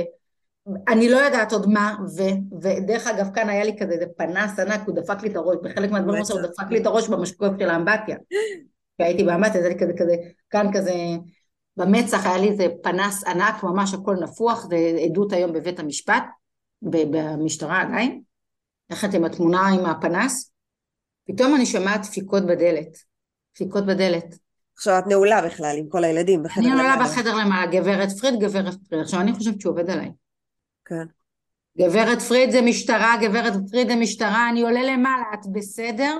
אני 0.88 1.08
לא 1.08 1.16
יודעת 1.16 1.52
עוד 1.52 1.68
מה, 1.68 1.96
ו, 2.16 2.22
ודרך 2.62 3.06
אגב, 3.06 3.28
כאן 3.34 3.48
היה 3.48 3.64
לי 3.64 3.76
כזה 3.78 3.92
איזה 3.92 4.04
פנס 4.16 4.58
ענק, 4.58 4.80
הוא 4.86 4.94
דפק 4.94 5.22
לי 5.22 5.30
את 5.30 5.36
הראש, 5.36 5.56
בחלק 5.62 5.90
מהדברים 5.90 6.22
הוא 6.30 6.40
דפק 6.40 6.70
לי 6.70 6.80
את 6.80 6.86
הראש 6.86 7.08
במשקוף 7.08 7.48
של 7.58 7.70
האמבטיה. 7.70 8.16
והייתי 8.98 9.24
באמבטיה, 9.24 9.62
זה 9.62 9.68
לי 9.68 9.78
כזה, 9.78 9.92
כזה, 9.98 10.16
כאן 10.50 10.66
כזה, 10.74 10.94
במצח 11.76 12.26
היה 12.26 12.38
לי 12.38 12.48
איזה 12.48 12.66
פנס 12.82 13.24
ענק, 13.24 13.62
ממש 13.62 13.94
הכל 13.94 14.16
נפוח, 14.22 14.66
זה 14.68 14.76
עדות 15.04 15.32
היום 15.32 15.52
בבית 15.52 15.78
המשפט, 15.78 16.24
במשטרה 16.82 17.82
עדיין, 17.82 18.20
יחד 18.90 19.14
עם 19.14 19.24
התמונה 19.24 19.68
עם 19.68 19.86
הפנס, 19.86 20.52
פתאום 21.28 21.54
אני 21.54 21.66
שומעת 21.66 22.00
דפיקות 22.00 22.46
בדלת, 22.46 22.98
דפיקות 23.54 23.86
בדלת. 23.86 24.47
עכשיו 24.78 24.98
את 24.98 25.06
נעולה 25.06 25.42
בכלל 25.46 25.76
עם 25.78 25.88
כל 25.88 26.04
הילדים 26.04 26.42
בחדר 26.42 26.64
למעלה. 26.64 26.80
אני 26.80 26.88
נעולה 26.88 27.04
בחדר 27.04 27.34
למעלה, 27.34 27.72
גברת 27.72 28.08
פריד, 28.20 28.34
גברת 28.40 28.74
פריד. 28.88 29.02
עכשיו 29.02 29.20
אני 29.20 29.32
חושבת 29.32 29.60
שהוא 29.60 29.72
עובד 29.72 29.90
עליי. 29.90 30.10
כן. 30.84 31.04
גברת 31.78 32.22
פריד 32.22 32.50
זה 32.50 32.62
משטרה, 32.62 33.14
גברת 33.22 33.52
פריד 33.70 33.88
זה 33.88 33.96
משטרה, 33.96 34.48
אני 34.50 34.62
עולה 34.62 34.82
למעלה, 34.82 35.24
את 35.34 35.46
בסדר? 35.52 36.18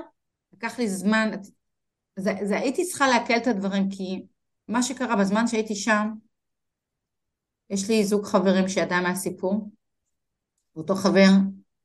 לקח 0.53 0.79
לי 0.79 0.89
זמן, 0.89 1.31
זה, 2.15 2.33
זה 2.43 2.57
הייתי 2.57 2.85
צריכה 2.85 3.07
לעכל 3.07 3.33
את 3.37 3.47
הדברים, 3.47 3.89
כי 3.89 4.23
מה 4.67 4.83
שקרה 4.83 5.15
בזמן 5.15 5.47
שהייתי 5.47 5.75
שם, 5.75 6.09
יש 7.69 7.89
לי 7.89 8.05
זוג 8.05 8.25
חברים 8.25 8.67
שידע 8.67 8.99
מהסיפור, 8.99 9.69
ואותו 10.75 10.95
חבר 10.95 11.29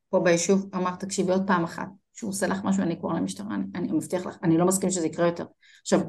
פה 0.08 0.20
ביישוב 0.20 0.70
אמר, 0.74 0.96
תקשיבי 0.96 1.32
עוד 1.32 1.46
פעם 1.46 1.64
אחת, 1.64 1.88
שהוא 2.12 2.30
עושה 2.30 2.46
לך 2.46 2.58
משהו, 2.64 2.82
אני 2.82 2.96
קורא 2.96 3.14
למשטרה, 3.14 3.54
אני, 3.54 3.64
אני 3.74 3.92
מבטיח 3.92 4.26
לך, 4.26 4.36
אני 4.42 4.58
לא 4.58 4.66
מסכים 4.66 4.90
שזה 4.90 5.06
יקרה 5.06 5.26
יותר. 5.26 5.44
עכשיו, 5.80 6.00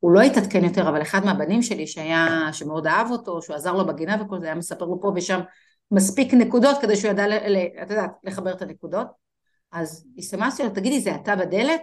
הוא 0.00 0.12
לא 0.12 0.20
התעדכן 0.20 0.64
יותר, 0.64 0.88
אבל 0.88 1.02
אחד 1.02 1.24
מהבנים 1.24 1.62
שלי 1.62 1.86
שהיה, 1.86 2.48
שמאוד 2.52 2.86
אהב 2.86 3.10
אותו, 3.10 3.42
שהוא 3.42 3.56
עזר 3.56 3.72
לו 3.72 3.86
בגינה 3.86 4.22
וכל 4.22 4.40
זה, 4.40 4.46
היה 4.46 4.54
מספר 4.54 4.84
לו 4.84 5.00
פה 5.00 5.12
ושם 5.16 5.40
מספיק 5.90 6.34
נקודות 6.34 6.76
כדי 6.80 6.96
שהוא 6.96 7.10
ידע, 7.10 7.24
את 7.82 7.90
יודעת, 7.90 8.10
לחבר 8.24 8.52
את 8.52 8.62
הנקודות. 8.62 9.06
אז 9.72 10.06
הסתמסתי 10.18 10.62
לו, 10.62 10.70
תגידי, 10.70 11.00
זה 11.00 11.14
אתה 11.14 11.36
בדלת? 11.36 11.80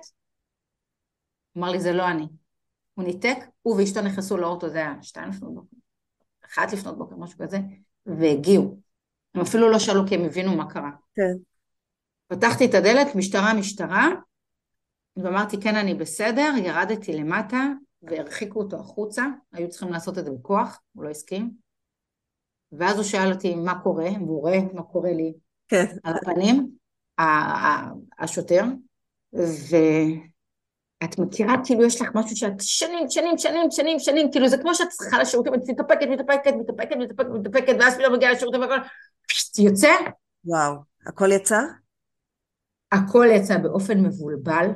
אמר 1.58 1.72
לי, 1.72 1.80
זה 1.80 1.94
לא 1.94 2.08
אני. 2.08 2.28
הוא 2.94 3.06
ניתק, 3.06 3.38
הוא 3.62 3.78
ואשתו 3.78 4.02
נכנסו 4.02 4.38
לאוטו, 4.38 4.70
זה 4.70 4.78
היה 4.78 4.94
שתיים 5.02 5.30
לפנות 5.30 5.56
בוקר, 5.56 5.78
אחת 6.46 6.74
לפנות 6.74 6.98
בוקר, 6.98 7.16
משהו 7.16 7.40
כזה, 7.40 7.60
והגיעו. 8.06 8.80
הם 9.36 9.42
אפילו 9.42 9.72
לא 9.72 9.80
שאלו 9.80 10.08
כי 10.08 10.16
הם 10.16 10.26
הבינו 10.26 10.56
מה 10.56 10.70
קרה. 10.70 10.92
כן. 11.16 11.34
פתחתי 12.28 12.66
את 12.66 12.74
הדלת, 12.74 13.16
משטרה, 13.16 13.54
משטרה, 13.54 14.08
ואמרתי, 15.18 15.62
כן, 15.62 15.76
אני 15.76 15.94
בסדר, 15.94 16.54
ירדתי 16.64 17.14
למטה, 17.14 17.64
והרחיקו 18.02 18.60
אותו 18.60 18.80
החוצה, 18.80 19.26
היו 19.54 19.70
צריכים 19.70 19.90
לעשות 19.92 20.18
את 20.18 20.26
זה 20.26 20.32
בכוח, 20.32 20.82
הוא 20.94 21.04
לא 21.04 21.10
הסכים. 21.10 21.52
ואז 22.72 22.96
הוא 22.96 23.04
שאל 23.04 23.32
אותי 23.34 23.56
מה 23.56 23.80
קורה, 23.80 24.10
והוא 24.20 24.42
רואה 24.42 24.60
מה 24.74 24.84
קורה 24.84 25.12
לי 25.12 25.34
כן. 25.68 25.86
על 26.04 26.14
הפנים, 26.16 26.70
השוטר, 28.20 28.64
ואת 29.34 31.20
מכירה 31.20 31.54
כאילו 31.66 31.86
יש 31.86 32.02
לך 32.02 32.08
משהו 32.16 32.36
שאת 32.36 32.54
שנים, 32.60 33.10
שנים, 33.10 33.38
שנים, 33.38 33.72
שנים, 33.72 34.00
שנים, 34.00 34.32
כאילו 34.32 34.48
זה 34.48 34.58
כמו 34.58 34.76
שאת 34.76 34.90
צריכה 34.90 35.20
לשירותים, 35.20 35.54
את 35.54 35.60
מתאפקת, 35.68 36.08
מתאפקת, 36.10 36.54
מתאפקת, 36.60 36.96
מתאפקת, 36.96 37.30
מתאפקת, 37.30 37.76
ואז 37.80 37.98
פתאום 37.98 38.14
מגיעה 38.14 38.32
לשירותים 38.32 38.62
והכל, 38.62 38.78
יוצא. 39.60 39.92
וואו, 40.46 40.74
הכל 41.08 41.32
יצא? 41.32 41.60
הכל 42.92 43.28
יצא 43.32 43.58
באופן 43.58 44.00
מבולבל. 44.00 44.68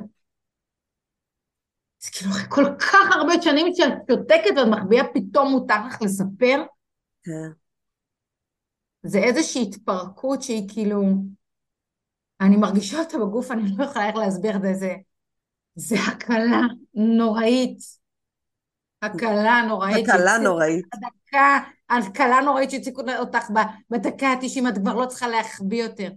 זה 2.04 2.10
כאילו 2.12 2.30
אחרי 2.30 2.44
כל 2.48 2.64
כך 2.78 3.16
הרבה 3.16 3.32
שנים 3.42 3.66
שאת 3.74 3.92
שותקת 4.10 4.56
ואת 4.56 4.66
מחביאה 4.70 5.04
פתאום 5.14 5.50
מותר 5.50 5.86
לך 5.86 6.02
לספר. 6.02 6.64
כן. 7.22 7.50
זה 9.02 9.18
איזושהי 9.18 9.62
התפרקות 9.62 10.42
שהיא 10.42 10.68
כאילו, 10.68 11.02
אני 12.40 12.56
מרגישה 12.56 12.98
אותה 12.98 13.18
בגוף, 13.18 13.50
אני 13.50 13.62
לא 13.76 13.84
יכולה 13.84 14.08
איך 14.08 14.16
להסביר 14.16 14.56
את 14.56 14.78
זה, 14.78 14.94
זה 15.74 15.96
הקלה 16.08 16.60
נוראית. 16.94 17.78
הקלה 19.02 19.62
נוראית. 19.68 20.08
הקלה 20.08 20.38
נוראית. 20.38 20.84
הדקה, 20.92 21.58
הקלה 21.88 22.40
נוראית 22.40 22.70
שהציקו 22.70 23.02
אותך 23.18 23.50
בדקה 23.90 24.26
ה-90, 24.26 24.68
את 24.68 24.78
כבר 24.78 24.94
לא 24.94 25.06
צריכה 25.06 25.28
להחביא 25.28 25.82
יותר. 25.82 26.10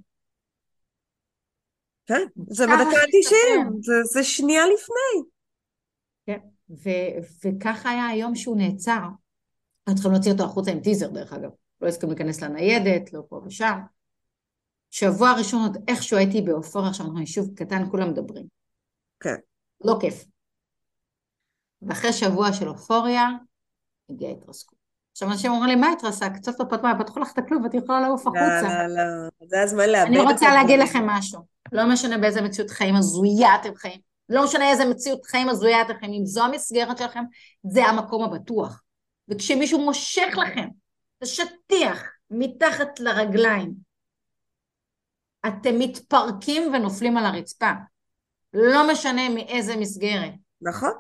כן, 2.06 2.22
זה 2.50 2.66
בדקה 2.68 2.98
ה-90, 2.98 3.70
זה, 3.82 3.94
זה 4.04 4.24
שנייה 4.24 4.64
לפני. 4.66 5.35
כן, 6.26 6.40
ו- 6.70 7.46
וככה 7.46 7.90
היה 7.90 8.06
היום 8.06 8.36
שהוא 8.36 8.58
נעצר. 8.58 9.00
אנחנו 9.88 9.96
צריכים 9.96 10.12
להוציא 10.12 10.32
אותו 10.32 10.44
החוצה 10.44 10.72
עם 10.72 10.80
טיזר 10.80 11.08
דרך 11.08 11.34
אגב. 11.34 11.50
לא 11.82 11.88
הסכים 11.88 12.10
להיכנס 12.10 12.42
לניידת, 12.42 13.14
לא 13.14 13.22
פה 13.30 13.42
ושם. 13.46 13.80
שבוע 14.92 15.34
ראשון 15.38 15.62
עוד 15.62 15.78
איכשהו 15.88 16.18
הייתי 16.18 16.42
באופוריה, 16.42 16.90
עכשיו 16.90 17.06
אנחנו 17.06 17.20
יישוב 17.20 17.56
קטן, 17.56 17.90
כולם 17.92 18.10
מדברים. 18.10 18.46
כן. 19.20 19.36
לא 19.84 19.98
כיף. 20.02 20.26
ואחרי 21.82 22.14
שבוע 22.14 22.54
של 22.54 22.70
אופוריה, 22.70 23.30
הגיעה 24.10 24.32
התרסקות. 24.32 24.80
עכשיו 25.12 25.32
אנשים 25.32 25.52
אומרים 25.52 25.70
לי, 25.70 25.76
מה 25.76 25.92
התרסקת? 25.92 26.44
סוף 26.44 26.56
סוף 26.58 26.74
מה, 26.84 27.00
פתחו 27.00 27.20
לך 27.20 27.32
את 27.34 27.38
הכלוב 27.38 27.64
ואת 27.64 27.74
יכולה 27.74 28.00
לעוף 28.02 28.28
החוצה. 28.28 28.62
לא, 28.62 28.88
לא, 28.88 28.96
לא, 28.96 29.48
זה 29.48 29.62
הזמן 29.62 29.90
לאבד 29.90 30.08
אני 30.08 30.20
רוצה 30.20 30.54
להגיד 30.54 30.80
לכם 30.80 31.04
משהו. 31.06 31.40
לא 31.72 31.94
משנה 31.94 32.18
באיזה 32.18 32.42
מציאות 32.42 32.70
חיים 32.70 32.96
הזויה 32.96 33.56
אתם 33.56 33.76
חיים. 33.76 34.00
לא 34.30 34.44
משנה 34.44 34.72
איזה 34.72 34.86
מציאות 34.86 35.26
חיים 35.26 35.50
הזויה 35.50 35.82
אתם 35.82 35.94
חיים. 36.00 36.14
אם 36.14 36.26
זו 36.26 36.44
המסגרת 36.44 36.98
שלכם, 36.98 37.24
זה 37.64 37.86
המקום 37.86 38.24
הבטוח. 38.24 38.82
וכשמישהו 39.30 39.80
מושך 39.80 40.38
לכם 40.38 40.68
זה 41.24 41.30
שטיח 41.30 42.04
מתחת 42.32 43.00
לרגליים. 43.00 43.74
אתם 45.48 45.80
מתפרקים 45.80 46.74
ונופלים 46.74 47.18
על 47.18 47.26
הרצפה. 47.26 47.72
לא 48.54 48.92
משנה 48.92 49.30
מאיזה 49.30 49.76
מסגרת. 49.76 50.34
נכון. 50.62 50.92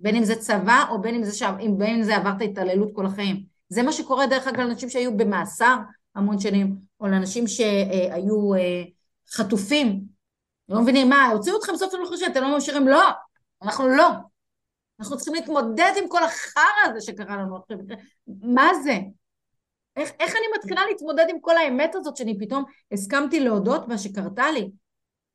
בין 0.00 0.16
אם 0.16 0.24
זה 0.24 0.36
צבא 0.36 0.84
או 0.90 1.00
בין 1.00 1.14
אם 1.14 1.24
זה, 1.24 1.32
שם, 1.32 1.54
בין 1.78 1.96
אם 1.96 2.02
זה 2.02 2.16
עברת 2.16 2.42
התעללות 2.42 2.88
כל 2.92 3.06
החיים. 3.06 3.44
זה 3.68 3.82
מה 3.82 3.92
שקורה 3.92 4.26
דרך 4.26 4.46
אגב 4.46 4.60
לאנשים 4.60 4.90
שהיו 4.90 5.16
במאסר 5.16 5.76
המון 6.14 6.38
שנים, 6.38 6.76
או 7.00 7.06
לאנשים 7.06 7.46
שהיו 7.46 8.54
אה, 8.54 8.82
חטופים. 9.30 10.13
לא 10.68 10.82
מבינים, 10.82 11.08
מה, 11.08 11.26
הוציאו 11.26 11.58
אתכם 11.58 11.72
בסוף 11.72 11.94
הנוחשי, 11.94 12.26
אתם 12.26 12.42
לא 12.42 12.56
משאירים? 12.56 12.88
לא, 12.88 13.02
אנחנו 13.62 13.88
לא. 13.88 14.08
אנחנו 15.00 15.16
צריכים 15.16 15.34
להתמודד 15.34 15.92
עם 16.02 16.08
כל 16.08 16.24
החרא 16.24 16.62
הזה 16.84 17.00
שקרה 17.00 17.36
לנו 17.36 17.56
עכשיו. 17.56 17.78
מה 18.26 18.70
זה? 18.84 18.98
איך, 19.96 20.10
איך 20.20 20.30
אני 20.36 20.46
מתחילה 20.58 20.80
להתמודד 20.86 21.26
עם 21.28 21.40
כל 21.40 21.56
האמת 21.56 21.94
הזאת 21.94 22.16
שאני 22.16 22.38
פתאום 22.38 22.64
הסכמתי 22.92 23.40
להודות 23.40 23.88
בה 23.88 23.98
שקרתה 23.98 24.50
לי? 24.50 24.70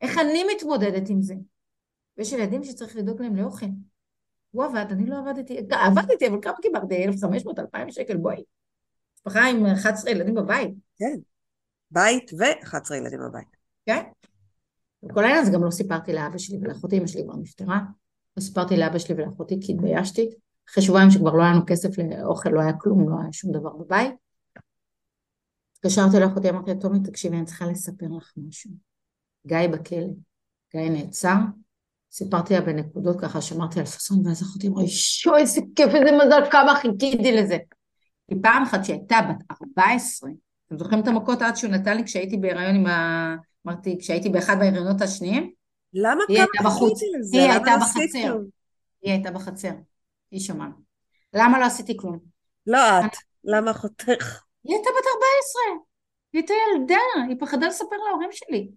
איך 0.02 0.18
אני 0.18 0.44
מתמודדת 0.56 1.10
עם 1.10 1.22
זה? 1.22 1.36
ויש 2.18 2.32
ילדים 2.32 2.64
שצריך 2.64 2.96
לדאוג 2.96 3.22
להם 3.22 3.36
לאוכל. 3.36 3.66
הוא 4.52 4.66
עבד, 4.66 4.86
אני 4.92 5.10
לא 5.10 5.18
עבדתי, 5.18 5.58
עבדתי, 5.72 6.28
אבל 6.28 6.38
כמה 6.42 6.56
קיבלתי? 6.62 7.06
1,500, 7.06 7.60
2,000 7.60 7.92
שקל, 7.92 8.18
בואי. 8.18 8.44
משפחה 9.16 9.46
עם 9.46 9.66
11 9.66 10.12
ילדים 10.12 10.36
בבית. 10.36 10.74
כן, 10.98 11.16
בית 11.92 12.32
ו-11 12.40 12.96
ילדים 12.96 13.20
בבית. 13.20 13.48
כן. 13.86 14.04
וכל 15.04 15.24
העניין 15.24 15.42
הזה 15.42 15.52
גם 15.52 15.64
לא 15.64 15.72
סיפרתי 15.72 16.14
לאבא 16.14 16.38
שלי 16.38 16.58
ולאחותי, 16.62 16.98
אמא 16.98 17.08
שלי 17.08 17.24
כבר 17.24 17.36
נפטרה. 17.36 17.80
לא 18.38 18.42
סיפרתי 18.42 18.78
לאבא 18.78 19.00
שלי 19.00 19.16
ולאחותי 19.16 19.60
כי 19.62 19.72
התביישתי. 19.72 20.30
אחרי 20.70 20.84
שבועיים 20.84 21.12
שכבר 21.12 21.34
לא 21.34 21.44
היה 21.44 21.52
לנו 21.52 21.66
כסף 21.68 21.90
לאוכל, 21.98 22.50
לא 22.50 22.62
היה 22.62 22.74
כלום, 22.74 23.10
לא 23.10 23.16
היה 23.22 23.32
שום 23.32 23.52
דבר 23.52 23.70
בבית. 23.70 24.12
התקשרתי 25.74 26.20
לאחותי, 26.20 26.50
אמרתי 26.50 26.72
לה, 26.74 26.80
טומי, 26.80 27.00
תקשיבי, 27.04 27.38
אני 27.38 27.46
צריכה 27.46 27.66
לספר 27.66 28.06
לך 28.18 28.34
משהו. 28.48 28.72
גיא 29.48 29.68
בכלא. 29.72 30.08
גיא 30.72 30.90
נעצר, 30.90 31.36
סיפרתי 32.12 32.54
לה 32.54 32.62
בנקודות 32.62 33.22
ככה, 33.22 33.42
שמרתי 33.42 33.80
על 33.80 33.86
פאסון, 33.86 34.28
ואז 34.28 34.42
אחותי 34.42 34.68
אמרה, 34.68 34.84
שו, 34.88 35.36
איזה 35.36 35.62
כיף, 35.76 35.88
איזה 35.96 36.18
מזל, 36.26 36.42
כמה 36.52 36.76
חיכיתי 36.76 37.32
לזה. 37.32 37.58
כי 38.30 38.36
פעם 38.42 38.64
אחת 38.64 38.86
שהייתה 38.86 39.18
בת 39.30 39.52
14, 39.52 40.30
אתם 40.68 40.78
זוכרים 40.78 41.00
את 41.00 41.08
המכות 41.08 41.42
עד 41.42 41.56
שהוא 41.56 41.72
נתן 41.72 41.98
לי 41.98 42.04
כשהייתי 42.04 42.38
בהיריון 42.38 42.76
עם 42.76 42.86
ה... 42.86 43.36
אמרתי, 43.68 43.98
כשהייתי 44.00 44.30
באחד 44.30 44.58
מההיריונות 44.58 45.02
השניים? 45.02 45.52
למה 45.94 46.24
היא 46.28 46.38
הייתה 46.38 46.52
כמה 46.58 46.70
בחוץ, 46.70 47.00
לזה? 47.20 47.38
היא 47.38 47.52
הייתה 47.52 47.72
לא 47.72 47.78
בחצר? 47.78 48.38
היא 49.02 49.12
הייתה 49.12 49.32
בחצר, 49.32 49.72
היא 50.32 50.40
שמעה. 50.40 50.70
למה 51.34 51.60
לא 51.60 51.66
עשיתי 51.66 51.98
כלום? 51.98 52.20
לא 52.68 52.78
את, 52.78 53.16
למה 53.44 53.72
אחותך? 53.72 54.42
היא 54.64 54.76
הייתה 54.76 54.90
בת 54.90 55.06
14, 55.16 55.62
היא 56.34 56.42
הייתה 56.42 56.54
ילדה, 56.54 57.28
היא 57.28 57.36
פחדה 57.40 57.68
לספר 57.68 57.96
להורים 58.10 58.30
שלי. 58.32 58.70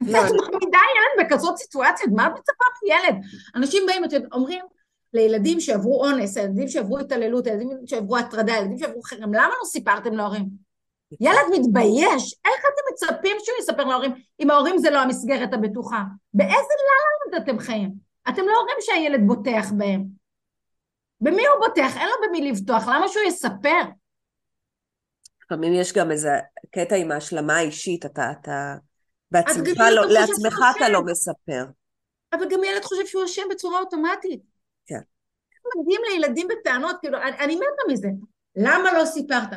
לא, 0.00 0.18
ואת 0.18 0.30
מעמידה 0.30 0.78
ילד 0.78 1.26
בכזאת 1.26 1.56
סיטואציה, 1.56 2.06
מה 2.16 2.26
את 2.26 2.32
מצפה 2.32 2.64
מילד? 2.82 3.24
אנשים 3.56 3.82
באים, 3.86 4.04
אתם 4.04 4.20
אומרים 4.32 4.64
לילדים 5.12 5.60
שעברו 5.60 6.04
אונס, 6.04 6.36
ילדים 6.36 6.68
שעברו 6.68 6.98
התעללות, 6.98 7.46
ילדים 7.46 7.68
שעברו 7.86 8.16
הטרדה, 8.16 8.52
ילדים 8.52 8.78
שעברו 8.78 9.02
חרם, 9.02 9.34
למה 9.34 9.48
לא 9.48 9.64
סיפרתם 9.66 10.14
להורים? 10.14 10.63
ילד 11.20 11.46
מתבייש, 11.52 12.34
איך 12.44 12.60
אתם 12.60 12.82
מצפים 12.92 13.36
שהוא 13.40 13.58
יספר 13.58 13.84
להורים 13.84 14.12
אם 14.40 14.50
ההורים 14.50 14.78
זה 14.78 14.90
לא 14.90 14.98
המסגרת 14.98 15.52
הבטוחה? 15.52 16.02
באיזה 16.34 16.74
ללנד 16.84 17.42
אתם 17.42 17.58
חיים? 17.58 17.94
אתם 18.28 18.42
לא 18.42 18.56
הורים 18.60 18.76
שהילד 18.80 19.20
בוטח 19.26 19.72
בהם. 19.76 20.04
במי 21.20 21.46
הוא 21.46 21.66
בוטח? 21.66 21.96
אין 21.96 22.08
לו 22.08 22.28
במי 22.28 22.50
לבטוח, 22.50 22.88
למה 22.88 23.08
שהוא 23.08 23.24
יספר? 23.26 23.80
לפעמים 25.44 25.72
יש 25.72 25.92
גם 25.92 26.10
איזה 26.10 26.30
קטע 26.70 26.96
עם 26.96 27.12
ההשלמה 27.12 27.56
האישית, 27.56 28.06
אתה, 28.06 28.32
אתה 28.40 28.74
בעצמך, 29.30 29.78
לא, 29.78 29.90
לא 29.90 30.06
לעצמך 30.06 30.58
אתה 30.76 30.88
לא 30.88 30.98
אשם. 30.98 31.06
מספר. 31.06 31.64
אבל 32.32 32.48
גם 32.50 32.64
ילד 32.64 32.84
חושב 32.84 33.06
שהוא 33.06 33.24
אשם 33.24 33.42
בצורה 33.50 33.80
אוטומטית. 33.80 34.40
כן. 34.86 35.00
מגיעים 35.80 36.00
לילדים 36.10 36.48
בטענות, 36.48 36.96
כאילו, 37.00 37.18
אני, 37.18 37.38
אני 37.38 37.56
מתה 37.56 37.92
מזה. 37.92 38.08
למה 38.56 38.92
לא 38.92 39.04
סיפרת? 39.04 39.50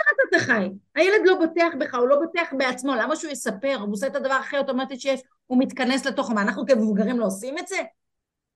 איזה 0.00 0.22
סרט 0.30 0.42
אתה 0.42 0.52
חי? 0.52 0.68
הילד 0.94 1.20
לא 1.24 1.34
בוטח 1.34 1.68
בך, 1.78 1.94
הוא 1.94 2.08
לא 2.08 2.16
בוטח 2.16 2.52
בעצמו, 2.58 2.94
למה 2.94 3.16
שהוא 3.16 3.32
יספר? 3.32 3.76
הוא 3.80 3.92
עושה 3.92 4.06
את 4.06 4.16
הדבר 4.16 4.32
הכי 4.32 4.58
אוטומטי 4.58 5.00
שיש, 5.00 5.20
הוא 5.46 5.58
מתכנס 5.58 6.06
לתוכו. 6.06 6.34
מה, 6.34 6.42
אנחנו 6.42 6.66
כמבוגרים 6.66 7.20
לא 7.20 7.26
עושים 7.26 7.58
את 7.58 7.68
זה? 7.68 7.76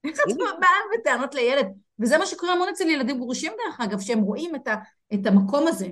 איך 0.05 0.21
את 0.31 0.37
באה 0.37 0.99
בטענות 0.99 1.35
לילד? 1.35 1.67
וזה 1.99 2.19
מה 2.19 2.27
שקורה 2.27 2.53
המון 2.53 2.69
אצל 2.69 2.89
ילדים 2.89 3.19
גרושים 3.19 3.53
דרך 3.53 3.81
אגב, 3.81 4.01
שהם 4.01 4.21
רואים 4.21 4.55
את, 4.55 4.69
ה, 4.69 4.75
את 5.15 5.27
המקום 5.27 5.67
הזה, 5.69 5.89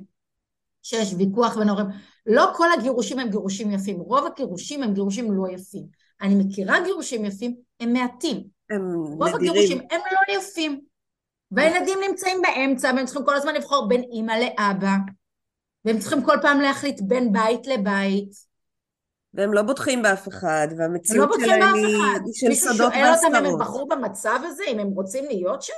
שיש 0.82 1.14
ויכוח 1.18 1.56
בין 1.56 1.68
ההורים. 1.68 1.86
לא 2.26 2.52
כל 2.56 2.66
הגירושים 2.78 3.18
הם 3.18 3.30
גירושים 3.30 3.70
יפים, 3.70 4.00
רוב 4.00 4.26
הגירושים 4.26 4.82
הם 4.82 4.94
גירושים 4.94 5.32
לא 5.32 5.48
יפים. 5.48 5.86
אני 6.22 6.34
מכירה 6.34 6.80
גירושים 6.84 7.24
יפים, 7.24 7.56
הם 7.80 7.92
מעטים. 7.92 8.42
הם 8.70 8.94
רוב 8.94 9.34
הגירושים 9.34 9.78
נדירים. 9.78 9.88
הם 9.90 10.00
לא 10.12 10.38
יפים. 10.38 10.80
והילדים 11.50 11.98
נמצאים 12.08 12.42
באמצע, 12.42 12.90
והם 12.96 13.06
צריכים 13.06 13.24
כל 13.24 13.34
הזמן 13.34 13.54
לבחור 13.54 13.88
בין 13.88 14.02
אימא 14.02 14.32
לאבא, 14.32 14.96
והם 15.84 15.98
צריכים 15.98 16.24
כל 16.24 16.36
פעם 16.42 16.60
להחליט 16.60 17.00
בין 17.00 17.32
בית 17.32 17.66
לבית. 17.66 18.50
והם 19.34 19.52
לא 19.52 19.62
בוטחים 19.62 20.02
באף 20.02 20.28
אחד, 20.28 20.68
לא 20.70 20.82
והמציאות 20.82 21.28
בוטחים 21.28 21.46
שלהם 21.46 21.74
היא 21.74 21.96
אחד. 21.96 22.20
היא 22.24 22.34
של 22.34 22.48
מישהו 22.48 22.68
סודות 22.68 22.92
שואל 22.92 23.14
אותם 23.14 23.26
אם 23.26 23.34
הם 23.34 23.44
והסתרות. 23.44 23.60
בחרו 23.60 23.88
במצב 23.88 24.38
הזה, 24.44 24.64
אם 24.68 24.78
הם 24.78 24.86
רוצים 24.86 25.24
להיות 25.24 25.62
שם? 25.62 25.72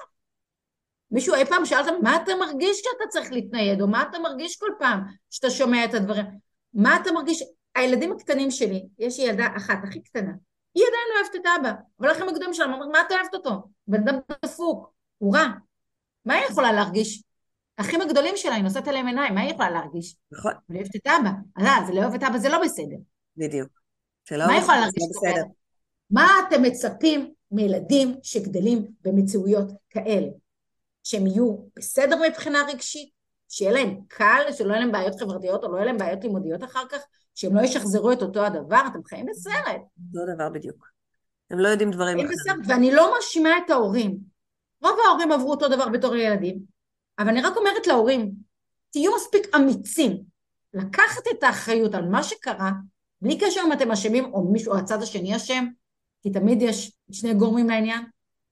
מישהו 1.11 1.35
אי 1.35 1.45
פעם 1.45 1.65
שאל 1.65 1.79
אותם, 1.79 1.95
מה 2.03 2.17
אתה 2.17 2.33
מרגיש 2.41 2.77
שאתה 2.77 3.09
צריך 3.09 3.33
להתנייד, 3.33 3.81
או 3.81 3.89
מה 3.89 4.03
אתה 4.03 4.19
מרגיש 4.19 4.57
כל 4.57 4.71
פעם 4.79 5.01
שאתה 5.31 5.51
שומע 5.51 5.85
את 5.85 5.95
הדברים? 5.95 6.25
מה 6.75 6.97
אתה 6.97 7.13
מרגיש? 7.13 7.45
הילדים 7.75 8.13
הקטנים 8.13 8.51
שלי, 8.51 8.87
יש 8.99 9.19
לי 9.19 9.25
ילדה 9.25 9.47
אחת, 9.57 9.79
הכי 9.85 10.03
קטנה, 10.03 10.33
היא 10.75 10.85
עדיין 10.85 11.05
לא 11.11 11.21
אוהבת 11.21 11.37
את 11.37 11.61
אבא, 11.61 11.73
אבל 12.01 12.09
האחים 12.09 12.29
הגדולים 12.29 12.55
שלה 12.55 12.67
אומרים, 12.73 12.91
מה 12.91 13.01
את 13.01 13.13
אוהבת 13.13 13.35
אותו? 13.35 13.51
בן 13.87 14.09
אדם 14.09 14.19
דפוק, 14.45 14.93
הוא 15.19 15.37
רע. 15.37 15.47
מה 16.25 16.35
היא 16.35 16.45
יכולה 16.45 16.73
להרגיש? 16.73 17.23
האחים 17.83 18.01
הגדולים 18.01 18.37
שלה, 18.37 18.55
היא 18.55 18.65
נושאת 18.65 18.89
אליהם 18.89 19.07
עיניים, 19.07 19.35
מה 19.35 19.41
היא 19.41 19.51
יכולה 19.51 19.71
להרגיש? 19.71 20.17
נכון, 20.33 20.53
היא 20.69 20.77
אוהבת 20.77 20.97
את 20.97 21.07
אבא. 21.07 21.31
אז 21.57 21.87
זה 21.87 21.93
לא 21.93 22.01
אוהב 22.01 22.15
את 22.15 22.23
אבא, 22.23 22.39
זה 22.39 22.49
לא 22.49 22.63
בסדר. 22.63 22.97
בדיוק. 23.37 23.69
שלא 24.25 24.47
מה 24.47 24.57
יכולה 24.57 24.77
זה 24.77 24.81
להרגיש? 24.81 25.03
לא 25.03 25.31
בסדר. 25.31 25.45
מה 26.11 26.29
אתם 26.49 26.63
מצפים 26.63 27.33
מילדים 27.51 28.15
שגדלים 28.23 28.87
במציאויות 29.05 29.73
כאלה? 29.91 30.29
שהם 31.05 31.27
יהיו 31.27 31.57
בסדר 31.77 32.17
מבחינה 32.29 32.59
רגשית, 32.69 33.11
שיהיה 33.49 33.73
להם 33.73 34.01
קל, 34.09 34.43
שלא 34.53 34.71
יהיה 34.71 34.81
להם 34.81 34.93
בעיות 34.93 35.21
חברתיות 35.21 35.65
או 35.65 35.73
לא 35.73 35.77
יהיה 35.77 35.87
להם 35.87 35.99
בעיות 35.99 36.25
לימודיות 36.25 36.65
אחר 36.65 36.83
כך, 36.89 36.99
שהם 37.35 37.55
לא 37.55 37.61
ישחזרו 37.61 38.13
את 38.13 38.23
אותו 38.23 38.45
הדבר, 38.45 38.83
אתם 38.87 39.05
חיים 39.05 39.27
בסרט. 39.27 39.81
אותו 40.15 40.35
דבר 40.35 40.49
בדיוק. 40.49 40.87
הם 41.51 41.59
לא 41.59 41.69
יודעים 41.69 41.91
דברים 41.91 42.19
אחרים. 42.19 42.61
ואני 42.69 42.91
לא 42.91 43.15
מאשימה 43.15 43.51
את 43.65 43.71
ההורים. 43.71 44.19
רוב 44.83 44.97
ההורים 45.07 45.33
עברו 45.33 45.51
אותו 45.51 45.69
דבר 45.69 45.89
בתור 45.89 46.17
ילדים, 46.17 46.72
אבל 47.19 47.29
אני 47.29 47.43
רק 47.43 47.57
אומרת 47.57 47.87
להורים, 47.87 48.33
תהיו 48.91 49.17
מספיק 49.17 49.55
אמיצים 49.57 50.23
לקחת 50.75 51.23
את 51.31 51.43
האחריות 51.43 51.95
על 51.95 52.09
מה 52.09 52.23
שקרה, 52.23 52.71
בלי 53.21 53.39
קשר 53.39 53.61
אם 53.67 53.73
אתם 53.73 53.91
אשמים 53.91 54.25
או 54.25 54.45
מישהו, 54.53 54.73
או 54.73 54.79
הצד 54.79 55.03
השני 55.03 55.37
אשם, 55.37 55.67
כי 56.23 56.31
תמיד 56.31 56.63
יש 56.63 56.93
שני 57.13 57.35
גורמים 57.35 57.69
לעניין. 57.69 58.05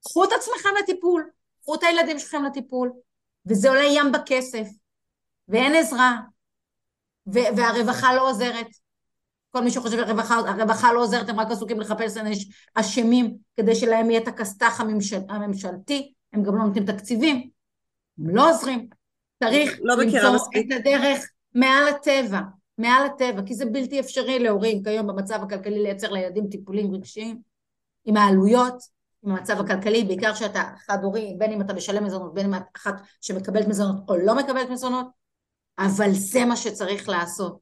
קחו 0.04 0.24
את 0.24 0.28
עצמכם 0.32 0.68
לטיפול, 0.82 1.30
קחו 1.62 1.74
את 1.74 1.82
הילדים 1.82 2.18
שלכם 2.18 2.44
לטיפול, 2.44 2.92
וזה 3.46 3.68
עולה 3.68 3.84
ים 3.84 4.12
בכסף, 4.12 4.66
ואין 5.48 5.74
עזרה, 5.74 6.16
ו- 7.26 7.56
והרווחה 7.56 8.14
לא 8.14 8.30
עוזרת. 8.30 8.66
כל 9.50 9.64
מי 9.64 9.70
שחושב 9.70 9.96
שהרווחה 9.96 10.92
לא 10.92 11.02
עוזרת, 11.02 11.28
הם 11.28 11.40
רק 11.40 11.50
עסוקים 11.50 11.80
לחפש 11.80 12.16
אשמים 12.74 13.36
כדי 13.56 13.74
שלהם 13.74 14.10
יהיה 14.10 14.22
את 14.22 14.28
הכסת"ח 14.28 14.80
הממשל, 14.80 15.20
הממשלתי, 15.28 16.12
הם 16.32 16.42
גם 16.42 16.56
לא 16.56 16.64
נותנים 16.64 16.86
תקציבים, 16.86 17.50
הם 18.20 18.36
לא 18.36 18.50
עוזרים. 18.50 18.88
צריך 19.44 19.78
לא 19.82 19.96
למצוא 19.96 20.34
מספיק. 20.34 20.72
את 20.72 20.78
הדרך 20.80 21.30
מעל 21.54 21.88
הטבע, 21.88 22.40
מעל 22.78 23.06
הטבע, 23.06 23.42
כי 23.46 23.54
זה 23.54 23.66
בלתי 23.66 24.00
אפשרי 24.00 24.38
להורים 24.38 24.82
כיום 24.82 25.06
במצב 25.06 25.40
הכלכלי 25.42 25.82
לייצר 25.82 26.12
לילדים 26.12 26.46
טיפולים 26.50 26.94
רגשיים, 26.94 27.40
עם 28.04 28.16
העלויות, 28.16 28.82
עם 29.22 29.30
המצב 29.30 29.60
הכלכלי, 29.60 30.04
בעיקר 30.04 30.34
שאתה 30.34 30.62
חד-הורי, 30.86 31.34
בין 31.38 31.52
אם 31.52 31.60
אתה 31.60 31.74
משלם 31.74 32.04
מזונות, 32.04 32.34
בין 32.34 32.46
אם 32.46 32.54
את 32.54 32.62
אחת 32.76 32.94
שמקבלת 33.20 33.68
מזונות 33.68 33.96
או 34.08 34.16
לא 34.16 34.34
מקבלת 34.34 34.70
מזונות, 34.70 35.06
אבל 35.78 36.10
זה 36.12 36.44
מה 36.44 36.56
שצריך 36.56 37.08
לעשות. 37.08 37.58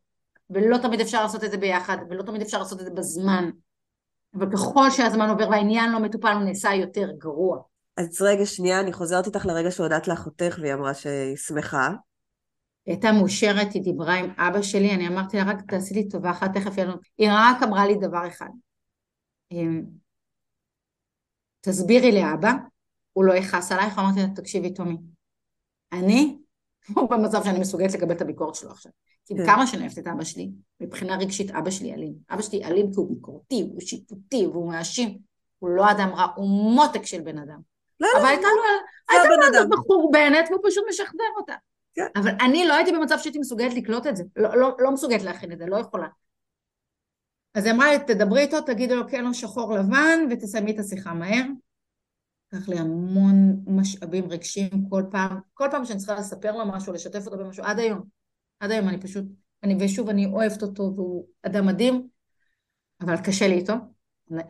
ולא 0.51 0.79
תמיד 0.79 1.01
אפשר 1.01 1.23
לעשות 1.23 1.45
את 1.45 1.51
זה 1.51 1.57
ביחד, 1.57 1.97
ולא 2.11 2.23
תמיד 2.23 2.43
אפשר 2.43 2.59
לעשות 2.59 2.81
את 2.81 2.85
זה 2.85 2.91
בזמן. 2.91 3.51
אבל 4.35 4.53
ככל 4.53 4.91
שהזמן 4.91 5.31
עובר 5.31 5.49
והעניין 5.51 5.93
לא 5.93 5.99
מטופל, 5.99 6.33
הוא 6.33 6.43
נעשה 6.43 6.75
יותר 6.75 7.11
גרוע. 7.19 7.59
אז 7.99 8.23
רגע, 8.23 8.47
שנייה, 8.47 8.81
אני 8.81 8.93
חוזרת 8.93 9.27
איתך 9.27 9.47
לרגע 9.47 9.71
שהודעת 9.71 10.09
לאחותך 10.09 10.59
והיא 10.61 10.75
אמרה 10.75 10.95
שהיא 10.95 11.37
שמחה. 11.37 11.89
היא 12.87 12.95
הייתה 12.95 13.13
מאושרת, 13.13 13.73
היא 13.75 13.83
דיברה 13.83 14.15
עם 14.15 14.31
אבא 14.31 14.63
שלי, 14.63 14.95
אני 14.95 15.09
אמרתי 15.09 15.37
לה, 15.37 15.43
רק 15.45 15.57
תעשי 15.69 15.95
לי 15.95 16.09
טובה 16.09 16.31
אחת, 16.31 16.51
תכף 16.55 16.79
לנו... 16.79 16.93
היא 17.19 17.29
רק 17.33 17.63
אמרה 17.63 17.87
לי 17.87 17.95
דבר 17.95 18.29
אחד. 18.29 18.49
אמ, 19.53 19.83
תסבירי 21.61 22.13
לאבא, 22.13 22.53
הוא 23.13 23.25
לא 23.25 23.33
יכעס 23.33 23.73
עלייך, 23.73 23.99
אמרתי 23.99 24.21
לה, 24.21 24.27
תקשיבי, 24.35 24.75
טומי, 24.75 24.97
אני, 25.93 26.39
הוא 26.95 27.11
במצב 27.11 27.45
שאני 27.45 27.61
מסוגלת 27.61 27.95
לקבל 27.95 28.13
את 28.13 28.21
הביקורת 28.21 28.55
שלו 28.55 28.71
עכשיו. 28.71 28.93
כי 29.27 29.35
כן. 29.37 29.47
כמה 29.47 29.67
שאני 29.67 29.83
אוהבת 29.83 29.99
את 29.99 30.07
אבא 30.07 30.25
שלי, 30.25 30.51
מבחינה 30.81 31.17
רגשית 31.17 31.51
אבא 31.51 31.71
שלי 31.71 31.95
אלים. 31.95 32.15
אבא 32.31 32.43
שלי 32.43 32.65
אלים 32.65 32.87
כי 32.93 32.97
הוא 32.97 33.15
ביקורתי, 33.15 33.61
הוא 33.73 33.81
שיפוטי, 33.81 34.47
והוא 34.47 34.73
מאשים. 34.73 35.19
הוא 35.59 35.71
לא 35.71 35.91
אדם 35.91 36.09
רע, 36.15 36.27
הוא 36.37 36.75
מותק 36.75 37.07
של 37.07 37.21
בן 37.21 37.39
אדם. 37.39 37.68
לא, 38.01 38.09
אבל 38.15 38.23
לא, 38.23 38.29
הייתה 38.29 38.47
לו, 38.47 39.19
הבן 39.21 39.41
לו 39.41 39.47
איזה. 39.47 39.69
בחור 39.71 40.11
בנט 40.13 40.49
והוא 40.51 40.61
פשוט 40.69 40.85
משחזר 40.89 41.25
אותה. 41.37 41.55
כן. 41.95 42.07
אבל 42.17 42.31
אני 42.41 42.67
לא 42.67 42.75
הייתי 42.75 42.93
במצב 42.93 43.19
שהייתי 43.19 43.39
מסוגלת 43.39 43.75
לקלוט 43.75 44.07
את 44.07 44.17
זה, 44.17 44.25
לא, 44.37 44.57
לא, 44.57 44.77
לא 44.79 44.91
מסוגלת 44.91 45.23
להכין 45.23 45.53
את 45.53 45.59
זה, 45.59 45.67
לא 45.67 45.77
יכולה. 45.77 46.09
אז 47.55 47.65
היא 47.65 47.75
אמרה 47.75 47.93
לי, 47.93 47.99
תדברי 48.07 48.41
איתו, 48.41 48.61
תגידי 48.61 48.95
לו 48.95 49.09
כן 49.09 49.27
או 49.27 49.35
שחור 49.35 49.75
לבן 49.75 50.21
ותסיימי 50.31 50.71
את 50.71 50.79
השיחה 50.79 51.15
מהר. 51.15 51.45
לקח 52.53 52.69
לי 52.69 52.79
המון 52.79 53.65
משאבים 53.67 54.31
רגשיים 54.31 54.89
כל 54.91 55.03
פעם, 55.11 55.39
כל 55.55 55.69
פעם 55.71 55.85
שאני 55.85 55.99
צריכה 55.99 56.15
לספר 56.15 56.57
לו 56.57 56.67
משהו, 56.67 56.93
לשתף 56.93 57.27
אותו 57.27 57.39
במשהו, 57.39 57.65
עד 57.65 57.79
היום. 57.79 58.03
עד 58.61 58.71
היום 58.71 58.89
אני 58.89 59.01
פשוט, 59.01 59.25
אני, 59.63 59.77
ושוב, 59.81 60.09
אני 60.09 60.27
אוהבת 60.27 60.63
אותו 60.63 60.93
והוא 60.97 61.27
אדם 61.43 61.67
מדהים, 61.67 62.09
אבל 63.01 63.17
קשה 63.17 63.49
לי 63.49 63.55
איתו. 63.55 63.75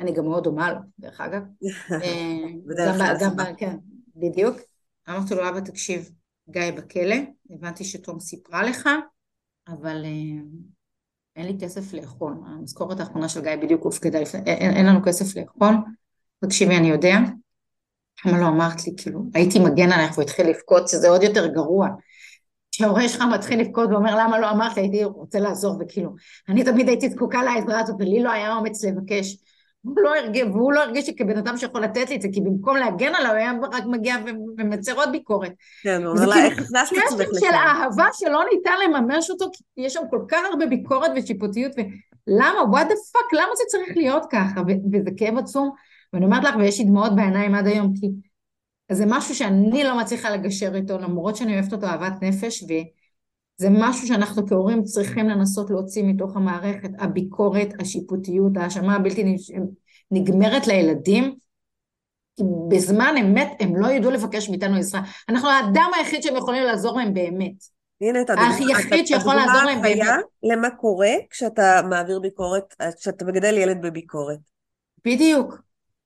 אני, 0.01 0.13
גם 0.13 0.25
מאוד 0.25 0.45
דומה 0.45 0.73
לו, 0.73 0.79
דרך 0.99 1.21
אגב. 1.21 1.43
אה, 2.03 2.37
בדרך 2.67 2.97
גם 3.21 3.37
גם 3.37 3.57
כן, 3.57 3.77
בדיוק. 4.17 4.57
אמרתי 5.09 5.35
לו, 5.35 5.49
אבא, 5.49 5.61
תקשיב, 5.61 6.11
גיא 6.51 6.71
בכלא, 6.77 7.17
הבנתי 7.51 7.85
שתום 7.85 8.21
סיפרה 8.21 8.63
לך, 8.63 8.89
אבל 9.69 10.05
אה, 10.05 10.43
אין 11.37 11.47
לי 11.47 11.57
כסף 11.61 11.93
לאכול. 11.93 12.35
המשכורת 12.47 13.01
האחרונה 13.01 13.29
של 13.29 13.43
גיא 13.43 13.57
בדיוק 13.57 13.85
הופקדה 13.85 14.21
לפני, 14.21 14.41
אין, 14.47 14.77
אין 14.77 14.87
לנו 14.87 15.01
כסף 15.05 15.37
לאכול. 15.37 15.75
תקשיבי, 16.45 16.77
אני 16.77 16.89
יודע. 16.89 17.15
למה 18.27 18.41
לא 18.41 18.49
אמרת 18.49 18.87
לי, 18.87 18.93
כאילו, 18.97 19.23
הייתי 19.35 19.59
מגן 19.59 19.93
עלייך 19.93 20.13
והוא 20.13 20.23
התחיל 20.23 20.47
לבכות, 20.47 20.89
שזה 20.89 21.09
עוד 21.09 21.23
יותר 21.23 21.47
גרוע. 21.47 21.89
כשההורה 22.71 23.09
שלך 23.09 23.23
מתחיל 23.35 23.61
לבכות 23.61 23.91
ואומר 23.91 24.17
למה 24.17 24.39
לא 24.39 24.51
אמרת 24.51 24.77
לי, 24.77 24.83
הייתי 24.83 25.05
רוצה 25.05 25.41
לעזור, 25.41 25.77
וכאילו, 25.81 26.11
אני 26.49 26.65
תמיד 26.65 26.89
הייתי 26.89 27.11
זקוקה 27.11 27.43
לעזרה 27.43 27.81
הזאת, 27.81 27.97
ולי 27.99 28.23
לא 28.23 28.33
היה 28.33 28.57
אומץ 28.57 28.85
לבקש. 28.85 29.37
הוא 29.97 30.03
לא 30.03 30.17
הרגיש, 30.17 30.43
והוא 30.43 30.73
לא 30.73 30.81
הרגיש 30.81 31.07
לי 31.07 31.17
כבן 31.17 31.37
אדם 31.37 31.57
שיכול 31.57 31.83
לתת 31.83 32.11
לי 32.11 32.17
את 32.17 32.23
זה, 32.23 32.29
כי 32.33 32.41
במקום 32.41 32.77
להגן 32.77 33.15
עליו, 33.15 33.31
הוא 33.31 33.39
היה 33.39 33.53
רק 33.73 33.85
מגיע 33.87 34.17
ו- 34.27 34.61
ומצר 34.61 34.97
עוד 34.97 35.13
ביקורת. 35.13 35.53
כן, 35.83 36.05
הוא 36.05 36.17
אומר 36.17 36.27
לה, 36.27 36.35
כאילו 36.35 36.49
איך 36.49 36.59
הכנסת 36.59 36.93
קשר 36.93 37.23
עצמך 37.23 37.27
של 37.41 37.47
לשם? 37.47 37.55
אהבה 37.55 38.07
שלא 38.13 38.41
ניתן 38.53 38.75
לממש 38.85 39.31
אותו, 39.31 39.51
כי 39.53 39.63
יש 39.77 39.93
שם 39.95 40.03
כל 40.11 40.21
כך 40.29 40.39
הרבה 40.51 40.67
ביקורת 40.67 41.11
ושיפוטיות, 41.17 41.73
ולמה, 41.77 42.61
what 42.73 42.85
the 42.85 42.97
fuck, 43.13 43.31
למה 43.33 43.55
זה 43.57 43.65
צריך 43.69 43.97
להיות 43.97 44.23
ככה? 44.31 44.61
ו- 44.61 44.97
וזה 44.97 45.11
כאב 45.17 45.39
עצום, 45.39 45.71
ואני 46.13 46.25
אומרת 46.25 46.45
לך, 46.45 46.55
ויש 46.59 46.79
לי 46.79 46.85
דמעות 46.85 47.17
בעיניים 47.17 47.55
עד 47.55 47.67
היום, 47.67 47.93
כי 48.01 48.07
זה 48.93 49.05
משהו 49.07 49.35
שאני 49.35 49.85
לא 49.85 49.99
מצליחה 49.99 50.31
לגשר 50.31 50.75
איתו, 50.75 50.99
למרות 50.99 51.37
שאני 51.37 51.55
אוהבת 51.55 51.73
אותו 51.73 51.87
אהבת 51.87 52.23
נפש, 52.23 52.65
וזה 53.61 53.69
משהו 53.71 54.07
שאנחנו 54.07 54.47
כהורים 54.47 54.85
צריכים 54.85 55.29
לנסות 55.29 55.71
להוציא 55.71 56.03
מתוך 56.05 56.37
המערכת, 56.37 56.91
הביקורת, 56.99 57.69
השיפוטיות, 57.81 58.57
ההאשמה 58.57 58.97
הבלתי 58.97 59.37
נגמרת 60.11 60.67
לילדים, 60.67 61.35
כי 62.37 62.43
בזמן 62.69 63.15
אמת 63.21 63.49
הם 63.61 63.77
לא 63.77 63.89
ידעו 63.89 64.11
לבקש 64.11 64.49
מאיתנו 64.49 64.77
עזרה. 64.77 65.01
אנחנו 65.29 65.49
האדם 65.49 65.91
היחיד 65.97 66.23
שהם 66.23 66.37
יכולים 66.37 66.63
לעזור 66.63 66.97
להם 66.97 67.15
באמת. 67.15 67.79
הנה 68.01 68.21
את 68.21 68.31
הדוגמה, 68.31 68.55
היחיד 68.57 69.07
שיכול 69.07 69.35
לעזור 69.35 69.63
להם 69.63 69.83
באמת. 69.83 70.25
למה 70.43 70.71
קורה 70.71 71.13
כשאתה 71.31 71.81
מעביר 71.91 72.21
ביקורת, 72.21 72.75
כשאתה 73.01 73.25
מגדל 73.25 73.59
ילד 73.59 73.79
בביקורת. 73.83 74.39
בדיוק. 75.05 75.55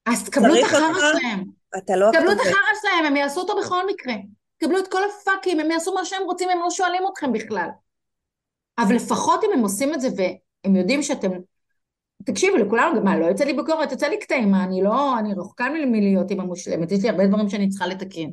אז 0.06 0.24
תקבלו 0.24 0.54
את 0.54 0.64
החרא? 0.64 0.78
שלהם. 0.94 1.44
אתה 1.78 1.96
לא 1.96 2.10
תקבלו 2.12 2.32
את. 2.32 2.38
החרא 2.40 2.72
שלהם, 2.82 3.04
הם 3.06 3.16
יעשו 3.16 3.40
אותו 3.40 3.52
בכל 3.60 3.86
מקרה. 3.86 4.14
תקבלו 4.62 4.78
את 4.78 4.88
כל 4.88 5.00
הפאקים, 5.04 5.60
הם 5.60 5.70
יעשו 5.70 5.94
מה 5.94 6.04
שהם 6.04 6.22
רוצים, 6.24 6.48
הם 6.50 6.58
לא 6.58 6.70
שואלים 6.70 7.02
אתכם 7.12 7.32
בכלל. 7.32 7.68
אבל 8.78 8.94
לפחות 8.94 9.44
אם 9.44 9.50
הם 9.54 9.60
עושים 9.60 9.94
את 9.94 10.00
זה 10.00 10.08
והם 10.16 10.76
יודעים 10.76 11.02
שאתם... 11.02 11.30
תקשיבו, 12.24 12.56
לכולם, 12.56 12.94
מה, 13.04 13.18
לא 13.18 13.26
יוצא 13.26 13.44
לי 13.44 13.52
ביקורת, 13.52 13.92
יוצא 13.92 14.06
לי 14.06 14.18
קטעים, 14.18 14.54
אני 14.54 14.82
לא, 14.82 15.18
אני 15.18 15.34
רחוקה 15.34 15.68
מלהיות 15.86 16.30
אימא 16.30 16.42
מושלמת, 16.42 16.92
יש 16.92 17.02
לי 17.02 17.08
הרבה 17.08 17.26
דברים 17.26 17.48
שאני 17.48 17.68
צריכה 17.68 17.86
לתקן. 17.86 18.28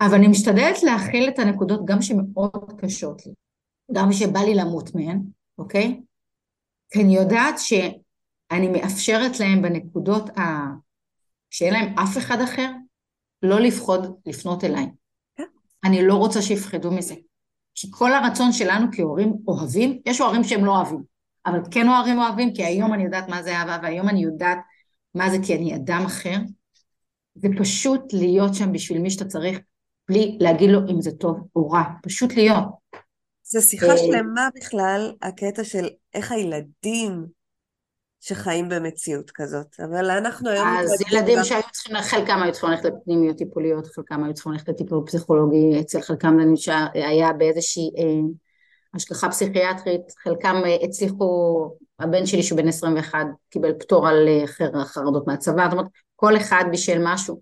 אבל 0.00 0.14
אני 0.14 0.28
משתדלת 0.28 0.82
להכיל 0.82 1.28
את 1.28 1.38
הנקודות 1.38 1.80
גם 1.84 2.02
שמאוד 2.02 2.72
קשות 2.78 3.26
לי, 3.26 3.32
גם 3.92 4.12
שבא 4.12 4.40
לי 4.40 4.54
למות 4.54 4.94
מהן, 4.94 5.20
אוקיי? 5.58 6.00
כי 6.90 7.02
אני 7.02 7.16
יודעת 7.16 7.54
שאני 7.58 8.68
מאפשרת 8.68 9.40
להם 9.40 9.62
בנקודות 9.62 10.38
ה... 10.38 10.42
שאין 11.50 11.74
להם 11.74 11.98
אף 11.98 12.18
אחד 12.18 12.40
אחר, 12.40 12.70
לא 13.42 13.60
לפחוד 13.60 14.20
לפנות 14.26 14.64
אליי. 14.64 14.86
אני 15.84 16.06
לא 16.06 16.14
רוצה 16.14 16.42
שיפחדו 16.42 16.90
מזה. 16.90 17.14
כי 17.74 17.88
כל 17.90 18.12
הרצון 18.12 18.52
שלנו 18.52 18.86
כהורים 18.92 19.36
אוהבים, 19.48 20.00
יש 20.06 20.20
הורים 20.20 20.44
שהם 20.44 20.64
לא 20.64 20.76
אוהבים, 20.76 21.02
אבל 21.46 21.58
כן 21.70 21.88
הורים 21.88 22.18
אוהבים, 22.18 22.54
כי 22.54 22.64
היום 22.64 22.94
אני 22.94 23.04
יודעת 23.04 23.28
מה 23.28 23.42
זה 23.42 23.56
אהבה, 23.56 23.78
והיום 23.82 24.08
אני 24.08 24.22
יודעת 24.22 24.58
מה 25.14 25.30
זה 25.30 25.36
כי 25.46 25.54
אני 25.54 25.76
אדם 25.76 26.02
אחר. 26.06 26.36
זה 27.34 27.48
פשוט 27.58 28.12
להיות 28.12 28.54
שם 28.54 28.72
בשביל 28.72 28.98
מי 28.98 29.10
שאתה 29.10 29.24
צריך, 29.24 29.58
בלי 30.08 30.38
להגיד 30.40 30.70
לו 30.70 30.80
אם 30.90 31.00
זה 31.00 31.10
טוב 31.12 31.48
או 31.56 31.70
רע, 31.70 31.82
פשוט 32.02 32.34
להיות. 32.34 32.64
זה 33.42 33.60
שיחה 33.60 33.86
אה, 33.86 33.98
שלמה 33.98 34.48
בכלל, 34.56 35.12
הקטע 35.22 35.64
של 35.64 35.88
איך 36.14 36.32
הילדים 36.32 37.26
שחיים 38.24 38.68
במציאות 38.68 39.30
כזאת. 39.30 39.66
אבל 39.80 40.10
אנחנו 40.10 40.50
היום 40.50 40.68
אז 40.68 41.00
ילדים 41.12 41.38
גם- 41.38 41.44
שהיו 41.44 41.62
צריכים, 41.72 41.96
חלקם 42.02 42.42
היו 42.42 42.52
צריכים 42.52 42.70
ללכת 42.70 42.84
לפנימיות 42.84 43.36
טיפוליות, 43.38 43.86
חלקם 43.86 44.24
היו 44.24 44.34
צריכים 44.34 44.52
ללכת 44.52 44.68
לטיפול 44.68 45.02
פסיכולוגי, 45.06 45.80
אצל 45.80 46.00
חלקם 46.00 46.36
היה 46.94 47.32
באיזושהי 47.32 47.90
אה, 47.98 48.04
השגחה 48.94 49.28
פסיכיאטרית, 49.28 50.00
חלקם 50.22 50.56
אה, 50.66 50.74
הצליחו, 50.84 51.68
הבן 52.00 52.26
שלי 52.26 52.42
שהוא 52.42 52.56
בן 52.56 52.68
21 52.68 53.18
קיבל 53.50 53.72
פטור 53.72 54.08
על 54.08 54.28
אה, 54.28 54.46
חר- 54.46 54.84
חרדות 54.84 55.26
מהצבא, 55.26 55.64
זאת 55.64 55.72
אומרת, 55.72 55.86
כל 56.16 56.36
אחד 56.36 56.64
בישל 56.70 56.98
משהו, 57.04 57.40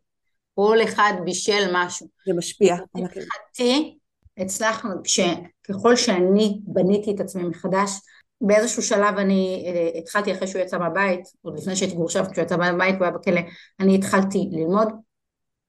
כל 0.54 0.78
אחד 0.84 1.12
בישל 1.24 1.70
משהו. 1.72 2.06
זה 2.26 2.32
משפיע. 2.34 2.74
על 2.74 2.82
הכ- 3.04 3.18
לשמחתי, 3.18 3.96
הצלחנו, 4.38 4.90
כש, 5.04 5.20
ככל 5.68 5.96
שאני 5.96 6.60
בניתי 6.64 7.10
את 7.14 7.20
עצמי 7.20 7.42
מחדש, 7.42 7.90
באיזשהו 8.40 8.82
שלב 8.82 9.18
אני 9.18 9.64
אה, 9.66 9.98
התחלתי 9.98 10.32
אחרי 10.32 10.46
שהוא 10.46 10.62
יצא 10.62 10.78
מהבית, 10.78 11.20
עוד 11.42 11.58
לפני 11.58 11.76
שהייתי 11.76 11.96
גרושה, 11.96 12.26
כשהוא 12.30 12.44
יצא 12.44 12.56
מהבית 12.56 12.94
והוא 12.94 13.04
היה 13.04 13.10
בכלא, 13.10 13.40
אני 13.80 13.94
התחלתי 13.94 14.48
ללמוד, 14.52 14.88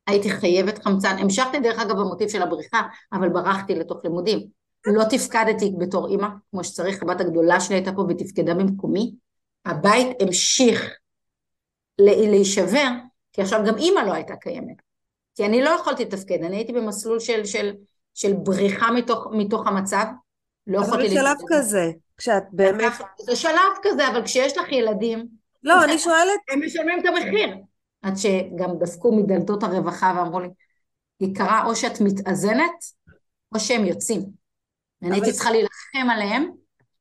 הייתי 0.07 0.29
חייבת 0.29 0.83
חמצן, 0.83 1.17
המשכתי 1.19 1.59
דרך 1.59 1.79
אגב 1.79 1.95
במוטיב 1.95 2.29
של 2.29 2.41
הבריחה, 2.41 2.81
אבל 3.13 3.29
ברחתי 3.29 3.75
לתוך 3.75 4.03
לימודים. 4.03 4.47
לא 4.85 5.03
תפקדתי 5.09 5.73
בתור 5.79 6.07
אימא, 6.07 6.27
כמו 6.51 6.63
שצריך, 6.63 7.03
הבת 7.03 7.21
הגדולה 7.21 7.59
שלי 7.59 7.75
הייתה 7.75 7.91
פה 7.93 8.05
ותפקדה 8.09 8.53
במקומי, 8.53 9.11
הבית 9.65 10.21
המשיך 10.21 10.91
ל- 11.99 12.29
להישבר, 12.29 12.87
כי 13.33 13.41
עכשיו 13.41 13.61
גם 13.67 13.77
אימא 13.77 13.99
לא 13.99 14.13
הייתה 14.13 14.35
קיימת. 14.35 14.81
כי 15.35 15.45
אני 15.45 15.61
לא 15.61 15.69
יכולתי 15.69 16.05
לתפקד, 16.05 16.43
אני 16.43 16.55
הייתי 16.55 16.73
במסלול 16.73 17.19
של, 17.19 17.45
של, 17.45 17.71
של 18.13 18.33
בריחה 18.33 18.91
מתוך, 18.91 19.27
מתוך 19.31 19.67
המצב, 19.67 20.05
לא 20.67 20.79
אבל 20.79 20.87
יכולתי 20.87 21.07
בשלב 21.07 21.23
להתמודד. 21.23 21.55
כזה, 21.55 21.91
כשאת 22.21 22.43
באמת... 22.51 22.93
זה 23.19 23.35
שלב 23.35 23.71
כזה, 23.83 24.07
אבל 24.07 24.23
כשיש 24.25 24.57
לך 24.57 24.71
ילדים, 24.71 25.27
לא, 25.63 25.83
אני 25.83 25.99
שואלת, 25.99 26.39
הם 26.51 26.61
משלמים 26.65 26.99
את 26.99 27.05
המחיר. 27.05 27.55
עד 28.01 28.13
שגם 28.17 28.69
דפקו 28.79 29.15
מדלתות 29.15 29.63
הרווחה 29.63 30.13
ואמרו 30.17 30.39
לי, 30.39 30.47
יקרה, 31.19 31.65
או 31.65 31.75
שאת 31.75 32.01
מתאזנת, 32.01 32.83
או 33.55 33.59
שהם 33.59 33.85
יוצאים. 33.85 34.25
אני 35.03 35.15
הייתי 35.15 35.31
צריכה 35.31 35.51
להילחם 35.51 36.09
עליהם, 36.11 36.51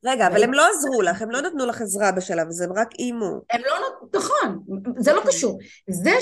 רגע, 0.05 0.27
אבל 0.27 0.43
הם 0.45 0.53
לא 0.53 0.63
עזרו 0.71 1.03
לך, 1.03 1.23
הם 1.23 1.31
לא 1.31 1.41
נתנו 1.43 1.67
לך 1.67 1.81
עזרה 1.81 2.13
בשלב 2.13 2.47
הזה, 2.49 2.65
הם 2.65 2.73
רק 2.73 2.89
איימו. 2.99 3.41
הם 3.51 3.61
לא, 3.67 3.75
נות- 3.81 4.15
נכון, 4.17 4.65
זה 4.99 5.13
לא 5.13 5.23
קשור. 5.27 5.59
זה 5.91 6.13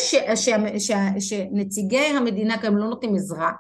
שנציגי 1.20 1.98
המדינה 1.98 2.56
גם 2.62 2.76
לא 2.76 2.88
נותנים 2.88 3.14
עזרה, 3.14 3.50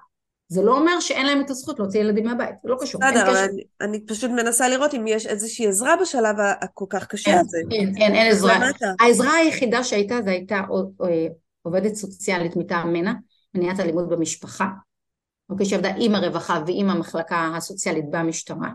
זה 0.48 0.62
לא 0.62 0.78
אומר 0.78 1.00
שאין 1.00 1.26
להם 1.26 1.40
את 1.40 1.50
הזכות 1.50 1.78
להוציא 1.78 2.00
ילדים 2.00 2.24
מהבית, 2.26 2.54
זה 2.62 2.68
לא 2.68 2.76
קשור. 2.80 3.00
בסדר, 3.00 3.22
אבל. 3.30 3.36
אני- 3.52 3.64
אני 3.80 4.06
פשוט 4.06 4.30
מנסה 4.30 4.68
לראות 4.68 4.94
אם 4.94 5.06
יש 5.06 5.26
איזושהי 5.26 5.66
עזרה 5.68 5.96
בשלב 5.96 6.36
הכל 6.60 6.84
כך 6.90 7.06
קשה 7.06 7.30
אין, 7.30 7.38
הזה. 7.38 7.58
אין, 7.70 7.92
אין, 7.96 8.14
אין 8.14 8.32
עזרה. 8.32 8.58
העזרה 9.00 9.32
היחידה 9.34 9.84
שהייתה, 9.84 10.18
זה 10.24 10.30
הייתה 10.30 10.60
עובדת 11.62 11.94
סוציאלית 11.94 12.56
מטעם 12.56 12.92
מנע, 12.92 13.12
מניעת 13.54 13.80
אלימות 13.80 14.08
במשפחה, 14.08 14.66
אוקיי, 15.50 15.66
שעבדה 15.66 15.90
עם 15.98 16.14
הרווחה 16.14 16.62
ועם 16.66 16.90
המחלקה 16.90 17.50
הסוציאלית 17.56 18.04
במשטרה, 18.10 18.68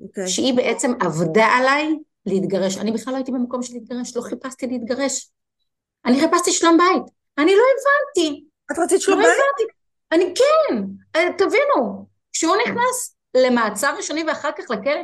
אוקיי. 0.00 0.28
שהיא 0.28 0.54
בעצם 0.54 0.92
עבדה 1.00 1.46
עליי 1.46 1.96
להתגרש. 2.26 2.78
אני 2.78 2.92
בכלל 2.92 3.12
לא 3.12 3.18
הייתי 3.18 3.32
במקום 3.32 3.62
של 3.62 3.74
להתגרש, 3.74 4.16
לא 4.16 4.22
חיפשתי 4.22 4.66
להתגרש. 4.66 5.30
אני 6.06 6.20
חיפשתי 6.20 6.52
שלום 6.52 6.76
בית. 6.76 7.12
אני 7.38 7.52
לא 7.52 7.62
הבנתי, 7.72 8.44
את 8.72 8.78
רצית 8.78 9.00
שלום 9.00 9.20
לא 9.20 9.24
בית? 9.26 9.34
הבנתי. 9.34 9.75
אני 10.12 10.34
כן, 10.34 10.76
אה, 11.16 11.32
תבינו, 11.38 12.06
כשהוא 12.32 12.56
נכנס 12.66 13.16
למעצר 13.36 13.96
ראשוני 13.96 14.24
ואחר 14.24 14.50
כך 14.58 14.64
לכלא, 14.70 15.02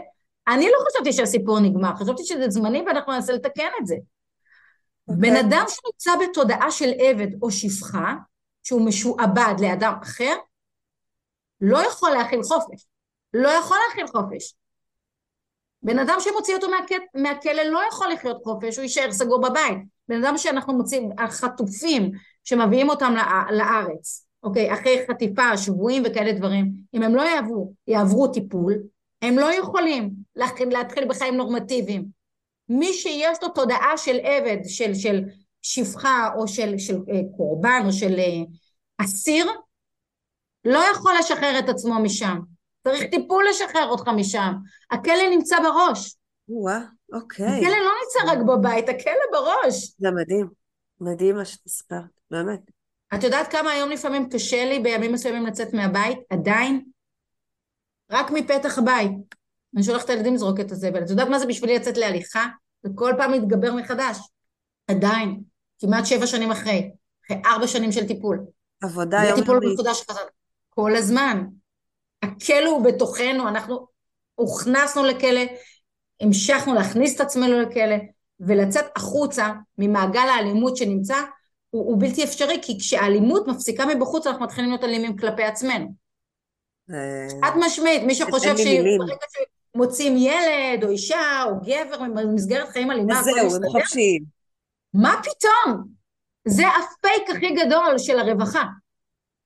אני 0.48 0.66
לא 0.70 0.76
חשבתי 0.88 1.12
שהסיפור 1.12 1.60
נגמר, 1.60 1.96
חשבתי 1.96 2.24
שזה 2.24 2.50
זמני 2.50 2.82
ואנחנו 2.86 3.12
ננסה 3.12 3.32
לתקן 3.32 3.68
את 3.80 3.86
זה. 3.86 3.96
בן 5.08 5.36
אוקיי. 5.36 5.40
אדם 5.40 5.64
שנמצא 5.68 6.26
בתודעה 6.26 6.70
של 6.70 6.90
עבד 6.98 7.42
או 7.42 7.50
שפחה, 7.50 8.14
שהוא 8.62 8.86
משועבד 8.86 9.54
לאדם 9.60 9.92
אחר, 10.02 10.34
לא 11.60 11.78
יכול 11.78 12.10
להכיל 12.10 12.42
חופש. 12.42 12.86
לא 13.34 13.48
יכול 13.48 13.76
להכיל 13.88 14.06
חופש. 14.06 14.54
בן 15.82 15.98
אדם 15.98 16.16
שמוציא 16.20 16.54
אותו 16.54 16.68
מהכ... 16.70 16.90
מהכלא 17.14 17.62
לא 17.62 17.80
יכול 17.88 18.08
לחיות 18.12 18.42
חופש, 18.44 18.76
הוא 18.76 18.82
יישאר 18.82 19.12
סגור 19.12 19.40
בבית. 19.40 19.78
בן 20.08 20.24
אדם 20.24 20.38
שאנחנו 20.38 20.72
מוצאים, 20.72 21.10
החטופים 21.18 22.12
שמביאים 22.44 22.88
אותם 22.88 23.14
לארץ, 23.50 24.26
אוקיי, 24.42 24.74
אחרי 24.74 25.04
חטיפה, 25.10 25.56
שבויים 25.56 26.02
וכאלה 26.06 26.32
דברים, 26.32 26.72
אם 26.94 27.02
הם 27.02 27.14
לא 27.14 27.22
יעברו, 27.22 27.72
יעברו 27.86 28.28
טיפול, 28.28 28.74
הם 29.22 29.38
לא 29.38 29.54
יכולים 29.54 30.10
להתחיל 30.70 31.08
בחיים 31.08 31.36
נורמטיביים. 31.36 32.06
מי 32.68 32.92
שיש 32.92 33.38
לו 33.42 33.48
תודעה 33.48 33.96
של 33.96 34.18
עבד, 34.22 34.58
של, 34.64 34.94
של 34.94 35.24
שפחה 35.62 36.28
או 36.36 36.48
של, 36.48 36.78
של 36.78 36.94
אה, 36.94 37.20
קורבן 37.36 37.82
או 37.86 37.92
של 37.92 38.18
אה, 38.18 38.42
אסיר, 38.98 39.46
לא 40.64 40.80
יכול 40.92 41.12
לשחרר 41.18 41.58
את 41.58 41.68
עצמו 41.68 42.02
משם. 42.02 42.38
צריך 42.84 43.02
טיפול 43.10 43.44
לשחרר 43.50 43.88
אותך 43.88 44.08
משם. 44.08 44.52
הכלא 44.90 45.30
נמצא 45.30 45.56
בראש. 45.60 46.16
וואה, 46.48 46.80
אוקיי. 47.12 47.46
הכלא 47.46 47.78
לא 47.78 47.90
נמצא 48.02 48.32
רק 48.32 48.38
בבית, 48.38 48.88
הכלא 48.88 49.12
בראש. 49.32 49.94
זה 49.98 50.08
מדהים. 50.10 50.48
מדהים 51.00 51.36
מה 51.36 51.44
שאת 51.44 51.68
סיפרת, 51.68 52.04
באמת. 52.30 52.60
את 53.14 53.22
יודעת 53.24 53.52
כמה 53.52 53.70
היום 53.70 53.90
לפעמים 53.90 54.28
קשה 54.28 54.64
לי 54.64 54.78
בימים 54.78 55.12
מסוימים 55.12 55.46
לצאת 55.46 55.74
מהבית? 55.74 56.18
עדיין? 56.30 56.84
רק 58.10 58.30
מפתח 58.30 58.78
הבית. 58.78 59.12
אני 59.74 59.82
שולחת 59.82 60.04
את 60.04 60.10
הילדים 60.10 60.34
לזרוק 60.34 60.60
את 60.60 60.72
הזבל. 60.72 61.02
את 61.04 61.10
יודעת 61.10 61.28
מה 61.28 61.38
זה 61.38 61.46
בשבילי 61.46 61.76
לצאת 61.76 61.96
להליכה? 61.96 62.46
זה 62.82 62.90
כל 62.94 63.12
פעם 63.18 63.32
מתגבר 63.32 63.74
מחדש. 63.74 64.18
עדיין. 64.88 65.40
כמעט 65.80 66.06
שבע 66.06 66.26
שנים 66.26 66.50
אחרי. 66.50 66.90
אחרי 67.26 67.42
ארבע 67.46 67.66
שנים 67.66 67.92
של 67.92 68.06
טיפול. 68.06 68.40
עבודה 68.82 69.16
יומיומית. 69.16 69.44
טיפול 69.44 69.72
מחודש 69.72 70.02
חזר. 70.10 70.20
כל 70.70 70.96
הזמן. 70.96 71.44
הכלא 72.22 72.68
הוא 72.68 72.84
בתוכנו, 72.84 73.48
אנחנו 73.48 73.86
הוכנסנו 74.34 75.04
לכלא, 75.04 75.40
המשכנו 76.20 76.74
להכניס 76.74 77.16
את 77.16 77.20
עצמנו 77.20 77.60
לכלא, 77.60 77.96
ולצאת 78.40 78.84
החוצה 78.96 79.52
ממעגל 79.78 80.28
האלימות 80.28 80.76
שנמצא, 80.76 81.16
הוא, 81.72 81.86
הוא 81.86 82.00
בלתי 82.00 82.24
אפשרי, 82.24 82.58
כי 82.62 82.78
כשהאלימות 82.78 83.46
מפסיקה 83.46 83.86
מבחוץ, 83.86 84.26
אנחנו 84.26 84.44
מתחילים 84.44 84.70
להיות 84.70 84.84
אלימים 84.84 85.16
כלפי 85.16 85.42
עצמנו. 85.42 85.94
אה, 86.90 87.28
חד 87.42 87.56
משמעית, 87.60 88.02
מי 88.02 88.14
שחושב 88.14 88.56
שברגע 88.56 89.14
שמוצאים 89.74 90.16
ילד 90.16 90.84
או 90.84 90.90
אישה 90.90 91.44
או 91.46 91.60
גבר 91.60 91.98
במסגרת 91.98 92.68
חיים 92.68 92.90
אלימה, 92.90 93.20
אז 93.20 93.24
זהו, 93.24 93.56
הם 93.56 93.70
חופשיים. 93.70 94.24
מה 94.94 95.20
פתאום? 95.22 95.84
זה 96.48 96.62
הפייק 96.68 97.30
הכי 97.30 97.50
גדול 97.50 97.98
של 97.98 98.18
הרווחה. 98.18 98.64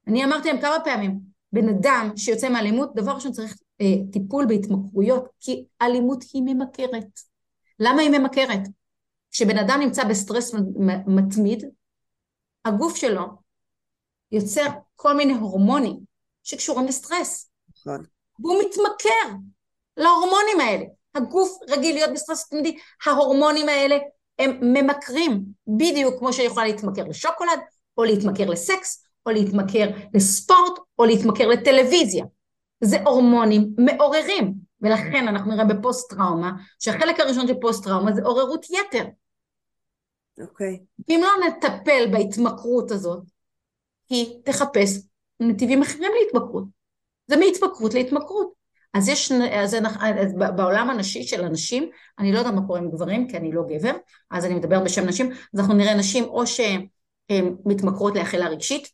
אני 0.06 0.24
אמרתי 0.24 0.48
להם 0.48 0.60
כמה 0.60 0.76
פעמים, 0.84 1.18
בן 1.52 1.68
אדם 1.68 2.10
שיוצא 2.16 2.48
מאלימות, 2.48 2.94
דבר 2.94 3.12
ראשון 3.12 3.32
צריך 3.32 3.56
אה, 3.80 3.86
טיפול 4.12 4.46
בהתמכרויות, 4.46 5.28
כי 5.40 5.64
אלימות 5.82 6.24
היא 6.32 6.42
ממכרת. 6.42 7.20
למה 7.80 8.02
היא 8.02 8.10
ממכרת? 8.10 8.60
כשבן 9.30 9.58
אדם 9.58 9.80
נמצא 9.80 10.04
בסטרס 10.04 10.54
מתמיד, 11.06 11.64
הגוף 12.66 12.96
שלו 12.96 13.26
יוצר 14.32 14.66
כל 14.96 15.12
מיני 15.12 15.32
הורמונים 15.32 15.96
שקשורים 16.42 16.86
לסטרס. 16.86 17.50
נכון. 17.76 18.04
והוא 18.38 18.62
מתמכר 18.62 19.36
להורמונים 19.96 20.60
האלה. 20.60 20.84
הגוף 21.14 21.58
רגיל 21.68 21.94
להיות 21.94 22.10
בסטרס 22.12 22.48
תמידי, 22.48 22.78
ההורמונים 23.06 23.68
האלה 23.68 23.98
הם 24.38 24.60
ממכרים, 24.62 25.44
בדיוק 25.66 26.18
כמו 26.18 26.32
שיכולה 26.32 26.66
להתמכר 26.66 27.04
לשוקולד, 27.04 27.60
או 27.98 28.04
להתמכר 28.04 28.44
לסקס, 28.44 29.04
או 29.26 29.30
להתמכר 29.30 29.90
לספורט, 30.14 30.78
או 30.98 31.04
להתמכר 31.04 31.48
לטלוויזיה. 31.48 32.24
זה 32.80 32.96
הורמונים 33.06 33.72
מעוררים, 33.78 34.54
ולכן 34.80 35.28
אנחנו 35.28 35.52
נראה 35.52 35.64
בפוסט 35.64 36.10
טראומה, 36.10 36.52
שהחלק 36.78 37.20
הראשון 37.20 37.46
של 37.46 37.54
פוסט 37.60 37.84
טראומה 37.84 38.12
זה 38.12 38.22
עוררות 38.22 38.66
יתר. 38.70 39.04
אוקיי. 40.40 40.78
Okay. 40.80 41.04
אם 41.10 41.20
לא 41.22 41.46
נטפל 41.48 42.06
בהתמכרות 42.12 42.90
הזאת, 42.90 43.24
היא 44.08 44.42
תחפש 44.44 44.98
נתיבים 45.40 45.82
אחרים 45.82 46.12
להתמכרות. 46.20 46.64
זה 47.26 47.36
מהתמכרות 47.36 47.94
להתמכרות. 47.94 48.52
אז 48.94 49.08
יש, 49.08 49.32
אז, 49.32 49.76
אז 50.20 50.34
בעולם 50.56 50.90
הנשי 50.90 51.22
של 51.22 51.44
הנשים, 51.44 51.90
אני 52.18 52.32
לא 52.32 52.38
יודעת 52.38 52.54
מה 52.54 52.66
קורה 52.66 52.78
עם 52.78 52.90
גברים, 52.90 53.28
כי 53.28 53.36
אני 53.36 53.52
לא 53.52 53.62
גבר, 53.68 53.92
אז 54.30 54.44
אני 54.44 54.54
מדבר 54.54 54.84
בשם 54.84 55.06
נשים, 55.06 55.30
אז 55.32 55.60
אנחנו 55.60 55.74
נראה 55.74 55.94
נשים 55.94 56.24
או 56.24 56.46
שהן 56.46 56.86
מתמכרות 57.64 58.16
לאכילה 58.16 58.48
רגשית, 58.48 58.88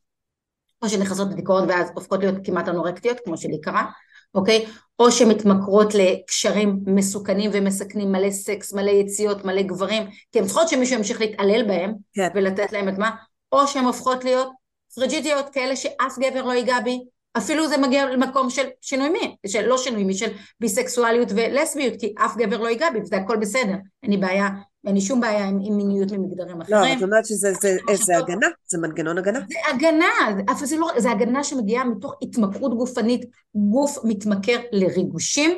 או 0.82 0.88
שנכנסות 0.88 1.28
לדיכאון 1.32 1.68
ואז 1.68 1.90
הופכות 1.94 2.20
להיות 2.20 2.34
כמעט 2.44 2.68
אנורקטיות, 2.68 3.18
כמו 3.24 3.36
שלי 3.36 3.60
קרה, 3.60 3.90
אוקיי? 4.34 4.66
או 4.98 5.12
שמתמכרות 5.12 5.94
לקשרים 5.94 6.78
מסוכנים 6.86 7.50
ומסכנים, 7.54 8.12
מלא 8.12 8.30
סקס, 8.30 8.72
מלא 8.72 8.90
יציאות, 8.90 9.44
מלא 9.44 9.62
גברים, 9.62 10.02
כי 10.32 10.38
הן 10.38 10.44
צריכות 10.44 10.68
שמישהו 10.68 10.96
ימשיך 10.96 11.20
להתעלל 11.20 11.62
בהם, 11.68 11.94
כן. 12.12 12.28
ולתת 12.34 12.72
להם 12.72 12.88
את 12.88 12.98
מה, 12.98 13.10
או 13.52 13.66
שהן 13.66 13.84
הופכות 13.84 14.24
להיות 14.24 14.48
פרג'ידיות 14.94 15.48
כאלה 15.48 15.76
שאף 15.76 16.18
גבר 16.18 16.44
לא 16.44 16.52
ייגע 16.52 16.80
בי, 16.80 17.00
אפילו 17.36 17.68
זה 17.68 17.76
מגיע 17.76 18.06
למקום 18.06 18.50
של 18.50 18.66
שינוי 18.80 19.08
מין, 19.08 19.30
של 19.46 19.66
לא 19.66 19.78
שינוי 19.78 20.04
מין, 20.04 20.16
של 20.16 20.30
ביסקסואליות 20.60 21.28
ולסביות, 21.30 21.94
כי 22.00 22.14
אף 22.24 22.36
גבר 22.36 22.60
לא 22.60 22.68
ייגע 22.68 22.90
בי, 22.90 23.00
וזה 23.00 23.16
הכל 23.16 23.36
בסדר, 23.36 23.74
אין 24.02 24.10
לי 24.10 24.16
בעיה, 24.16 24.48
אין 24.86 24.94
לי 24.94 25.00
שום 25.00 25.20
בעיה 25.20 25.48
עם, 25.48 25.58
עם 25.64 25.76
מיניות 25.76 26.12
ממגדרים 26.12 26.58
לא, 26.58 26.62
אחרים. 26.62 26.80
לא, 26.80 26.98
את 26.98 27.02
אומרת 27.02 27.26
שזה 27.26 27.52
זה, 27.60 27.76
זה 27.94 28.18
הגנה, 28.18 28.46
זה 28.66 28.78
מנגנון 28.78 29.18
הגנה. 29.18 29.40
זה 29.48 29.74
הגנה, 29.74 30.10
אבל 30.48 30.66
זה 30.66 30.76
לא, 30.76 30.88
זה 30.98 31.10
הגנה 31.10 31.44
שמגיעה 31.44 31.84
מתוך 31.84 32.14
התמכרות 32.22 32.76
גופנית, 32.76 33.24
גוף 33.54 33.98
מתמכר 34.04 34.56
לריגושים, 34.72 35.50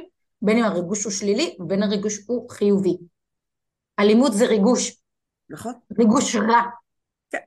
בין 0.42 0.58
אם 0.58 0.64
הריגוש 0.64 1.04
הוא 1.04 1.12
שלילי 1.12 1.56
ובין 1.60 1.82
הריגוש 1.82 2.18
הוא 2.26 2.50
חיובי. 2.50 2.96
אלימות 3.98 4.32
זה 4.32 4.46
ריגוש. 4.46 4.96
נכון. 5.50 5.72
ריגוש 5.98 6.36
רע. 6.36 6.62
כן. 7.30 7.38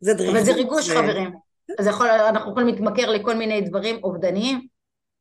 זה 0.00 0.14
דריכות. 0.14 0.36
אבל 0.36 0.44
זה 0.44 0.54
ריגוש, 0.54 0.86
זה... 0.86 0.94
חברים. 0.94 1.30
אז 1.78 1.86
יכול, 1.86 2.06
אנחנו 2.08 2.50
יכולים 2.50 2.68
להתמכר 2.68 3.10
לכל 3.10 3.34
מיני 3.34 3.60
דברים 3.60 4.04
אובדניים. 4.04 4.66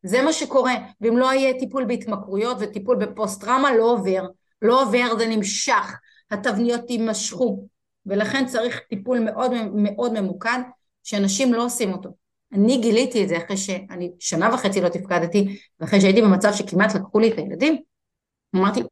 זה 0.03 0.21
מה 0.21 0.33
שקורה, 0.33 0.73
ואם 1.01 1.17
לא 1.17 1.33
יהיה 1.33 1.59
טיפול 1.59 1.85
בהתמכרויות 1.85 2.57
וטיפול 2.59 3.05
בפוסט 3.05 3.41
טראומה, 3.41 3.75
לא 3.75 3.83
עובר. 3.91 4.27
לא 4.61 4.81
עובר, 4.81 5.17
זה 5.17 5.27
נמשך, 5.27 5.97
התבניות 6.31 6.89
יימשכו, 6.89 7.67
ולכן 8.05 8.45
צריך 8.45 8.79
טיפול 8.89 9.19
מאוד 9.19 9.51
מאוד 9.73 10.21
ממוקד, 10.21 10.59
שאנשים 11.03 11.53
לא 11.53 11.65
עושים 11.65 11.93
אותו. 11.93 12.09
אני 12.53 12.77
גיליתי 12.77 13.23
את 13.23 13.29
זה 13.29 13.37
אחרי 13.37 13.57
שאני 13.57 14.11
שנה 14.19 14.53
וחצי 14.53 14.81
לא 14.81 14.89
תפקדתי, 14.89 15.59
ואחרי 15.79 16.01
שהייתי 16.01 16.21
במצב 16.21 16.53
שכמעט 16.53 16.95
לקחו 16.95 17.19
לי 17.19 17.31
את 17.33 17.37
הילדים, 17.37 17.77
אמרתי, 18.55 18.83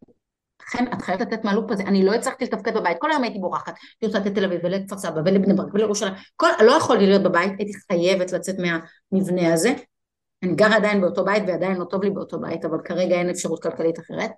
לכן 0.61 0.85
את 0.93 1.01
חייבת 1.01 1.21
לתת 1.21 1.45
מהלופ 1.45 1.71
הזה, 1.71 1.83
אני 1.83 2.05
לא 2.05 2.13
הצלחתי 2.13 2.45
לתפקד 2.45 2.77
בבית, 2.77 2.97
כל 2.99 3.11
היום 3.11 3.23
הייתי 3.23 3.39
בורחת, 3.39 3.75
הייתי 4.01 4.05
רוצה 4.05 4.19
לתת 4.19 4.35
תל 4.35 4.45
אביב 4.45 4.59
ולכפר 4.63 4.97
סבא 4.97 5.21
ולבני 5.25 5.53
ברק 5.53 5.73
ולירושלים, 5.73 6.13
לא 6.41 6.71
יכולתי 6.71 7.05
להיות 7.05 7.23
בבית, 7.23 7.51
הייתי 7.57 7.73
חייבת 7.73 8.31
לצאת 8.31 8.55
מהמבנה 8.59 9.53
הזה, 9.53 9.73
אני 10.43 10.55
גרה 10.55 10.75
עדיין 10.75 11.01
באותו 11.01 11.25
בית 11.25 11.43
ועדיין 11.47 11.77
לא 11.77 11.85
טוב 11.85 12.03
לי 12.03 12.09
באותו 12.09 12.39
בית, 12.39 12.65
אבל 12.65 12.77
כרגע 12.85 13.15
אין 13.15 13.29
אפשרות 13.29 13.63
כלכלית 13.63 13.99
אחרת, 13.99 14.31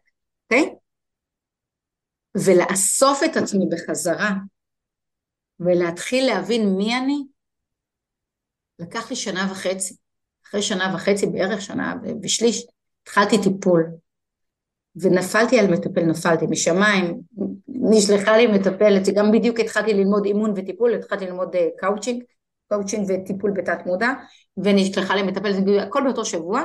אוקיי? 0.45 0.69
Okay? 0.73 0.86
ולאסוף 2.45 3.23
את 3.23 3.37
עצמי 3.37 3.65
בחזרה 3.71 4.31
ולהתחיל 5.59 6.25
להבין 6.25 6.69
מי 6.69 6.97
אני, 6.97 7.23
לקח 8.79 9.09
לי 9.09 9.15
שנה 9.15 9.47
וחצי. 9.51 9.95
אחרי 10.47 10.61
שנה 10.61 10.91
וחצי, 10.95 11.25
בערך 11.25 11.61
שנה 11.61 11.95
ושליש, 12.23 12.67
התחלתי 13.03 13.35
טיפול. 13.43 13.85
ונפלתי 14.95 15.59
על 15.59 15.67
מטפל, 15.67 16.01
נפלתי 16.01 16.45
משמיים, 16.49 17.21
נשלחה 17.67 18.37
לי 18.37 18.47
מטפלת, 18.47 19.05
שגם 19.05 19.31
בדיוק 19.31 19.59
התחלתי 19.59 19.93
ללמוד 19.93 20.25
אימון 20.25 20.53
וטיפול, 20.55 20.93
התחלתי 20.93 21.25
ללמוד 21.25 21.55
קאוצ'ינג, 21.77 22.21
אה, 22.21 22.27
קאוצ'ינג 22.77 23.09
וטיפול 23.09 23.51
בתת 23.51 23.85
מודע, 23.85 24.09
ונשלחה 24.57 25.15
לי 25.15 25.23
מטפלת, 25.23 25.55
הכל 25.81 26.01
באותו 26.03 26.25
שבוע, 26.25 26.63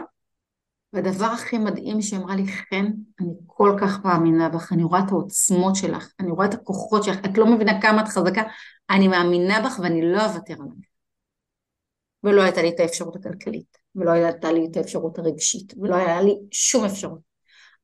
והדבר 0.92 1.26
הכי 1.26 1.58
מדהים 1.58 2.02
שהיא 2.02 2.20
אמרה 2.20 2.36
לי, 2.36 2.46
חן, 2.46 2.86
אני 3.20 3.32
כל 3.46 3.76
כך 3.80 4.04
מאמינה 4.04 4.48
בך, 4.48 4.72
אני 4.72 4.84
רואה 4.84 5.00
את 5.00 5.10
העוצמות 5.10 5.76
שלך, 5.76 6.12
אני 6.20 6.30
רואה 6.30 6.46
את 6.46 6.54
הכוחות 6.54 7.04
שלך, 7.04 7.18
את 7.24 7.38
לא 7.38 7.46
מבינה 7.46 7.82
כמה 7.82 8.02
את 8.02 8.08
חזקה, 8.08 8.42
אני 8.90 9.08
מאמינה 9.08 9.60
בך 9.60 9.78
ואני 9.82 10.12
לא 10.12 10.24
אוותר 10.24 10.54
עלייך. 10.54 10.92
ולא 12.24 12.42
הייתה 12.42 12.62
לי 12.62 12.68
את 12.68 12.80
האפשרות 12.80 13.16
הכלכלית, 13.16 13.78
ולא 13.94 14.10
הייתה 14.10 14.52
לי 14.52 14.68
את 14.70 14.76
האפשרות 14.76 15.18
הרגשית, 15.18 15.74
ולא 15.80 15.94
היה 15.94 16.22
לי 16.22 16.34
שום 16.50 16.84
אפשרות. 16.84 17.18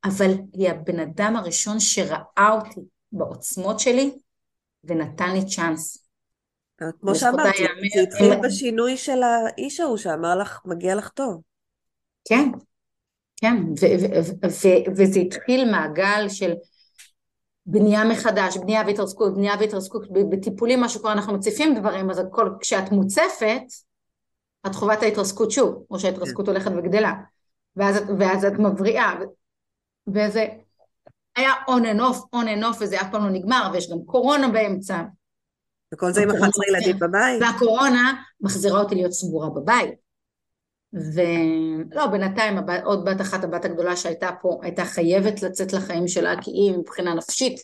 אבל 0.05 0.31
היא 0.53 0.71
הבן 0.71 1.01
אדם 1.01 1.37
הראשון 1.37 1.81
שראה 1.81 2.51
אותי 2.53 2.81
בעוצמות 3.13 3.81
שלי, 3.81 4.19
ונתן 4.85 5.33
לי 5.33 5.47
צ'אנס. 5.47 6.09
כמו 7.01 7.15
שאמרת, 7.15 7.55
זה 7.95 8.03
התחיל 8.03 8.35
בשינוי 8.45 8.97
של 8.97 9.23
האיש 9.23 9.81
ההוא 9.81 9.97
שאמר 9.97 10.37
לך, 10.37 10.61
מגיע 10.65 10.95
לך 10.95 11.09
טוב. 11.09 11.43
כן, 12.25 12.49
כן, 13.41 13.57
וזה 14.97 15.21
התחיל 15.21 15.71
מעגל 15.71 16.29
של 16.29 16.53
בנייה 17.67 18.05
מחדש, 18.05 18.57
בנייה 18.57 18.83
והתרסקות, 18.87 19.35
בנייה 19.35 19.55
והתרסקות, 19.61 20.03
בטיפולים 20.13 20.81
מה 20.81 20.89
שקורה, 20.89 21.13
אנחנו 21.13 21.35
מציפים 21.35 21.75
דברים, 21.75 22.11
אז 22.11 22.19
הכל, 22.19 22.51
כשאת 22.61 22.93
מוצפת, 22.93 23.63
את 24.67 24.75
חווה 24.75 24.95
את 24.95 25.03
ההתרסקות 25.03 25.51
שוב, 25.51 25.85
או 25.91 25.99
שההתרסקות 25.99 26.47
כן. 26.47 26.53
הולכת 26.53 26.71
וגדלה, 26.77 27.13
ואז, 27.77 27.97
ואז 28.19 28.45
את 28.45 28.53
מבריאה, 28.53 29.15
וזה 30.15 30.47
היה 31.37 31.53
on 31.69 31.83
and 31.83 32.01
off, 32.01 32.17
on 32.37 32.45
and 32.45 32.65
off, 32.65 32.77
וזה 32.81 33.01
אף 33.01 33.07
פעם 33.13 33.25
לא 33.25 33.31
נגמר, 33.31 33.71
ויש 33.73 33.91
גם 33.91 33.99
קורונה 34.07 34.49
באמצע, 34.49 35.03
וכל 35.95 36.13
זה 36.13 36.23
עם 36.23 36.31
11 36.31 36.51
ילדים 36.69 36.99
בבית. 36.99 37.43
והקורונה 37.43 38.23
מחזירה 38.41 38.81
אותי 38.81 38.95
להיות 38.95 39.13
סגורה 39.13 39.51
בבית. 39.51 40.08
ולא, 40.93 42.07
בינתיים 42.07 42.59
עוד 42.85 43.05
בת 43.05 43.21
אחת, 43.21 43.45
הבת 43.45 43.65
הגדולה 43.65 43.97
שהייתה 43.97 44.31
פה, 44.43 44.59
הייתה 44.63 44.85
חייבת 44.85 45.43
לצאת 45.43 45.73
לחיים 45.73 46.09
שלה, 46.09 46.35
כי 46.43 46.51
היא 46.51 46.73
מבחינה 46.73 47.15
נפשית, 47.15 47.61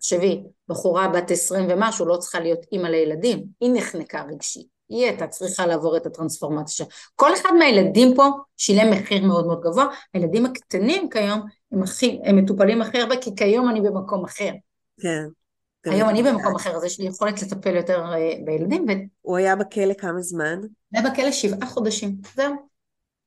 תחשבי, 0.00 0.42
בחורה 0.68 1.08
בת 1.08 1.30
עשרים 1.30 1.66
ומשהו 1.68 2.06
לא 2.06 2.16
צריכה 2.16 2.40
להיות 2.40 2.66
אימא 2.72 2.88
לילדים, 2.88 3.44
היא 3.60 3.70
נחנקה 3.74 4.22
רגשית, 4.22 4.66
היא 4.88 5.04
הייתה 5.04 5.26
צריכה 5.26 5.66
לעבור 5.66 5.96
את 5.96 6.06
הטרנספורמציה. 6.06 6.86
כל 7.16 7.34
אחד 7.34 7.50
מהילדים 7.58 8.14
פה 8.16 8.24
שילם 8.56 8.90
מחיר 8.90 9.26
מאוד 9.26 9.46
מאוד 9.46 9.60
גבוה, 9.60 9.86
הילדים 10.14 10.46
הקטנים 10.46 11.10
כיום 11.10 11.40
הם, 11.72 11.82
הכי, 11.82 12.20
הם 12.24 12.36
מטופלים 12.36 12.82
הכי 12.82 12.98
הרבה, 12.98 13.16
כי 13.16 13.30
כיום 13.36 13.68
אני 13.68 13.80
במקום 13.80 14.24
אחר. 14.24 14.50
כן. 15.00 15.26
היום 15.84 16.08
אני 16.08 16.22
במקום 16.22 16.56
אחר, 16.56 16.76
אז 16.76 16.84
יש 16.84 17.00
לי 17.00 17.06
יכולת 17.06 17.42
לטפל 17.42 17.76
יותר 17.76 18.04
אה, 18.12 18.32
בילדים. 18.44 18.86
ו... 18.88 18.92
הוא 19.20 19.36
היה 19.36 19.56
בכלא 19.56 19.94
כמה 19.94 20.20
זמן? 20.20 20.60
היה 20.92 21.10
בכלא 21.10 21.32
שבעה 21.32 21.68
חודשים, 21.68 22.16
זהו. 22.34 22.54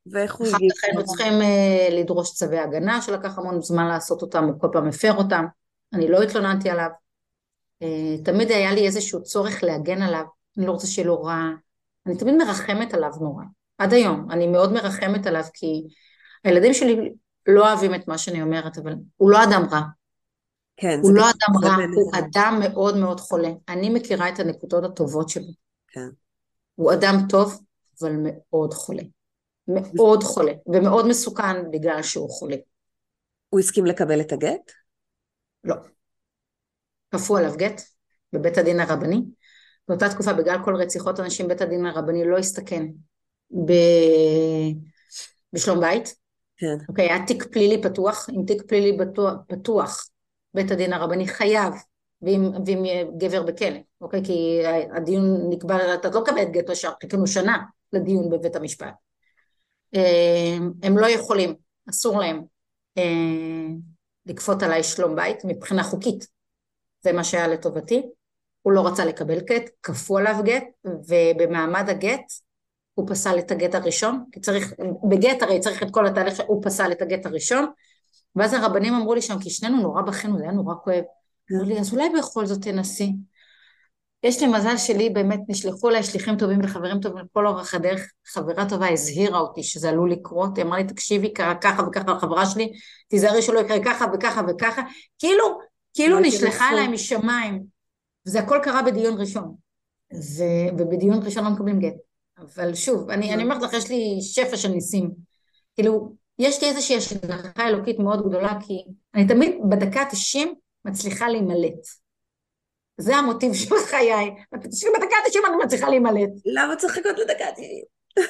ואיך 0.05 0.35
הוא 0.35 0.47
אחר 0.47 0.55
הגיב? 0.55 0.71
כך 0.71 0.83
היינו 0.83 1.05
צריכים 1.05 1.41
אה, 1.41 1.87
לדרוש 1.91 2.33
צווי 2.33 2.59
הגנה 2.59 3.01
שלקח 3.01 3.37
המון 3.37 3.61
זמן 3.61 3.87
לעשות 3.87 4.21
אותם, 4.21 4.43
הוא 4.43 4.59
כל 4.59 4.67
פעם 4.71 4.87
הפר 4.87 5.13
אותם, 5.13 5.45
אני 5.93 6.07
לא 6.07 6.21
התלוננתי 6.21 6.69
עליו. 6.69 6.89
אה, 7.81 8.23
תמיד 8.25 8.51
היה 8.51 8.73
לי 8.73 8.85
איזשהו 8.85 9.23
צורך 9.23 9.63
להגן 9.63 10.01
עליו, 10.01 10.23
אני 10.57 10.65
לא 10.65 10.71
רוצה 10.71 10.87
שיהיה 10.87 11.07
לו 11.07 11.23
רע, 11.23 11.49
אני 12.05 12.17
תמיד 12.17 12.35
מרחמת 12.35 12.93
עליו 12.93 13.11
נורא, 13.21 13.43
עד 13.77 13.93
היום, 13.93 14.31
אני 14.31 14.47
מאוד 14.47 14.73
מרחמת 14.73 15.27
עליו 15.27 15.43
כי 15.53 15.83
הילדים 16.43 16.73
שלי 16.73 17.13
לא 17.47 17.67
אוהבים 17.67 17.95
את 17.95 18.07
מה 18.07 18.17
שאני 18.17 18.41
אומרת, 18.41 18.77
אבל 18.77 18.93
הוא 19.17 19.31
לא 19.31 19.43
אדם 19.43 19.63
רע, 19.71 19.81
כן, 20.77 20.99
הוא 21.01 21.13
לא 21.13 21.23
אדם 21.29 21.65
רע. 21.65 21.75
הוא 21.95 22.11
אדם 22.13 22.59
מאוד 22.63 22.97
מאוד 22.97 23.19
חולה. 23.19 23.49
אני 23.69 23.89
מכירה 23.89 24.29
את 24.29 24.39
הנקודות 24.39 24.83
הטובות 24.83 25.29
שלו. 25.29 25.51
כן. 25.87 26.09
הוא 26.75 26.93
אדם 26.93 27.15
טוב, 27.29 27.61
אבל 28.01 28.11
מאוד 28.23 28.73
חולה. 28.73 29.03
מאוד 29.67 30.23
חולה, 30.23 30.51
ומאוד 30.67 31.07
מסוכן 31.07 31.71
בגלל 31.71 32.03
שהוא 32.03 32.29
חולה. 32.29 32.55
הוא 33.49 33.59
הסכים 33.59 33.85
לקבל 33.85 34.21
את 34.21 34.31
הגט? 34.31 34.71
לא. 35.63 35.75
כפו 37.11 37.37
עליו 37.37 37.53
גט 37.57 37.81
בבית 38.33 38.57
הדין 38.57 38.79
הרבני. 38.79 39.21
באותה 39.87 40.09
תקופה, 40.09 40.33
בגלל 40.33 40.57
כל 40.65 40.75
רציחות 40.75 41.19
אנשים, 41.19 41.47
בית 41.47 41.61
הדין 41.61 41.85
הרבני 41.85 42.25
לא 42.25 42.37
הסתכן 42.37 42.85
ב... 43.65 43.71
בשלום 45.53 45.79
בית. 45.79 46.15
כן. 46.57 46.77
אוקיי, 46.89 47.11
היה 47.11 47.25
תיק 47.27 47.43
פלילי 47.51 47.81
פתוח, 47.81 48.29
עם 48.33 48.45
תיק 48.45 48.61
פלילי 48.67 48.97
פתוח, 48.97 49.33
פתוח 49.47 50.09
בית 50.53 50.71
הדין 50.71 50.93
הרבני 50.93 51.27
חייב, 51.27 51.73
ואם, 52.21 52.51
ואם 52.65 52.83
גבר 53.17 53.43
בכלא, 53.43 53.77
אוקיי? 54.01 54.25
כי 54.25 54.61
הדיון 54.95 55.49
נקבע, 55.49 55.93
אתה 55.93 56.09
לא 56.09 56.21
מקבל 56.21 56.43
גט 56.43 56.69
ישר, 56.69 56.91
חיכינו 57.01 57.27
שנה 57.27 57.57
לדיון 57.93 58.29
בבית 58.29 58.55
המשפט. 58.55 58.93
אה, 59.95 60.57
הם 60.83 60.97
לא 60.97 61.09
יכולים, 61.09 61.55
אסור 61.89 62.19
להם 62.19 62.41
אה, 62.97 63.03
לכפות 64.25 64.63
עליי 64.63 64.83
שלום 64.83 65.15
בית 65.15 65.45
מבחינה 65.45 65.83
חוקית. 65.83 66.27
זה 67.01 67.13
מה 67.13 67.23
שהיה 67.23 67.47
לטובתי. 67.47 68.01
הוא 68.61 68.73
לא 68.73 68.87
רצה 68.87 69.05
לקבל 69.05 69.39
גט, 69.39 69.69
כפו 69.83 70.17
עליו 70.17 70.35
גט, 70.43 70.63
ובמעמד 70.85 71.89
הגט 71.89 72.31
הוא 72.93 73.07
פסל 73.09 73.39
את 73.39 73.51
הגט 73.51 73.75
הראשון, 73.75 74.23
כי 74.31 74.39
צריך, 74.39 74.73
בגט 75.09 75.41
הרי 75.41 75.59
צריך 75.59 75.83
את 75.83 75.87
כל 75.91 76.07
התהליך, 76.07 76.39
הוא 76.47 76.63
פסל 76.63 76.91
את 76.91 77.01
הגט 77.01 77.25
הראשון, 77.25 77.65
ואז 78.35 78.53
הרבנים 78.53 78.93
אמרו 78.93 79.13
לי 79.13 79.21
שם, 79.21 79.39
כי 79.39 79.49
שנינו 79.49 79.81
נורא 79.81 80.01
בכינו, 80.01 80.37
זה 80.37 80.43
היה 80.43 80.51
נורא 80.51 80.75
כואב. 80.83 81.03
אמרו 81.51 81.63
לי, 81.63 81.79
אז 81.79 81.93
אולי 81.93 82.09
בכל 82.17 82.45
זאת 82.45 82.61
תנסי. 82.61 83.13
יש 84.23 84.41
לי 84.41 84.47
מזל 84.47 84.77
שלי, 84.77 85.09
באמת 85.09 85.39
נשלחו 85.47 85.89
אליי 85.89 86.03
שליחים 86.03 86.37
טובים 86.37 86.59
וחברים 86.63 86.99
טובים 86.99 87.25
לכל 87.25 87.47
אורך 87.47 87.73
הדרך. 87.73 88.11
חברה 88.25 88.69
טובה 88.69 88.89
הזהירה 88.89 89.39
אותי 89.39 89.63
שזה 89.63 89.89
עלול 89.89 90.11
לקרות, 90.11 90.57
היא 90.57 90.65
אמרה 90.65 90.77
לי, 90.77 90.83
תקשיבי, 90.83 91.33
קרה 91.33 91.55
ככה 91.55 91.83
וככה 91.83 92.11
לחברה 92.11 92.45
שלי, 92.45 92.71
תיזהרי 93.07 93.41
שלא 93.41 93.59
יקרה 93.59 93.83
ככה 93.85 94.05
וככה 94.13 94.41
וככה. 94.47 94.81
כאילו, 95.19 95.59
כאילו 95.93 96.19
נשלחה. 96.19 96.69
אליי 96.71 96.87
משמיים. 96.87 97.63
וזה 98.27 98.39
הכל 98.39 98.59
קרה 98.63 98.81
בדיון 98.81 99.19
ראשון. 99.19 99.55
ו... 100.13 100.43
ובדיון 100.77 101.19
ראשון 101.23 101.43
לא 101.43 101.49
מקבלים 101.49 101.79
גט. 101.79 101.95
אבל 102.39 102.75
שוב, 102.75 103.09
אני, 103.09 103.33
אני 103.33 103.43
אומרת 103.43 103.61
לך, 103.61 103.73
יש 103.73 103.89
לי 103.89 104.19
שפע 104.21 104.57
של 104.57 104.69
ניסים. 104.69 105.11
כאילו, 105.75 106.13
יש 106.39 106.63
לי 106.63 106.69
איזושהי 106.69 106.97
השגחה 106.97 107.67
אלוקית 107.67 107.99
מאוד 107.99 108.27
גדולה, 108.29 108.53
כי 108.67 108.83
אני 109.15 109.27
תמיד 109.27 109.55
בדקה 109.69 110.01
ה-90 110.01 110.47
מצליחה 110.85 111.29
להימלט. 111.29 111.87
זה 112.97 113.15
המוטיב 113.15 113.53
של 113.53 113.75
חיי. 113.89 114.35
בדקה 114.53 115.15
ה-90 115.15 115.47
אני 115.47 115.55
מצליחה 115.65 115.89
להימלט. 115.89 116.29
למה 116.45 116.75
צריך 116.75 116.97
לחכות 116.97 117.19
לדקה 117.19 117.45
ה-90? 117.45 118.23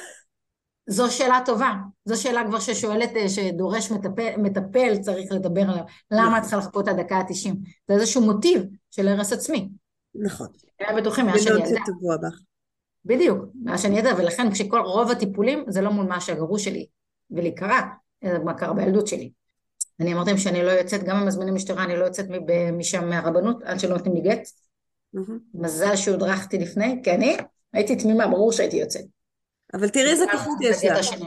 זו 0.86 1.10
שאלה 1.10 1.40
טובה. 1.46 1.72
זו 2.04 2.22
שאלה 2.22 2.44
כבר 2.46 2.60
ששואלת, 2.60 3.16
אה, 3.16 3.28
שדורש 3.28 3.90
מטפל, 3.90 4.36
מטפל 4.38 4.98
צריך 4.98 5.32
לדבר 5.32 5.62
עליו. 5.62 5.84
למה 6.10 6.38
את 6.38 6.42
צריכה 6.42 6.56
לחכות 6.56 6.88
עד 6.88 7.00
דקה 7.00 7.16
ה-90? 7.16 7.54
זה 7.88 7.94
איזשהו 7.94 8.22
מוטיב 8.22 8.62
של 8.90 9.08
הרס 9.08 9.32
עצמי. 9.32 9.68
נכון. 10.14 10.46
היה 10.78 11.00
בטוחים 11.00 11.26
מאז 11.26 11.42
שאני 11.42 11.60
ילדה. 11.60 11.80
בדיוק, 13.04 13.44
מאז 13.62 13.82
שאני 13.82 13.98
ילדה, 13.98 14.10
ולכן 14.18 14.50
כשכל 14.50 14.80
רוב 14.80 15.10
הטיפולים 15.10 15.64
זה 15.68 15.80
לא 15.80 15.90
מול 15.90 16.06
מה 16.06 16.20
שהגרוש 16.20 16.64
שלי, 16.64 16.86
ולי 17.30 17.54
קרה, 17.54 17.88
אלא 18.24 18.44
מה 18.44 18.54
קרה 18.54 18.72
בילדות 18.72 19.06
שלי. 19.06 19.30
אני 20.00 20.14
אמרתי 20.14 20.30
להם 20.30 20.38
שאני 20.38 20.62
לא 20.62 20.70
יוצאת, 20.70 21.04
גם 21.04 21.16
אם 21.16 21.26
מזמינים 21.26 21.54
משטרה, 21.54 21.84
אני 21.84 21.96
לא 21.96 22.04
יוצאת 22.04 22.26
משם 22.72 23.08
מהרבנות 23.08 23.62
עד 23.62 23.80
שלא 23.80 23.96
נותנים 23.96 24.14
לי 24.14 24.20
גט. 24.20 24.48
מזל 25.54 25.96
שהודרכתי 25.96 26.58
לפני, 26.58 27.00
כי 27.04 27.10
אני 27.10 27.36
הייתי 27.72 27.96
תמימה, 27.96 28.26
ברור 28.26 28.52
שהייתי 28.52 28.76
יוצאת. 28.76 29.04
אבל 29.74 29.88
תראי 29.88 30.10
איזה 30.10 30.24
כוחות 30.32 30.58
יש 30.60 30.84
לך. 30.84 31.20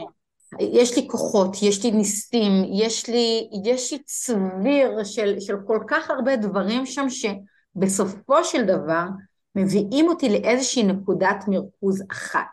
יש 0.60 0.96
לי 0.96 1.08
כוחות, 1.08 1.56
יש 1.62 1.84
לי 1.84 1.90
ניסים, 1.90 2.52
יש 2.72 3.08
לי, 3.08 3.48
יש 3.64 3.92
לי 3.92 3.98
צביר 4.04 5.04
של, 5.04 5.40
של 5.40 5.54
כל 5.66 5.78
כך 5.88 6.10
הרבה 6.10 6.36
דברים 6.36 6.86
שם 6.86 7.06
שבסופו 7.08 8.44
של 8.44 8.64
דבר 8.64 9.04
מביאים 9.54 10.08
אותי 10.08 10.28
לאיזושהי 10.28 10.82
נקודת 10.82 11.44
מרכוז 11.48 12.02
אחת, 12.10 12.44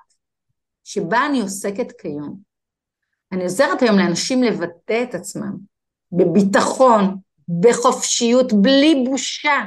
שבה 0.83 1.25
אני 1.25 1.41
עוסקת 1.41 1.91
כיום. 1.91 2.44
אני 3.31 3.43
עוזרת 3.43 3.81
היום 3.81 3.97
לאנשים 3.97 4.43
לבטא 4.43 5.03
את 5.03 5.15
עצמם 5.15 5.55
בביטחון, 6.11 7.17
בחופשיות, 7.61 8.53
בלי 8.53 9.03
בושה, 9.05 9.61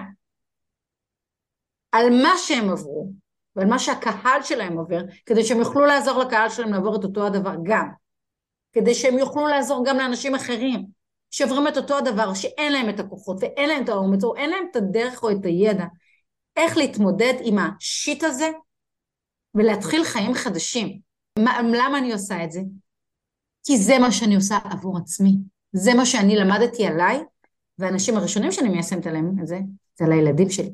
על 1.93 2.23
מה 2.23 2.33
שהם 2.39 2.71
עברו 2.71 3.13
ועל 3.57 3.67
מה 3.67 3.79
שהקהל 3.79 4.43
שלהם 4.43 4.79
עובר, 4.79 5.01
כדי 5.27 5.45
שהם 5.45 5.59
יוכלו 5.59 5.85
לעזור 5.85 6.19
לקהל 6.19 6.51
שלהם 6.51 6.73
לעבור 6.73 6.97
את 6.97 7.05
אותו 7.05 7.27
הדבר 7.27 7.55
גם. 7.63 7.89
כדי 8.73 8.95
שהם 8.95 9.19
יוכלו 9.19 9.47
לעזור 9.47 9.85
גם 9.87 9.97
לאנשים 9.97 10.35
אחרים 10.35 10.87
שעוברים 11.31 11.69
את 11.69 11.77
אותו 11.77 11.99
הדבר, 11.99 12.35
שאין 12.35 12.73
להם 12.73 12.89
את 12.89 13.01
הכוחות 13.01 13.37
ואין 13.41 13.69
להם 13.69 13.85
את 13.85 13.89
האומץ 13.89 14.25
או 14.25 14.37
אין 14.37 14.51
להם 14.51 14.65
את 14.71 14.77
הדרך 14.77 15.23
או 15.23 15.31
את 15.31 15.45
הידע 15.45 15.85
איך 16.57 16.77
להתמודד 16.77 17.35
עם 17.41 17.57
השיט 17.59 18.25
הזה 18.25 18.51
ולהתחיל 19.55 20.05
חיים 20.05 20.35
חדשים. 20.35 21.01
מה, 21.39 21.63
למה 21.63 21.99
אני 21.99 22.13
עושה 22.13 22.45
את 22.45 22.53
זה? 22.53 22.61
כי 23.69 23.79
זה 23.79 23.99
מה 23.99 24.13
שאני 24.13 24.35
עושה 24.35 24.59
עבור 24.65 24.99
עצמי. 24.99 25.37
זה 25.73 25.95
מה 25.95 26.07
שאני 26.07 26.37
למדתי 26.37 26.87
עליי, 26.87 27.21
והאנשים 27.79 28.17
הראשונים 28.17 28.53
שאני 28.53 28.69
מיישמת 28.69 29.07
עליהם 29.07 29.37
את 29.43 29.47
זה, 29.47 29.59
זה 29.99 30.05
על 30.05 30.13
הילדים 30.13 30.51
שלי. 30.51 30.73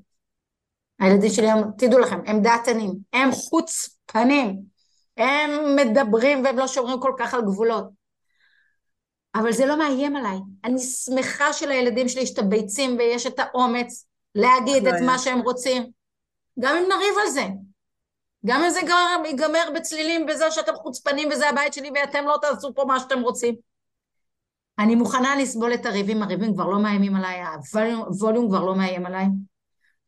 הילדים 1.01 1.31
שלי, 1.31 1.51
הם, 1.51 1.59
תדעו 1.79 1.99
לכם, 1.99 2.21
הם 2.27 2.43
דעתנים, 2.43 2.93
הם 3.13 3.33
חוצפנים, 3.33 4.61
הם 5.17 5.77
מדברים 5.77 6.45
והם 6.45 6.59
לא 6.59 6.67
שומרים 6.67 7.01
כל 7.01 7.13
כך 7.19 7.35
על 7.35 7.43
גבולות. 7.43 7.85
אבל 9.35 9.53
זה 9.53 9.67
לא 9.67 9.79
מאיים 9.79 10.17
עליי. 10.17 10.39
אני 10.65 10.79
שמחה 10.79 11.53
שלילדים 11.53 12.09
שלי 12.09 12.23
יש 12.23 12.33
את 12.33 12.39
הביצים 12.39 12.97
ויש 12.99 13.27
את 13.27 13.39
האומץ 13.39 14.07
להגיד 14.35 14.87
את 14.87 15.01
מה 15.07 15.19
שהם 15.19 15.41
רוצים. 15.41 15.91
גם 16.61 16.77
אם 16.77 16.89
נריב 16.89 17.15
על 17.25 17.31
זה. 17.31 17.47
גם 18.47 18.65
אם 18.65 18.71
זה 18.71 18.81
ייגמר, 19.25 19.69
בצלילים 19.75 20.27
בזה 20.27 20.51
שאתם 20.51 20.75
חוצפנים 20.75 21.29
וזה 21.33 21.49
הבית 21.49 21.73
שלי 21.73 21.91
ואתם 21.95 22.25
לא 22.25 22.39
תעשו 22.43 22.75
פה 22.75 22.85
מה 22.85 23.01
שאתם 23.01 23.21
רוצים. 23.21 23.55
אני 24.79 24.95
מוכנה 24.95 25.37
לסבול 25.37 25.75
את 25.75 25.87
הריבים, 25.87 26.23
הריבים 26.23 26.55
כבר 26.55 26.69
לא 26.69 26.79
מאיימים 26.79 27.17
עליי, 27.17 27.43
הווליום 28.07 28.49
כבר 28.49 28.65
לא 28.65 28.75
מאיים 28.75 29.07
עליי. 29.07 29.27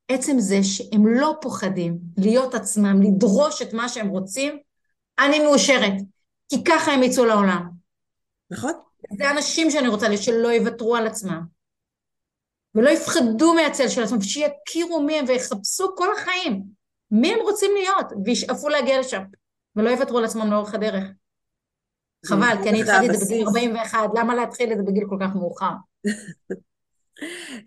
עצם 0.08 0.38
זה 0.38 0.58
שהם 0.62 1.06
לא 1.06 1.34
פוחדים 1.40 1.98
להיות 2.18 2.54
עצמם, 2.54 3.02
לדרוש 3.02 3.62
את 3.62 3.72
מה 3.72 3.88
שהם 3.88 4.08
רוצים, 4.08 4.58
אני 5.18 5.38
מאושרת. 5.38 5.94
כי 6.48 6.64
ככה 6.64 6.92
הם 6.92 7.02
יצאו 7.02 7.24
לעולם. 7.24 7.68
נכון. 8.50 8.72
זה 9.18 9.30
אנשים 9.30 9.70
שאני 9.70 9.88
רוצה 9.88 10.16
שלא 10.16 10.48
יוותרו 10.48 10.96
על 10.96 11.06
עצמם. 11.06 11.40
ולא 12.74 12.90
יפחדו 12.90 13.54
מהצל 13.54 13.88
של 13.88 14.02
עצמם, 14.02 14.20
שיכירו 14.20 15.00
מי 15.00 15.18
הם 15.18 15.24
ויחפשו 15.28 15.96
כל 15.96 16.08
החיים 16.12 16.75
מי 17.10 17.32
הם 17.32 17.40
רוצים 17.42 17.70
להיות, 17.74 18.12
וישאפו 18.24 18.68
להגיע 18.68 19.00
לשם, 19.00 19.22
ולא 19.76 19.90
יוותרו 19.90 20.18
על 20.18 20.24
עצמם 20.24 20.50
לאורך 20.50 20.74
הדרך. 20.74 21.04
חבל, 22.26 22.56
כי 22.62 22.70
אני 22.70 22.82
התחלתי 22.82 23.06
את 23.10 23.14
זה 23.14 23.24
בגיל 23.24 23.46
41, 23.46 23.98
למה 24.14 24.34
להתחיל 24.34 24.72
את 24.72 24.76
זה 24.76 24.82
בגיל 24.82 25.04
כל 25.08 25.16
כך 25.20 25.34
מאוחר? 25.34 25.72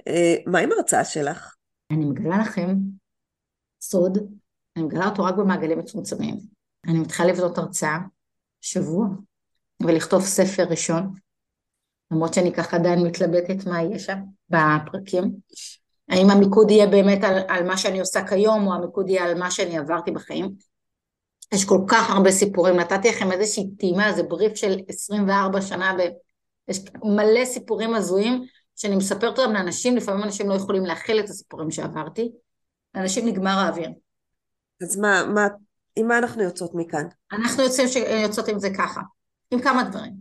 אה, 0.07 0.35
מה 0.45 0.59
עם 0.59 0.71
ההרצאה 0.71 1.05
שלך? 1.05 1.55
אני 1.91 2.05
מגלה 2.05 2.37
לכם 2.37 2.75
סוד, 3.81 4.17
אני 4.75 4.85
מגלה 4.85 5.09
אותו 5.09 5.23
רק 5.23 5.35
במעגלים 5.35 5.79
מצומצמים. 5.79 6.39
אני 6.87 6.99
מתחילה 6.99 7.29
לבנות 7.29 7.57
הרצאה, 7.57 7.99
שבוע, 8.61 9.07
ולכתוב 9.83 10.21
ספר 10.21 10.63
ראשון, 10.69 11.13
למרות 12.11 12.33
שאני 12.33 12.53
ככה 12.53 12.77
עדיין 12.77 12.99
מתלבטת 13.07 13.67
מה 13.67 13.81
יהיה 13.81 13.99
שם 13.99 14.19
בפרקים. 14.49 15.35
האם 16.09 16.29
המיקוד 16.29 16.71
יהיה 16.71 16.87
באמת 16.87 17.23
על, 17.23 17.37
על 17.47 17.67
מה 17.67 17.77
שאני 17.77 17.99
עושה 17.99 18.27
כיום, 18.27 18.67
או 18.67 18.73
המיקוד 18.73 19.09
יהיה 19.09 19.25
על 19.25 19.39
מה 19.39 19.51
שאני 19.51 19.77
עברתי 19.77 20.11
בחיים. 20.11 20.49
יש 21.53 21.65
כל 21.65 21.79
כך 21.87 22.09
הרבה 22.09 22.31
סיפורים, 22.31 22.75
נתתי 22.75 23.09
לכם 23.09 23.31
איזושהי 23.31 23.69
טעימה, 23.79 24.07
איזה 24.07 24.23
בריף 24.23 24.55
של 24.55 24.79
24 24.87 25.61
שנה, 25.61 25.95
ב... 25.99 26.01
יש 26.67 26.79
מלא 27.03 27.45
סיפורים 27.45 27.93
הזויים 27.93 28.43
שאני 28.75 28.95
מספרת 28.95 29.39
אותם 29.39 29.53
לאנשים, 29.53 29.95
לפעמים 29.97 30.23
אנשים 30.23 30.49
לא 30.49 30.53
יכולים 30.53 30.85
להכיל 30.85 31.19
את 31.19 31.29
הסיפורים 31.29 31.71
שעברתי, 31.71 32.31
לאנשים 32.95 33.27
נגמר 33.27 33.57
האוויר. 33.57 33.89
אז 34.81 34.97
מה, 34.97 35.25
מה, 35.33 35.47
עם 35.95 36.07
מה 36.07 36.17
אנחנו 36.17 36.43
יוצאות 36.43 36.71
מכאן? 36.73 37.03
אנחנו 37.31 37.63
יוצאים, 37.63 37.87
יוצאות 38.23 38.47
עם 38.47 38.59
זה 38.59 38.69
ככה, 38.77 39.01
עם 39.51 39.61
כמה 39.61 39.83
דברים. 39.83 40.13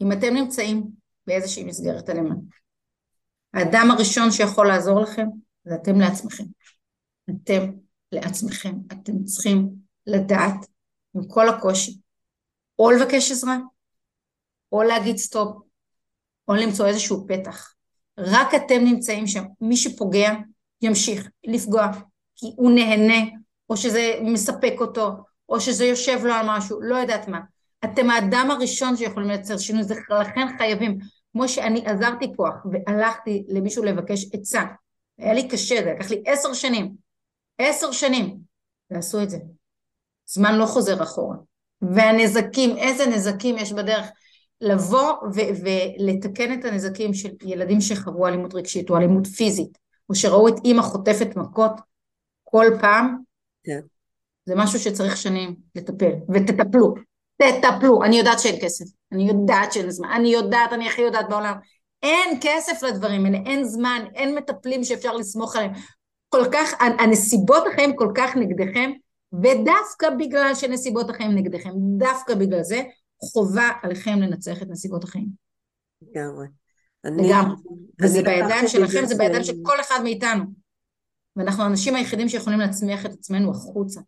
אם 0.00 0.12
אתם 0.12 0.34
נמצאים 0.34 0.84
באיזושהי 1.26 1.64
מסגרת 1.64 2.10
אלימה, 2.10 2.34
האדם 3.54 3.90
הראשון 3.90 4.30
שיכול 4.30 4.68
לעזור 4.68 5.00
לכם 5.00 5.26
זה 5.64 5.74
אתם 5.74 6.00
לעצמכם. 6.00 6.44
אתם 7.30 7.70
לעצמכם. 8.12 8.74
אתם 8.92 9.24
צריכים 9.24 9.68
לדעת, 10.06 10.66
עם 11.14 11.28
כל 11.28 11.48
הקושי, 11.48 11.98
או 12.78 12.90
לבקש 12.90 13.30
עזרה, 13.30 13.56
או 14.72 14.82
להגיד 14.82 15.16
סטופ, 15.16 15.56
או 16.48 16.54
למצוא 16.54 16.86
איזשהו 16.86 17.26
פתח. 17.28 17.74
רק 18.18 18.54
אתם 18.54 18.84
נמצאים 18.84 19.26
שם. 19.26 19.44
מי 19.60 19.76
שפוגע 19.76 20.32
ימשיך 20.82 21.28
לפגוע, 21.44 21.86
כי 22.36 22.46
הוא 22.56 22.70
נהנה, 22.70 23.30
או 23.70 23.76
שזה 23.76 24.12
מספק 24.22 24.74
אותו, 24.80 25.10
או 25.48 25.60
שזה 25.60 25.84
יושב 25.84 26.20
לו 26.24 26.32
על 26.32 26.46
משהו, 26.48 26.80
לא 26.82 26.96
יודעת 26.96 27.28
מה. 27.28 27.40
אתם 27.84 28.10
האדם 28.10 28.50
הראשון 28.50 28.96
שיכולים 28.96 29.28
לייצר 29.28 29.58
שינוי, 29.58 29.82
לכן 30.10 30.46
חייבים. 30.58 30.98
כמו 31.34 31.48
שאני 31.48 31.86
עזרתי 31.86 32.32
כוח 32.36 32.54
והלכתי 32.72 33.44
למישהו 33.48 33.84
לבקש 33.84 34.26
עצה, 34.32 34.62
היה 35.18 35.34
לי 35.34 35.48
קשה, 35.48 35.74
זה 35.84 35.92
לקח 35.92 36.10
לי 36.10 36.22
עשר 36.26 36.52
שנים, 36.52 36.94
עשר 37.58 37.92
שנים, 37.92 38.36
ועשו 38.90 39.22
את 39.22 39.30
זה. 39.30 39.38
זמן 40.26 40.54
לא 40.58 40.66
חוזר 40.66 41.02
אחורה. 41.02 41.36
והנזקים, 41.82 42.76
איזה 42.76 43.06
נזקים 43.06 43.58
יש 43.58 43.72
בדרך. 43.72 44.06
לבוא 44.60 45.12
ו- 45.34 45.64
ולתקן 45.64 46.52
את 46.52 46.64
הנזקים 46.64 47.14
של 47.14 47.30
ילדים 47.42 47.80
שחוו 47.80 48.26
אלימות 48.26 48.54
רגשית 48.54 48.90
או 48.90 48.96
אלימות 48.96 49.26
פיזית, 49.26 49.78
או 50.08 50.14
שראו 50.14 50.48
את 50.48 50.54
אימא 50.64 50.82
חוטפת 50.82 51.36
מכות 51.36 51.72
כל 52.44 52.66
פעם, 52.80 53.16
כן. 53.64 53.80
זה 54.46 54.54
משהו 54.56 54.78
שצריך 54.78 55.16
שנים 55.16 55.54
לטפל, 55.74 56.12
ותטפלו. 56.34 56.94
תטפלו, 57.36 58.02
אני 58.02 58.18
יודעת 58.18 58.40
שאין 58.40 58.60
כסף, 58.62 58.84
אני 59.14 59.28
יודעת 59.28 59.72
שאין 59.72 59.90
זמן, 59.90 60.08
אני 60.10 60.28
יודעת, 60.28 60.72
אני 60.72 60.88
הכי 60.88 61.02
יודעת 61.02 61.28
בעולם, 61.28 61.54
אין 62.02 62.38
כסף 62.40 62.82
לדברים 62.82 63.26
האלה, 63.26 63.38
אין 63.46 63.64
זמן, 63.64 64.04
אין 64.14 64.34
מטפלים 64.34 64.84
שאפשר 64.84 65.16
לסמוך 65.16 65.56
עליהם, 65.56 65.72
כל 66.28 66.44
כך, 66.52 66.74
הנסיבות 66.80 67.64
החיים 67.72 67.96
כל 67.96 68.12
כך 68.16 68.36
נגדכם, 68.36 68.90
ודווקא 69.32 70.10
בגלל 70.18 70.54
שנסיבות 70.54 71.10
החיים 71.10 71.30
נגדכם, 71.30 71.70
דווקא 71.98 72.34
בגלל 72.34 72.62
זה, 72.62 72.82
חובה 73.20 73.68
עליכם 73.82 74.18
לנצח 74.18 74.62
את 74.62 74.66
נסיבות 74.70 75.04
החיים. 75.04 75.28
לגמרי. 76.02 76.46
לגמרי. 77.04 77.56
וזה 78.02 78.22
בידיים 78.22 78.68
שלכם, 78.68 79.06
זה 79.06 79.14
בידיים 79.14 79.44
של 79.44 79.54
כל 79.62 79.80
אחד 79.80 80.00
מאיתנו. 80.02 80.44
ואנחנו 81.36 81.62
האנשים 81.62 81.94
היחידים 81.94 82.28
שיכולים 82.28 82.58
להצמיח 82.58 83.06
את 83.06 83.12
עצמנו 83.12 83.50
החוצה. 83.50 84.00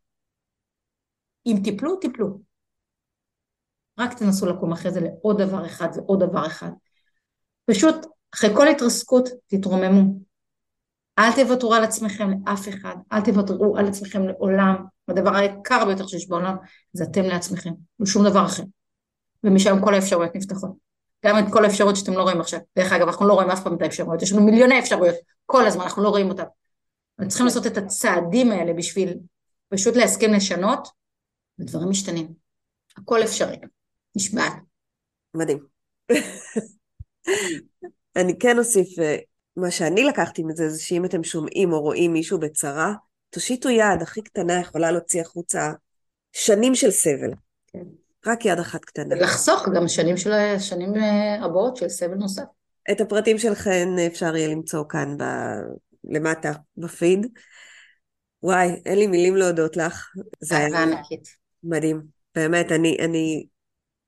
אם 1.47 1.57
תיפלו, 1.65 1.97
תיפלו. 1.97 2.41
רק 3.99 4.15
תנסו 4.15 4.47
לקום 4.47 4.73
אחרי 4.73 4.91
זה 4.91 5.01
לעוד 5.01 5.43
דבר 5.43 5.67
אחד 5.67 5.89
ועוד 5.97 6.23
דבר 6.23 6.47
אחד. 6.47 6.71
פשוט, 7.71 8.07
אחרי 8.35 8.51
כל 8.57 8.69
התרסקות, 8.69 9.29
תתרוממו. 9.47 10.03
אל 11.19 11.33
תוותרו 11.33 11.75
על 11.75 11.85
עצמכם 11.85 12.31
לאף 12.31 12.69
אחד, 12.69 12.97
אל 13.13 13.21
תוותרו 13.21 13.77
על 13.77 13.87
עצמכם 13.87 14.23
לעולם. 14.23 14.77
הדבר 15.09 15.37
היקר 15.37 15.85
ביותר 15.85 16.07
שיש 16.07 16.29
בעולם 16.29 16.57
זה 16.93 17.05
אתם 17.05 17.23
לעצמכם, 17.23 17.71
לא 18.01 18.07
שום 18.07 18.25
דבר 18.25 18.47
אחר. 18.47 18.63
ומשם 19.45 19.77
כל 19.85 19.95
האפשרויות 19.95 20.37
נפתחות. 20.37 20.71
גם 21.25 21.39
את 21.39 21.45
כל 21.53 21.65
האפשרויות 21.65 21.97
שאתם 21.97 22.13
לא 22.13 22.23
רואים 22.23 22.41
עכשיו. 22.41 22.61
דרך 22.79 22.93
אגב, 22.93 23.07
אנחנו 23.07 23.29
לא 23.29 23.35
רואים 23.35 23.51
אף 23.51 23.63
פעם 23.63 23.77
את 23.77 23.83
האפשרויות, 23.83 24.23
יש 24.23 24.33
לנו 24.33 24.43
מיליוני 24.43 24.79
אפשרויות 24.79 25.17
כל 25.47 25.67
הזמן, 25.67 25.83
אנחנו 25.83 26.03
לא 26.03 26.09
רואים 26.09 26.29
אותן. 26.29 26.45
אנחנו 27.19 27.29
צריכים 27.29 27.47
לעשות 27.47 27.67
את 27.67 27.77
הצעדים 27.77 28.53
האלה 28.53 28.73
בשביל 28.73 29.19
פשוט 29.69 29.97
להסכים 29.97 30.33
לשנות, 30.33 30.89
ודברים 31.59 31.91
משתנים. 31.91 32.33
הכל 32.97 33.23
אפשרי. 33.23 33.57
נשמעת. 34.17 34.53
מדהים. 35.35 35.59
אני 38.17 38.39
כן 38.39 38.59
אוסיף, 38.59 38.99
אה, 38.99 39.17
מה 39.57 39.71
שאני 39.71 40.05
לקחתי 40.05 40.43
מזה, 40.43 40.71
זה 40.71 40.83
שאם 40.83 41.05
אתם 41.05 41.25
שומעים 41.25 41.73
או 41.73 41.81
רואים 41.81 42.13
מישהו 42.13 42.39
בצרה, 42.39 42.95
תושיטו 43.31 43.71
יד 43.71 44.03
הכי 44.03 44.23
קטנה 44.23 44.61
יכולה 44.61 44.91
להוציא 44.91 45.21
החוצה 45.21 45.73
שנים 46.33 46.75
של 46.75 46.91
סבל. 46.91 47.31
כן. 47.67 47.85
רק 48.27 48.45
יד 48.45 48.59
אחת 48.59 48.85
קטנה. 48.85 49.15
לחסוך 49.15 49.69
גם 49.75 49.89
שנים, 49.89 50.17
של, 50.17 50.31
שנים 50.59 50.95
אה, 50.97 51.47
רבות 51.47 51.77
של 51.77 51.89
סבל 51.89 52.15
נוסף. 52.15 52.43
את 52.91 53.01
הפרטים 53.01 53.39
שלכם 53.39 53.89
אפשר 54.07 54.37
יהיה 54.37 54.49
למצוא 54.49 54.85
כאן 54.89 55.17
ב... 55.19 55.23
למטה 56.05 56.53
בפיד. 56.77 57.27
וואי, 58.43 58.69
אין 58.87 58.99
לי 58.99 59.07
מילים 59.07 59.37
להודות 59.37 59.77
לך. 59.77 60.09
זה 60.41 60.57
היה 60.57 60.83
ענקית. 60.83 61.29
מדהים. 61.65 62.03
באמת, 62.35 62.73
אני, 62.73 62.97
אני 63.01 63.47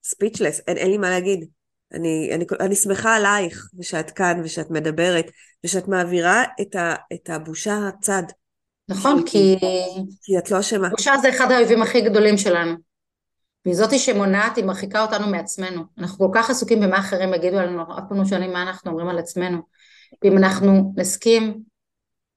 ספיצ'לס, 0.05 0.61
אין, 0.69 0.77
אין 0.77 0.91
לי 0.91 0.99
מה 0.99 1.11
להגיד. 1.11 1.49
אני, 1.93 2.31
אני, 2.35 2.45
אני 2.61 2.75
שמחה 2.75 3.17
עלייך, 3.17 3.69
ושאת 3.79 4.11
כאן, 4.11 4.41
ושאת 4.45 4.71
מדברת, 4.71 5.31
ושאת 5.65 5.89
מעבירה 5.89 6.45
את, 6.61 6.75
ה, 6.75 6.95
את 7.13 7.31
הבושה 7.31 7.79
הצד. 7.89 8.23
נכון, 8.89 9.23
כי... 9.27 9.57
כי 10.23 10.39
את 10.39 10.51
לא 10.51 10.61
אשמה. 10.61 10.89
בושה 10.89 11.15
זה 11.23 11.29
אחד 11.29 11.51
האויבים 11.51 11.83
הכי 11.83 12.01
גדולים 12.01 12.39
שלנו. 12.39 12.75
והיא 13.65 13.77
זאתי 13.77 13.99
שמונעת, 13.99 14.57
היא 14.57 14.65
מרחיקה 14.65 15.03
אותנו 15.03 15.27
מעצמנו. 15.27 15.83
אנחנו 15.99 16.19
כל 16.19 16.31
כך 16.35 16.51
עסוקים 16.51 16.81
במה 16.81 16.99
אחרים 16.99 17.35
יגידו 17.35 17.59
עלינו, 17.59 17.83
אף 17.83 18.05
פעם 18.09 18.19
לא 18.19 18.25
שואלים 18.25 18.53
מה 18.53 18.63
אנחנו 18.63 18.91
אומרים 18.91 19.09
על 19.09 19.19
עצמנו. 19.19 19.59
ואם 20.23 20.39
אנחנו 20.39 20.93
נסכים, 20.97 21.63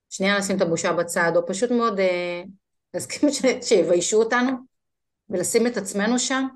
שנייה 0.09 0.37
לשים 0.37 0.57
את 0.57 0.61
הבושה 0.61 0.93
בצד, 0.93 1.31
או 1.35 1.47
פשוט 1.47 1.71
מאוד 1.71 1.99
אה, 1.99 2.41
להסכים 2.93 3.29
שיביישו 3.61 4.17
אותנו, 4.17 4.51
ולשים 5.29 5.67
את 5.67 5.77
עצמנו 5.77 6.19
שם, 6.19 6.47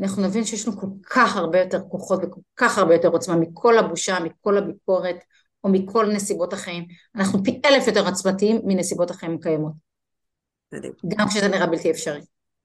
אנחנו 0.00 0.22
נבין 0.22 0.44
שיש 0.44 0.68
לנו 0.68 0.80
כל 0.80 0.86
כך 1.10 1.36
הרבה 1.36 1.60
יותר 1.60 1.80
כוחות 1.88 2.20
וכל 2.22 2.40
כך 2.56 2.78
הרבה 2.78 2.94
יותר 2.94 3.08
עוצמה 3.08 3.36
מכל 3.36 3.78
הבושה, 3.78 4.18
מכל 4.20 4.58
הביקורת 4.58 5.16
או 5.64 5.68
מכל 5.68 6.12
נסיבות 6.12 6.52
החיים. 6.52 6.86
אנחנו 7.16 7.44
פי 7.44 7.60
אלף 7.64 7.86
יותר 7.86 8.08
עצמתיים 8.08 8.60
מנסיבות 8.64 9.10
החיים 9.10 9.34
הקיימות. 9.34 9.72
גם 11.06 11.28
כשזה 11.28 11.48
נראה 11.48 11.66
בלתי 11.66 11.90
אפשרי. 11.90 12.20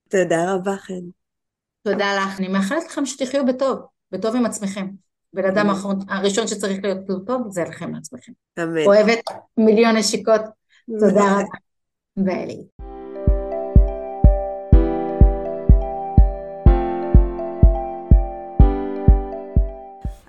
תודה 0.08 0.54
רבה, 0.54 0.76
חן. 0.76 0.94
תודה 1.82 2.16
לך. 2.16 2.38
אני 2.38 2.48
מאחלת 2.48 2.84
לכם 2.84 3.06
שתחיו 3.06 3.46
בטוב, 3.46 3.78
בטוב 4.12 4.36
עם 4.36 4.46
עצמכם. 4.46 4.86
בן 5.32 5.44
אדם 5.44 5.66
הראשון 6.08 6.46
שצריך 6.46 6.78
להיות 6.82 6.98
טוב 7.26 7.42
זה 7.50 7.64
לכם 7.64 7.94
לעצמכם. 7.94 8.32
אמן. 8.58 8.86
אוהבת 8.86 9.20
מיליון 9.56 9.96
נשיקות. 9.96 10.40
תודה 11.00 11.32
רבה. 11.32 11.42
ביי. 12.16 12.95